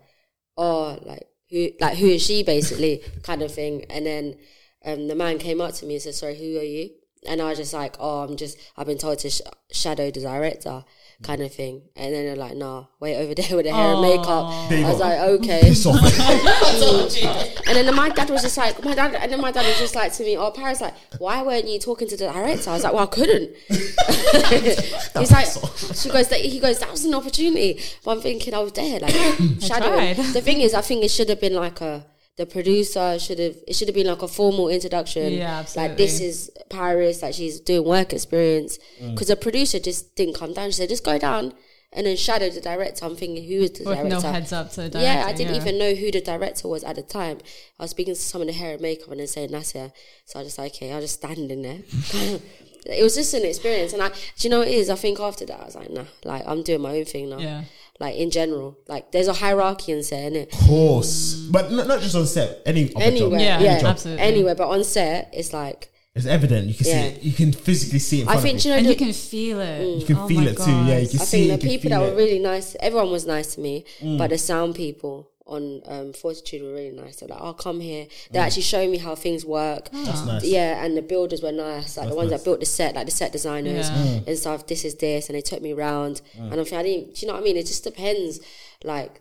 oh 0.56 0.98
like 1.04 1.26
who 1.50 1.68
like 1.80 1.98
who 1.98 2.06
is 2.06 2.22
she 2.22 2.42
basically 2.42 3.02
kind 3.22 3.42
of 3.42 3.52
thing. 3.52 3.84
And 3.90 4.06
then 4.06 4.36
um 4.84 5.08
the 5.08 5.14
man 5.14 5.38
came 5.38 5.60
up 5.60 5.74
to 5.74 5.86
me 5.86 5.94
and 5.94 6.02
said 6.02 6.14
sorry 6.14 6.36
who 6.36 6.58
are 6.58 6.62
you? 6.62 6.90
And 7.26 7.40
I 7.40 7.50
was 7.50 7.58
just 7.58 7.74
like 7.74 7.96
oh 7.98 8.22
I'm 8.22 8.36
just 8.36 8.58
I've 8.76 8.86
been 8.86 8.98
told 8.98 9.18
to 9.20 9.30
sh- 9.30 9.42
shadow 9.70 10.10
the 10.10 10.20
director 10.20 10.84
kind 11.22 11.42
of 11.42 11.52
thing 11.52 11.82
and 11.96 12.14
then 12.14 12.24
they're 12.24 12.34
like 12.36 12.56
nah 12.56 12.86
wait 12.98 13.16
over 13.16 13.34
there 13.40 13.54
with 13.56 13.66
the 13.66 13.72
hair 13.72 13.92
and 13.92 14.00
makeup 14.00 14.70
There 14.70 14.86
I 14.86 14.88
was 14.88 14.98
go. 14.98 15.04
like 15.04 15.18
okay 15.20 15.60
Piss 15.68 15.84
off. 15.86 16.00
and 17.68 17.76
then 17.76 17.94
my 17.94 18.08
dad 18.08 18.30
was 18.30 18.42
just 18.42 18.56
like, 18.56 18.82
my 18.84 18.94
dad, 18.94 19.14
and 19.14 19.30
then 19.32 19.40
my 19.40 19.52
dad 19.52 19.66
was 19.66 19.78
just 19.78 19.94
like 19.94 20.12
to 20.14 20.24
me, 20.24 20.36
oh, 20.36 20.50
Paris, 20.50 20.80
like, 20.80 20.94
why 21.18 21.42
weren't 21.42 21.68
you 21.68 21.78
talking 21.78 22.08
to 22.08 22.16
the 22.16 22.26
director? 22.26 22.70
I 22.70 22.72
was 22.74 22.84
like, 22.84 22.92
well, 22.92 23.04
I 23.04 23.06
couldn't. 23.06 23.54
He's 23.68 25.30
like, 25.32 25.46
she 25.94 26.08
goes, 26.10 26.28
that 26.28 26.40
he 26.40 26.58
goes, 26.60 26.78
that 26.80 26.90
was 26.90 27.04
an 27.04 27.14
opportunity. 27.14 27.80
But 28.04 28.12
I'm 28.12 28.20
thinking, 28.20 28.54
I 28.54 28.58
was 28.58 28.72
there, 28.72 28.98
like, 29.00 29.10
shadowing. 29.60 30.14
tried. 30.14 30.16
The 30.32 30.40
thing 30.40 30.60
is, 30.60 30.74
I 30.74 30.80
think 30.80 31.04
it 31.04 31.10
should 31.10 31.28
have 31.28 31.40
been 31.40 31.54
like 31.54 31.80
a, 31.80 32.04
the 32.40 32.46
producer 32.46 33.18
should 33.18 33.38
have, 33.38 33.56
it 33.68 33.74
should 33.76 33.88
have 33.88 33.94
been 33.94 34.06
like 34.06 34.22
a 34.22 34.28
formal 34.28 34.68
introduction. 34.70 35.34
Yeah, 35.34 35.58
absolutely. 35.58 35.88
Like, 35.88 35.98
this 35.98 36.20
is 36.20 36.50
Paris, 36.70 37.20
like, 37.22 37.34
she's 37.34 37.60
doing 37.60 37.84
work 37.86 38.14
experience. 38.14 38.78
Mm. 38.98 39.12
Because 39.12 39.28
the 39.28 39.36
producer 39.36 39.78
just 39.78 40.16
didn't 40.16 40.36
come 40.36 40.54
down. 40.54 40.70
She 40.70 40.78
said, 40.80 40.88
just 40.88 41.04
go 41.04 41.18
down. 41.18 41.52
and 41.92 42.06
then 42.06 42.16
shadow 42.16 42.48
the 42.48 42.60
director. 42.60 43.04
I'm 43.04 43.16
thinking, 43.16 43.44
who 43.44 43.64
is 43.64 43.72
the 43.72 43.84
With 43.84 43.98
director? 43.98 44.26
no 44.26 44.32
heads 44.32 44.52
up 44.52 44.70
to 44.70 44.82
the 44.82 44.88
director. 44.90 45.00
yeah, 45.00 45.24
I 45.26 45.32
didn't 45.32 45.56
even 45.56 45.76
know 45.76 45.92
who 45.94 46.10
the 46.10 46.20
director 46.20 46.68
was 46.68 46.84
at 46.84 46.96
the 46.96 47.02
time. 47.02 47.38
I 47.78 47.84
was 47.84 47.90
speaking 47.90 48.14
to 48.14 48.20
someone 48.20 48.48
in 48.48 48.54
the 48.54 48.60
hair 48.60 48.72
and 48.74 48.80
makeup 48.80 49.10
and 49.10 49.20
then 49.20 49.26
saying 49.26 49.50
Nasir. 49.50 49.92
So 50.24 50.38
I 50.38 50.42
was 50.42 50.48
just 50.48 50.58
like, 50.58 50.72
okay, 50.76 50.92
I'll 50.92 51.00
just 51.00 51.16
stand 51.16 51.50
in 51.50 51.62
there. 51.62 51.80
it 52.86 53.02
was 53.02 53.16
just 53.16 53.34
an 53.34 53.44
experience. 53.44 53.92
And 53.92 54.02
I, 54.02 54.08
do 54.08 54.14
you 54.38 54.50
know 54.50 54.60
what 54.60 54.68
it 54.68 54.74
is? 54.74 54.88
I 54.88 54.94
think 54.94 55.20
after 55.20 55.44
that, 55.46 55.60
I 55.60 55.64
was 55.64 55.74
like, 55.74 55.90
nah, 55.90 56.04
like 56.24 56.44
I'm 56.46 56.62
doing 56.62 56.80
my 56.80 56.96
own 56.96 57.04
thing 57.04 57.28
now. 57.28 57.38
Yeah. 57.38 57.64
Like 58.00 58.16
in 58.16 58.30
general, 58.30 58.78
like 58.88 59.12
there's 59.12 59.28
a 59.28 59.34
hierarchy 59.34 59.92
in 59.92 60.02
set, 60.02 60.32
innit? 60.32 60.52
Of 60.54 60.58
course, 60.66 61.34
but 61.52 61.70
not, 61.70 61.86
not 61.86 62.00
just 62.00 62.16
on 62.16 62.26
set. 62.26 62.62
Any 62.64 62.84
other 62.84 62.92
job. 62.94 63.02
Anywhere, 63.02 63.40
Yeah, 63.40 63.60
yeah, 63.60 63.70
Any 63.72 63.80
job. 63.82 63.90
absolutely. 63.90 64.24
Anywhere, 64.24 64.54
but 64.54 64.68
on 64.68 64.84
set, 64.84 65.30
it's 65.34 65.52
like 65.52 65.92
It's 66.14 66.26
evident. 66.26 66.66
You 66.66 66.74
can 66.74 66.86
Yeah. 66.86 66.92
see 67.02 67.08
it. 67.08 67.22
You 67.22 67.32
can 67.32 67.52
physically 67.52 67.98
see 68.00 68.18
it. 68.20 68.22
In 68.22 68.28
I 68.28 68.32
front 68.32 68.42
think 68.42 68.58
of 68.58 68.64
you. 68.64 68.70
you 68.70 68.74
know 68.74 68.78
And 68.78 68.86
the, 68.86 68.90
you 68.90 68.96
can 68.96 69.12
feel 69.12 69.60
it. 69.60 69.98
You 70.00 70.06
can 70.06 70.16
Oh 70.16 70.26
feel 70.28 70.40
my 70.40 70.46
it 70.48 70.56
too. 70.56 70.70
Yeah, 70.70 70.98
you 70.98 71.06
God. 71.06 71.10
can 71.10 71.20
I 71.20 71.24
see. 71.24 71.48
think 71.48 71.52
it, 71.52 71.60
the 71.60 71.66
you 71.72 71.78
people 71.78 71.90
that 71.90 71.98
feel 72.00 72.06
were 72.08 72.12
it. 72.20 72.22
really 72.24 72.38
nice, 72.40 72.76
everyone 72.80 73.10
was 73.12 73.26
nice 73.26 73.54
to 73.54 73.60
me, 73.60 73.84
Mm. 74.02 74.18
but 74.18 74.30
the 74.30 74.38
sound 74.38 74.74
people 74.74 75.30
on 75.50 75.82
um, 75.86 76.12
Fortitude 76.12 76.62
were 76.62 76.72
really 76.72 76.92
nice. 76.92 77.16
They're 77.16 77.28
like, 77.28 77.40
"I'll 77.42 77.54
come 77.66 77.80
here." 77.80 78.06
They 78.30 78.38
Mm. 78.38 78.42
actually 78.42 78.62
showed 78.62 78.88
me 78.90 78.98
how 78.98 79.14
things 79.14 79.44
work. 79.44 79.90
That's 79.92 80.24
nice. 80.24 80.44
Yeah, 80.44 80.82
and 80.84 80.96
the 80.96 81.02
builders 81.02 81.42
were 81.42 81.52
nice, 81.52 81.96
like 81.96 82.08
the 82.08 82.14
ones 82.14 82.30
nice. 82.30 82.40
that 82.40 82.44
built 82.44 82.60
the 82.60 82.66
set, 82.66 82.94
like 82.94 83.06
the 83.06 83.12
set 83.12 83.32
designers 83.32 83.88
Yeah. 83.90 83.96
Mm. 83.96 84.26
and 84.28 84.38
stuff. 84.38 84.66
This 84.66 84.84
is 84.84 84.94
this, 84.94 85.28
and 85.28 85.36
they 85.36 85.42
took 85.42 85.60
me 85.60 85.72
round, 85.74 86.22
and 86.34 86.52
I'm 86.54 86.64
thinking, 86.64 86.78
I 86.78 86.82
didn't. 86.84 87.14
Do 87.14 87.20
you 87.20 87.26
know 87.26 87.34
what 87.34 87.40
I 87.42 87.44
mean? 87.44 87.56
It 87.56 87.66
just 87.66 87.84
depends. 87.84 88.40
Like, 88.84 89.20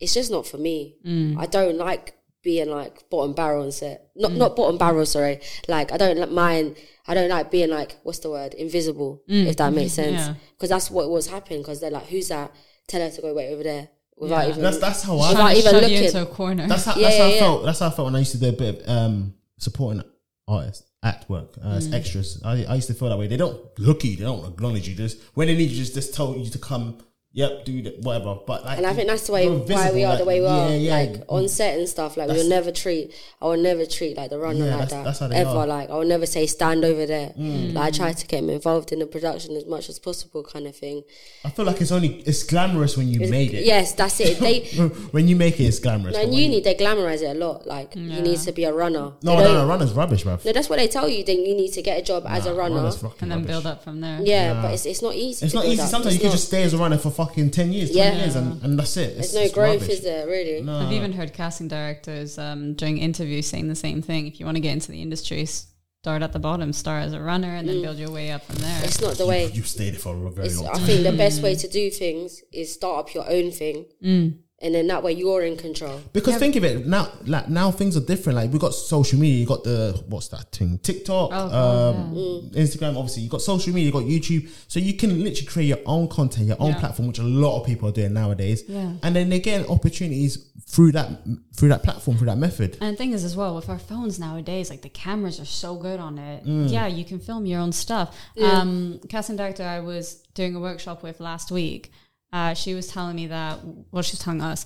it's 0.00 0.14
just 0.14 0.30
not 0.30 0.46
for 0.46 0.58
me. 0.58 0.96
I 1.38 1.46
don't 1.46 1.76
like 1.78 2.14
being 2.42 2.68
like 2.68 3.08
bottom 3.10 3.32
barrel 3.32 3.64
on 3.64 3.72
set. 3.72 4.08
Not 4.16 4.32
not 4.32 4.54
bottom 4.56 4.76
barrel, 4.78 5.06
sorry. 5.06 5.40
Like 5.68 5.92
I 5.92 5.96
don't 5.96 6.18
like 6.18 6.30
mind. 6.30 6.76
I 7.06 7.14
don't 7.14 7.28
like 7.30 7.50
being 7.50 7.70
like 7.70 7.96
what's 8.02 8.18
the 8.20 8.30
word 8.30 8.54
invisible, 8.54 9.22
if 9.28 9.56
that 9.56 9.72
makes 9.72 9.92
sense. 10.02 10.20
Yeah. 10.26 10.34
Because 10.52 10.68
that's 10.70 10.90
what 10.90 11.08
was 11.10 11.26
happening. 11.28 11.60
Because 11.60 11.80
they're 11.80 11.90
like, 11.90 12.06
who's 12.06 12.28
that? 12.28 12.50
Tell 12.86 13.00
her 13.00 13.10
to 13.10 13.22
go 13.22 13.32
wait 13.32 13.48
over 13.50 13.62
there 13.62 13.88
without 14.16 14.44
Yeah. 14.44 14.48
even. 14.50 14.62
That's 14.62 14.78
that's 14.78 15.02
how 15.02 15.18
I. 15.18 15.30
Without 15.30 15.50
even 15.56 15.62
shove 15.72 15.82
looking. 15.82 15.96
you 15.98 16.04
into 16.04 16.22
a 16.22 16.26
corner. 16.26 16.66
That's 16.68 16.84
how, 16.84 16.94
Yeah, 16.96 17.02
that's 17.08 17.18
how 17.18 17.26
yeah, 17.28 17.34
I 17.34 17.38
felt. 17.38 17.64
That's 17.64 17.78
how 17.80 17.86
I 17.86 17.90
felt 17.90 18.06
when 18.06 18.16
I 18.16 18.18
used 18.20 18.32
to 18.32 18.38
do 18.38 18.48
a 18.48 18.52
bit 18.52 18.82
of 18.82 18.88
um, 18.88 19.34
supporting 19.58 20.02
artists, 20.48 20.84
at 21.02 21.28
work 21.28 21.56
uh, 21.62 21.68
Mm. 21.68 21.76
as 21.76 21.92
extras. 21.92 22.40
I, 22.44 22.64
I 22.64 22.74
used 22.76 22.88
to 22.88 22.94
feel 22.94 23.08
that 23.10 23.18
way. 23.18 23.26
They 23.26 23.36
don't 23.36 23.60
look 23.78 23.98
at 23.98 24.04
you. 24.04 24.16
They 24.16 24.24
don't 24.24 24.46
acknowledge 24.52 24.88
you. 24.88 24.94
Just 24.94 25.18
when 25.34 25.48
they 25.48 25.56
need 25.56 25.70
you, 25.70 25.76
just 25.76 25.94
just 25.94 26.14
tell 26.14 26.36
you 26.36 26.48
to 26.50 26.58
come. 26.58 26.98
Yep, 27.36 27.64
do 27.64 27.82
that, 27.82 27.98
whatever. 27.98 28.38
But 28.46 28.64
like, 28.64 28.78
and 28.78 28.86
I 28.86 28.94
think 28.94 29.08
that's 29.08 29.26
the 29.26 29.32
way 29.32 29.42
you're 29.44 29.58
why 29.58 29.90
we 29.90 30.04
are 30.04 30.10
like, 30.10 30.18
the 30.20 30.24
way 30.24 30.40
we 30.40 30.46
are. 30.46 30.70
Yeah, 30.70 30.76
yeah. 30.76 30.96
Like 31.10 31.22
on 31.28 31.48
set 31.48 31.76
and 31.76 31.88
stuff. 31.88 32.16
Like 32.16 32.28
we 32.28 32.36
will 32.36 32.48
never 32.48 32.70
treat. 32.70 33.12
I 33.42 33.46
will 33.46 33.56
never 33.56 33.84
treat 33.86 34.16
like 34.16 34.30
the 34.30 34.38
runner 34.38 34.64
Yeah, 34.64 34.76
like 34.76 34.88
that's- 34.88 34.90
that 34.92 35.04
that's 35.04 35.18
how 35.18 35.26
they 35.26 35.34
ever. 35.36 35.50
are. 35.50 35.66
Mm. 35.66 35.68
Like 35.68 35.90
I 35.90 35.94
will 35.94 36.04
never 36.04 36.26
say 36.26 36.46
stand 36.46 36.84
over 36.84 37.06
there. 37.06 37.32
Like 37.36 37.86
I 37.86 37.90
try 37.90 38.12
to 38.12 38.26
get 38.28 38.38
him 38.38 38.50
involved 38.50 38.92
in 38.92 39.00
the 39.00 39.06
production 39.06 39.56
as 39.56 39.66
much 39.66 39.88
as 39.88 39.98
possible, 39.98 40.44
kind 40.44 40.68
of 40.68 40.76
thing. 40.76 41.02
I 41.44 41.50
feel 41.50 41.64
like 41.64 41.80
it's 41.80 41.90
only 41.90 42.20
it's 42.20 42.44
glamorous 42.44 42.96
when 42.96 43.08
you 43.08 43.28
made 43.28 43.52
it. 43.52 43.64
Yes, 43.64 43.94
that's 43.94 44.20
it. 44.20 44.38
They 44.38 44.60
when 45.10 45.26
you 45.26 45.34
make 45.34 45.58
it, 45.58 45.64
it's 45.64 45.80
glamorous. 45.80 46.14
no, 46.14 46.20
but 46.22 46.28
in 46.28 46.34
uni 46.34 46.60
they 46.60 46.76
glamorize 46.76 47.22
it 47.22 47.36
a 47.36 47.38
lot. 47.46 47.66
Like 47.66 47.96
you 47.96 48.20
need 48.22 48.38
to 48.38 48.52
be 48.52 48.62
a 48.62 48.72
runner. 48.72 49.12
no, 49.22 49.38
no, 49.38 49.54
no, 49.54 49.66
runner's 49.66 49.92
rubbish, 49.92 50.22
bruv. 50.22 50.44
No, 50.44 50.52
that's 50.52 50.68
what 50.68 50.78
they 50.78 50.86
tell 50.86 51.08
you. 51.08 51.24
Then 51.24 51.38
you 51.44 51.56
need 51.56 51.72
to 51.72 51.82
get 51.82 51.98
a 51.98 52.02
job 52.02 52.26
as 52.28 52.46
a 52.46 52.54
runner. 52.54 52.76
And 52.76 52.92
then 52.92 53.30
rubbish. 53.30 53.46
build 53.48 53.66
up 53.66 53.82
from 53.82 54.00
there. 54.00 54.20
Yeah, 54.22 54.62
but 54.62 54.72
it's, 54.74 54.86
it's 54.86 55.02
not 55.02 55.16
easy. 55.16 55.46
It's 55.46 55.54
not 55.54 55.64
easy. 55.64 55.82
Sometimes 55.82 56.14
you 56.14 56.20
can 56.20 56.30
just 56.30 56.46
stay 56.46 56.62
as 56.62 56.74
a 56.74 56.78
runner 56.78 56.96
for 56.96 57.10
fucking 57.26 57.50
ten 57.50 57.72
years, 57.72 57.90
Yeah. 57.90 58.10
twenty 58.10 58.22
years, 58.24 58.36
and, 58.36 58.62
and 58.62 58.78
that's 58.78 58.96
it. 58.96 59.16
It's, 59.18 59.32
There's 59.32 59.34
no 59.34 59.40
it's 59.42 59.54
growth, 59.54 59.80
rubbish. 59.82 59.98
is 59.98 60.02
there? 60.02 60.26
Really? 60.26 60.62
No. 60.62 60.78
I've 60.78 60.92
even 60.92 61.12
heard 61.12 61.32
casting 61.32 61.68
directors 61.68 62.38
um, 62.38 62.74
during 62.74 62.98
interviews 62.98 63.46
saying 63.46 63.68
the 63.68 63.74
same 63.74 64.02
thing. 64.02 64.26
If 64.26 64.38
you 64.40 64.46
want 64.46 64.56
to 64.56 64.60
get 64.60 64.72
into 64.72 64.90
the 64.92 65.00
industry, 65.02 65.44
start 65.46 66.22
at 66.22 66.32
the 66.32 66.38
bottom, 66.38 66.72
start 66.72 67.04
as 67.04 67.12
a 67.12 67.20
runner, 67.20 67.54
and 67.56 67.68
then 67.68 67.80
build 67.82 67.96
your 67.98 68.10
way 68.10 68.30
up 68.30 68.44
from 68.44 68.56
there. 68.56 68.80
It's 68.84 69.00
not 69.00 69.14
the 69.16 69.26
way. 69.26 69.50
You 69.50 69.62
stayed 69.62 69.92
there 69.94 70.00
for 70.00 70.14
a 70.26 70.30
very 70.30 70.48
It's, 70.48 70.58
long 70.60 70.68
I 70.68 70.72
time. 70.74 70.86
think 70.86 71.02
the 71.02 71.12
best 71.12 71.42
way 71.42 71.54
to 71.54 71.68
do 71.68 71.90
things 71.90 72.42
is 72.52 72.72
start 72.72 72.98
up 73.08 73.14
your 73.14 73.28
own 73.30 73.50
thing, 73.50 73.86
Mm. 74.04 74.38
And 74.62 74.74
then 74.74 74.86
that 74.86 75.02
way 75.02 75.12
you're 75.12 75.42
in 75.42 75.56
control. 75.56 76.00
Because 76.12 76.36
think 76.36 76.56
of 76.56 76.64
it 76.64 76.86
now, 76.86 77.10
like 77.26 77.48
now 77.48 77.70
things 77.70 77.96
are 77.96 78.00
different. 78.00 78.36
Like 78.36 78.52
we 78.52 78.58
got 78.58 78.72
social 78.74 79.18
media, 79.18 79.38
you 79.40 79.46
got 79.46 79.64
the 79.64 80.02
what's 80.08 80.28
that 80.28 80.52
thing, 80.52 80.78
TikTok, 80.78 81.30
Oh, 81.32 81.48
God, 81.48 81.94
um, 81.96 82.14
Mm. 82.14 82.54
Instagram. 82.54 82.96
Obviously, 82.96 83.24
you 83.24 83.28
got 83.28 83.42
social 83.42 83.72
media, 83.74 83.86
you 83.86 83.92
got 83.92 84.04
YouTube, 84.04 84.48
so 84.68 84.78
you 84.80 84.94
can 84.94 85.10
literally 85.22 85.46
create 85.46 85.66
your 85.66 85.80
own 85.86 86.08
content, 86.08 86.46
your 86.46 86.56
own 86.60 86.70
Yeah. 86.70 86.80
platform, 86.80 87.08
which 87.08 87.18
a 87.18 87.22
lot 87.24 87.60
of 87.60 87.66
people 87.66 87.88
are 87.88 87.92
doing 87.92 88.12
nowadays. 88.12 88.62
Yeah. 88.68 88.92
and 89.02 89.14
then 89.14 89.28
they're 89.28 89.38
getting 89.38 89.66
opportunities 89.70 90.38
through 90.66 90.92
that 90.92 91.10
through 91.56 91.68
that 91.68 91.82
platform, 91.82 92.16
through 92.16 92.26
that 92.26 92.38
method. 92.38 92.76
And 92.80 92.94
the 92.94 92.96
thing 92.96 93.12
is, 93.12 93.22
as 93.24 93.36
well, 93.36 93.54
with 93.54 93.68
our 93.68 93.78
phones 93.78 94.18
nowadays, 94.18 94.70
like 94.70 94.82
the 94.82 94.88
cameras 94.88 95.38
are 95.40 95.44
so 95.44 95.76
good 95.76 96.00
on 96.00 96.18
it. 96.18 96.44
Mm. 96.46 96.70
Yeah, 96.70 96.86
you 96.86 97.04
can 97.04 97.18
film 97.20 97.44
your 97.46 97.60
own 97.60 97.72
stuff. 97.72 98.16
Yeah. 98.34 98.60
Um, 98.60 99.00
casting 99.08 99.36
director 99.36 99.62
I 99.62 99.80
was 99.80 100.14
doing 100.34 100.54
a 100.56 100.60
workshop 100.60 101.02
with 101.02 101.20
last 101.20 101.50
week. 101.52 101.92
Uh, 102.36 102.52
she 102.62 102.74
was 102.78 102.86
telling 102.94 103.14
me 103.20 103.26
that, 103.28 103.52
well, 103.92 104.02
she 104.02 104.14
was 104.16 104.22
telling 104.26 104.40
us, 104.52 104.60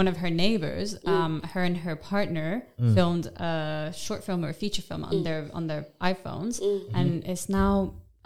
one 0.00 0.06
of 0.12 0.16
her 0.18 0.30
neighbors, 0.44 0.88
Mm. 0.98 1.08
um, 1.16 1.32
her 1.52 1.62
and 1.68 1.76
her 1.86 1.96
partner 2.12 2.50
Mm. 2.78 2.94
filmed 2.96 3.26
a 3.50 3.92
short 4.04 4.20
film 4.26 4.40
or 4.44 4.50
a 4.50 4.58
feature 4.62 4.82
film 4.88 5.02
on 5.10 5.22
their 5.26 5.42
on 5.58 5.66
their 5.70 5.82
iPhones, 6.12 6.54
Mm. 6.60 6.80
and 6.98 7.08
it's 7.30 7.46
now 7.48 7.74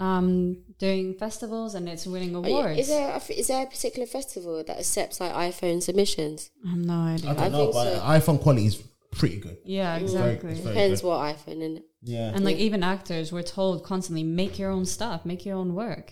um, 0.09 0.57
doing 0.79 1.13
festivals 1.25 1.75
and 1.77 1.85
it's 1.93 2.07
winning 2.15 2.35
awards. 2.35 2.79
Is 2.83 2.89
there 2.89 3.09
a, 3.19 3.21
is 3.41 3.47
there 3.49 3.63
a 3.67 3.71
particular 3.77 4.07
festival 4.19 4.53
that 4.69 4.79
accepts 4.79 5.21
like 5.21 5.33
iPhone 5.49 5.79
submissions? 5.89 6.39
I 6.67 6.71
have 6.71 6.85
no 6.95 7.01
idea. 7.15 7.31
I 7.31 7.35
don't 7.35 7.43
I 7.45 7.49
know, 7.51 7.59
think 7.65 7.73
but 7.75 7.89
so. 7.97 8.01
iPhone 8.33 8.39
quality 8.45 8.67
is 8.73 8.77
pretty 9.21 9.37
good. 9.47 9.59
yeah, 9.79 9.97
exactly. 10.05 10.53
it's 10.53 10.61
very 10.61 10.75
Depends 10.75 11.01
good. 11.03 11.09
what 11.09 11.19
iPhone 11.37 11.61
in 11.67 11.73
it. 11.79 11.85
Yeah, 12.03 12.33
And 12.35 12.43
like 12.49 12.57
even 12.57 12.83
actors, 12.83 13.27
we're 13.31 13.43
told 13.59 13.85
constantly 13.93 14.25
make 14.25 14.59
your 14.59 14.71
own 14.71 14.87
stuff, 14.87 15.19
make 15.27 15.45
your 15.45 15.57
own 15.63 15.75
work. 15.75 16.07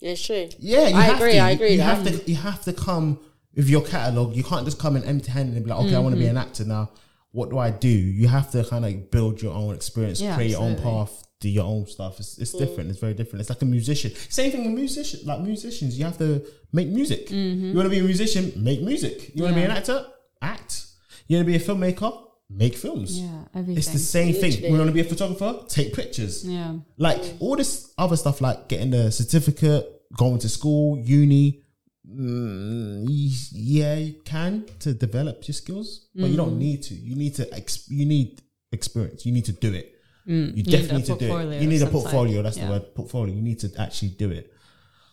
Yeah, 0.00 0.10
it's 0.12 0.24
true. 0.24 0.48
yeah. 0.58 0.88
You 0.88 0.96
I 0.96 1.02
have 1.02 1.16
agree, 1.16 1.32
To. 1.32 1.38
I 1.38 1.50
agree 1.50 1.72
You 1.74 1.80
have 1.80 2.04
to. 2.04 2.30
You 2.30 2.36
have 2.36 2.62
to 2.64 2.72
come 2.72 3.18
with 3.54 3.68
your 3.68 3.82
catalog. 3.82 4.36
You 4.36 4.44
can't 4.44 4.64
just 4.64 4.78
come 4.78 4.96
in 4.96 5.02
empty-handed 5.04 5.54
and 5.56 5.64
be 5.64 5.70
like, 5.70 5.80
okay, 5.86 5.94
I 5.96 5.98
want 5.98 6.14
to 6.14 6.18
be 6.18 6.26
an 6.26 6.36
Mm-hmm. 6.36 6.48
actor 6.48 6.64
now. 6.64 6.90
What 7.32 7.50
do 7.50 7.58
I 7.58 7.70
do? 7.70 7.88
You 7.88 8.28
have 8.28 8.50
to 8.52 8.64
kind 8.64 8.84
of 8.84 9.10
build 9.10 9.42
your 9.42 9.54
own 9.54 9.74
experience, 9.74 10.20
Yeah, 10.20 10.34
create 10.36 10.50
your 10.52 10.62
own 10.62 10.76
path, 10.76 11.24
do 11.40 11.48
your 11.48 11.64
own 11.66 11.86
stuff. 11.86 12.18
It's, 12.20 12.36
Mm. 12.38 12.58
different. 12.58 12.90
It's 12.90 13.00
very 13.00 13.14
different. 13.14 13.40
It's 13.40 13.50
like 13.50 13.60
a 13.62 13.66
musician. 13.66 14.12
Same 14.28 14.50
thing 14.52 14.64
with 14.64 14.74
musicians. 14.74 15.24
Like 15.26 15.40
musicians, 15.40 15.98
you 15.98 16.04
have 16.04 16.18
to 16.18 16.42
make 16.72 16.88
music. 16.88 17.30
You 17.30 17.74
want 17.74 17.86
to 17.86 17.90
be 17.90 17.98
a 17.98 18.02
musician, 18.04 18.52
make 18.56 18.80
music. 18.82 19.34
You 19.34 19.42
want 19.44 19.54
to 19.54 19.60
be 19.60 19.66
Mm-hmm. 19.66 19.70
An 19.72 19.76
actor, 19.76 20.06
act. 20.40 20.86
You 21.26 21.36
want 21.36 21.46
to 21.48 21.52
be 21.52 21.56
a 21.56 21.60
filmmaker, 21.60 22.27
make 22.50 22.76
films. 22.76 23.20
Yeah, 23.20 23.44
everything. 23.54 23.76
It's 23.78 23.88
the 23.92 23.98
same 23.98 24.34
thing. 24.34 24.72
We 24.72 24.78
want 24.78 24.88
to 24.88 24.92
be 24.92 25.00
a 25.00 25.04
photographer, 25.04 25.64
take 25.68 25.92
pictures. 25.94 26.44
Yeah. 26.46 26.74
Like 26.96 27.34
all 27.40 27.56
this 27.56 27.92
other 27.98 28.16
stuff, 28.16 28.40
like 28.40 28.68
getting 28.68 28.90
the 28.90 29.10
certificate, 29.12 29.86
going 30.16 30.38
to 30.40 30.48
school, 30.48 30.98
uni. 30.98 31.62
Mm, 32.10 33.04
yeah, 33.52 33.94
you 33.96 34.14
can 34.24 34.64
to 34.80 34.94
develop 34.94 35.46
your 35.46 35.52
skills, 35.54 36.08
but 36.14 36.30
you 36.30 36.36
don't 36.36 36.54
Mm. 36.54 36.58
need 36.58 36.82
to. 36.84 36.94
You 36.94 37.14
need 37.16 37.34
to. 37.34 37.52
Ex- 37.54 37.88
you 37.90 38.06
need 38.06 38.40
experience. 38.72 39.26
You 39.26 39.32
need 39.32 39.44
to 39.44 39.52
do 39.52 39.74
it. 39.74 39.92
You 40.24 40.34
Mm. 40.34 40.54
need 40.54 40.66
definitely 40.70 40.96
need 40.98 41.06
to 41.06 41.16
do 41.16 41.38
it. 41.38 41.62
You 41.62 41.68
need 41.68 41.82
a 41.82 41.86
portfolio. 41.86 42.36
type. 42.36 42.44
That's 42.44 42.56
Yeah. 42.56 42.66
the 42.66 42.70
word. 42.72 42.94
Portfolio. 42.94 43.34
You 43.34 43.42
need 43.42 43.58
to 43.60 43.70
actually 43.78 44.10
do 44.10 44.30
it. 44.30 44.50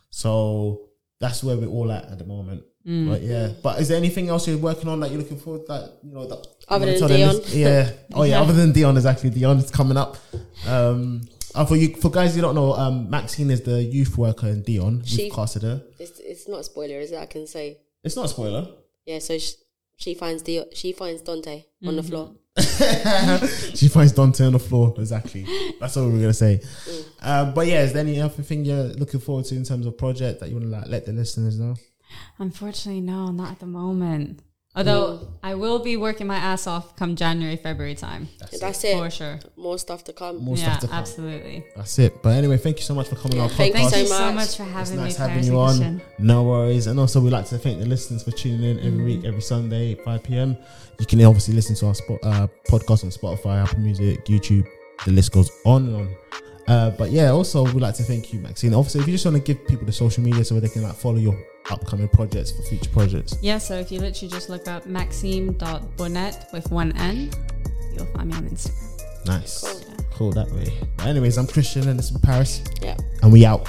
So 0.09 0.89
that's 1.19 1.43
where 1.43 1.57
we're 1.57 1.67
all 1.67 1.91
at 1.91 2.05
at 2.05 2.17
the 2.17 2.25
moment. 2.25 2.63
Mm. 2.87 3.09
But 3.09 3.21
yeah. 3.23 3.49
But 3.63 3.81
is 3.81 3.87
there 3.87 3.97
anything 3.97 4.29
else 4.29 4.47
you're 4.47 4.57
working 4.57 4.87
on 4.89 4.99
that 4.99 5.09
you're 5.11 5.19
looking 5.19 5.37
forward 5.39 5.61
to 5.65 5.67
that 5.73 5.97
you 6.03 6.13
know 6.13 6.27
that 6.27 6.45
Other 6.67 6.85
than 6.85 6.93
wanna 6.95 6.99
tell 6.99 7.07
the 7.07 7.15
Dion? 7.17 7.35
lis- 7.37 7.55
Yeah. 7.55 7.91
Oh 8.13 8.23
yeah. 8.23 8.29
Yeah. 8.35 8.41
Other 8.41 8.53
than 8.53 8.71
Dion 8.73 8.95
is 8.97 9.05
actually 9.05 9.31
Dion 9.31 9.57
is 9.57 9.71
coming 9.71 9.97
up. 9.97 10.17
Um. 10.67 11.27
And 11.57 11.67
for 11.69 11.77
you, 11.77 11.95
for 11.95 12.09
guys 12.11 12.35
you 12.35 12.41
don't 12.41 12.53
know, 12.55 12.73
um, 12.73 13.09
Maxine 13.09 13.49
is 13.49 13.61
the 13.61 13.81
youth 13.81 14.17
worker 14.17 14.47
in 14.47 14.61
Dion. 14.61 15.03
She- 15.05 15.23
We've 15.25 15.33
casted 15.33 15.63
her. 15.63 15.81
It's 15.99 16.19
it's 16.19 16.47
not 16.49 16.59
a 16.59 16.63
spoiler, 16.63 16.99
is 16.99 17.11
it? 17.11 17.17
I 17.17 17.25
can 17.27 17.47
say. 17.47 17.77
It's 18.03 18.15
not 18.17 18.25
a 18.25 18.27
spoiler. 18.27 18.67
Yeah, 19.05 19.19
so 19.19 19.37
she, 19.37 19.53
she 19.95 20.13
finds 20.15 20.43
the 20.43 20.65
she 20.73 20.91
finds 20.91 21.21
Dante 21.21 21.63
on 21.87 21.95
the 21.95 22.01
Mm-hmm. 22.01 22.09
floor. 22.09 22.31
she 23.75 23.87
finds 23.87 24.11
Dante 24.11 24.45
on 24.45 24.53
the 24.53 24.59
floor. 24.59 24.93
Exactly. 24.97 25.45
That's 25.79 25.95
all 25.97 26.09
we 26.09 26.17
are 26.17 26.21
gonna 26.21 26.33
say. 26.33 26.61
Um, 27.21 27.53
but 27.53 27.67
yeah, 27.67 27.83
is 27.83 27.93
there 27.93 28.01
any 28.01 28.19
other 28.21 28.43
thing 28.43 28.65
you're 28.65 28.83
looking 29.01 29.19
forward 29.19 29.45
to 29.45 29.55
in 29.55 29.63
terms 29.63 29.85
of 29.85 29.97
project 29.97 30.39
that 30.41 30.49
you 30.49 30.55
want 30.55 30.65
to 30.65 30.71
like 30.77 30.87
let 30.87 31.05
the 31.05 31.13
listeners 31.13 31.57
know? 31.59 31.75
Unfortunately, 32.39 33.01
no, 33.01 33.31
not 33.31 33.51
at 33.51 33.59
the 33.59 33.65
moment. 33.65 34.41
Although 34.77 35.29
I 35.41 35.55
will 35.55 35.79
be 35.79 35.95
working 35.95 36.27
my 36.27 36.35
ass 36.35 36.67
off 36.67 36.97
come 36.97 37.15
January, 37.15 37.55
February 37.55 37.95
time. 37.95 38.27
That's 38.59 38.83
it. 38.83 38.97
For 38.97 39.09
sure. 39.09 39.39
More 39.55 39.77
stuff 39.77 40.03
to 40.05 40.13
come. 40.13 40.43
More 40.43 40.57
yeah, 40.57 40.63
stuff 40.65 40.79
to 40.81 40.87
come. 40.87 40.97
absolutely. 40.97 41.65
That's 41.77 41.97
it. 41.97 42.21
But 42.21 42.31
anyway, 42.35 42.57
thank 42.57 42.77
you 42.79 42.83
so 42.83 42.93
much 42.93 43.07
for 43.07 43.15
coming 43.15 43.39
on 43.39 43.45
our 43.45 43.49
Thank 43.49 43.73
podcast. 43.73 43.83
you 43.83 43.89
Thank 43.89 44.01
you 44.03 44.07
so 44.07 44.17
so 44.17 44.25
much. 44.25 44.35
much 44.35 44.57
for 44.57 44.63
It's 44.63 44.71
having 44.73 44.95
nice 44.97 45.17
me, 45.19 45.27
having 45.27 45.43
you 45.45 45.59
on. 45.59 46.01
No 46.19 46.43
worries. 46.43 46.87
And 46.87 46.99
also, 46.99 47.21
we'd 47.21 47.31
like 47.31 47.45
to 47.47 47.57
thank 47.57 47.79
the 47.79 47.85
listeners 47.85 48.23
for 48.23 48.31
tuning 48.31 48.77
in 48.77 48.85
every 48.85 49.03
week, 49.03 49.23
every 49.23 49.41
Sunday, 49.41 49.95
5 49.95 50.23
p.m. 50.23 50.57
You 50.99 51.05
can 51.05 51.23
obviously 51.23 51.53
listen 51.53 51.75
to 51.77 51.87
our 51.87 51.95
spot, 51.95 52.19
uh, 52.23 52.47
podcast 52.67 53.05
on 53.05 53.11
Spotify, 53.11 53.63
Apple 53.63 53.79
Music, 53.79 54.25
YouTube. 54.25 54.67
The 55.05 55.11
list 55.11 55.31
goes 55.31 55.49
on 55.65 55.85
and 55.87 55.95
on. 55.95 56.15
Uh, 56.67 56.89
but 56.91 57.11
yeah, 57.11 57.29
also, 57.29 57.63
we'd 57.63 57.75
like 57.81 57.95
to 57.95 58.03
thank 58.03 58.33
you, 58.33 58.39
Maxine. 58.39 58.73
Obviously, 58.73 59.01
if 59.01 59.07
you 59.07 59.13
just 59.13 59.25
want 59.25 59.37
to 59.37 59.43
give 59.43 59.67
people 59.67 59.85
the 59.85 59.91
social 59.91 60.23
media 60.23 60.43
so 60.43 60.59
they 60.59 60.67
can 60.69 60.81
like 60.83 60.95
follow 60.95 61.17
your 61.17 61.37
upcoming 61.69 62.07
projects 62.09 62.51
for 62.51 62.63
future 62.63 62.89
projects. 62.89 63.37
Yeah, 63.41 63.57
so 63.59 63.75
if 63.75 63.91
you 63.91 63.99
literally 63.99 64.31
just 64.31 64.49
look 64.49 64.67
up 64.67 64.85
maxime.bonnet 64.85 66.45
with 66.53 66.71
one 66.71 66.95
N, 66.97 67.29
you'll 67.95 68.05
find 68.07 68.29
me 68.29 68.35
on 68.37 68.49
Instagram. 68.49 69.25
Nice. 69.27 69.61
Cool. 69.61 69.81
Cool 70.13 70.31
that 70.33 70.49
way. 70.51 70.71
But 70.97 71.07
anyways, 71.07 71.37
I'm 71.37 71.47
Christian 71.47 71.87
and 71.89 71.99
this 71.99 72.09
is 72.11 72.17
Paris, 72.19 72.61
Yeah. 72.81 72.95
and 73.21 73.31
we 73.33 73.45
out. 73.45 73.67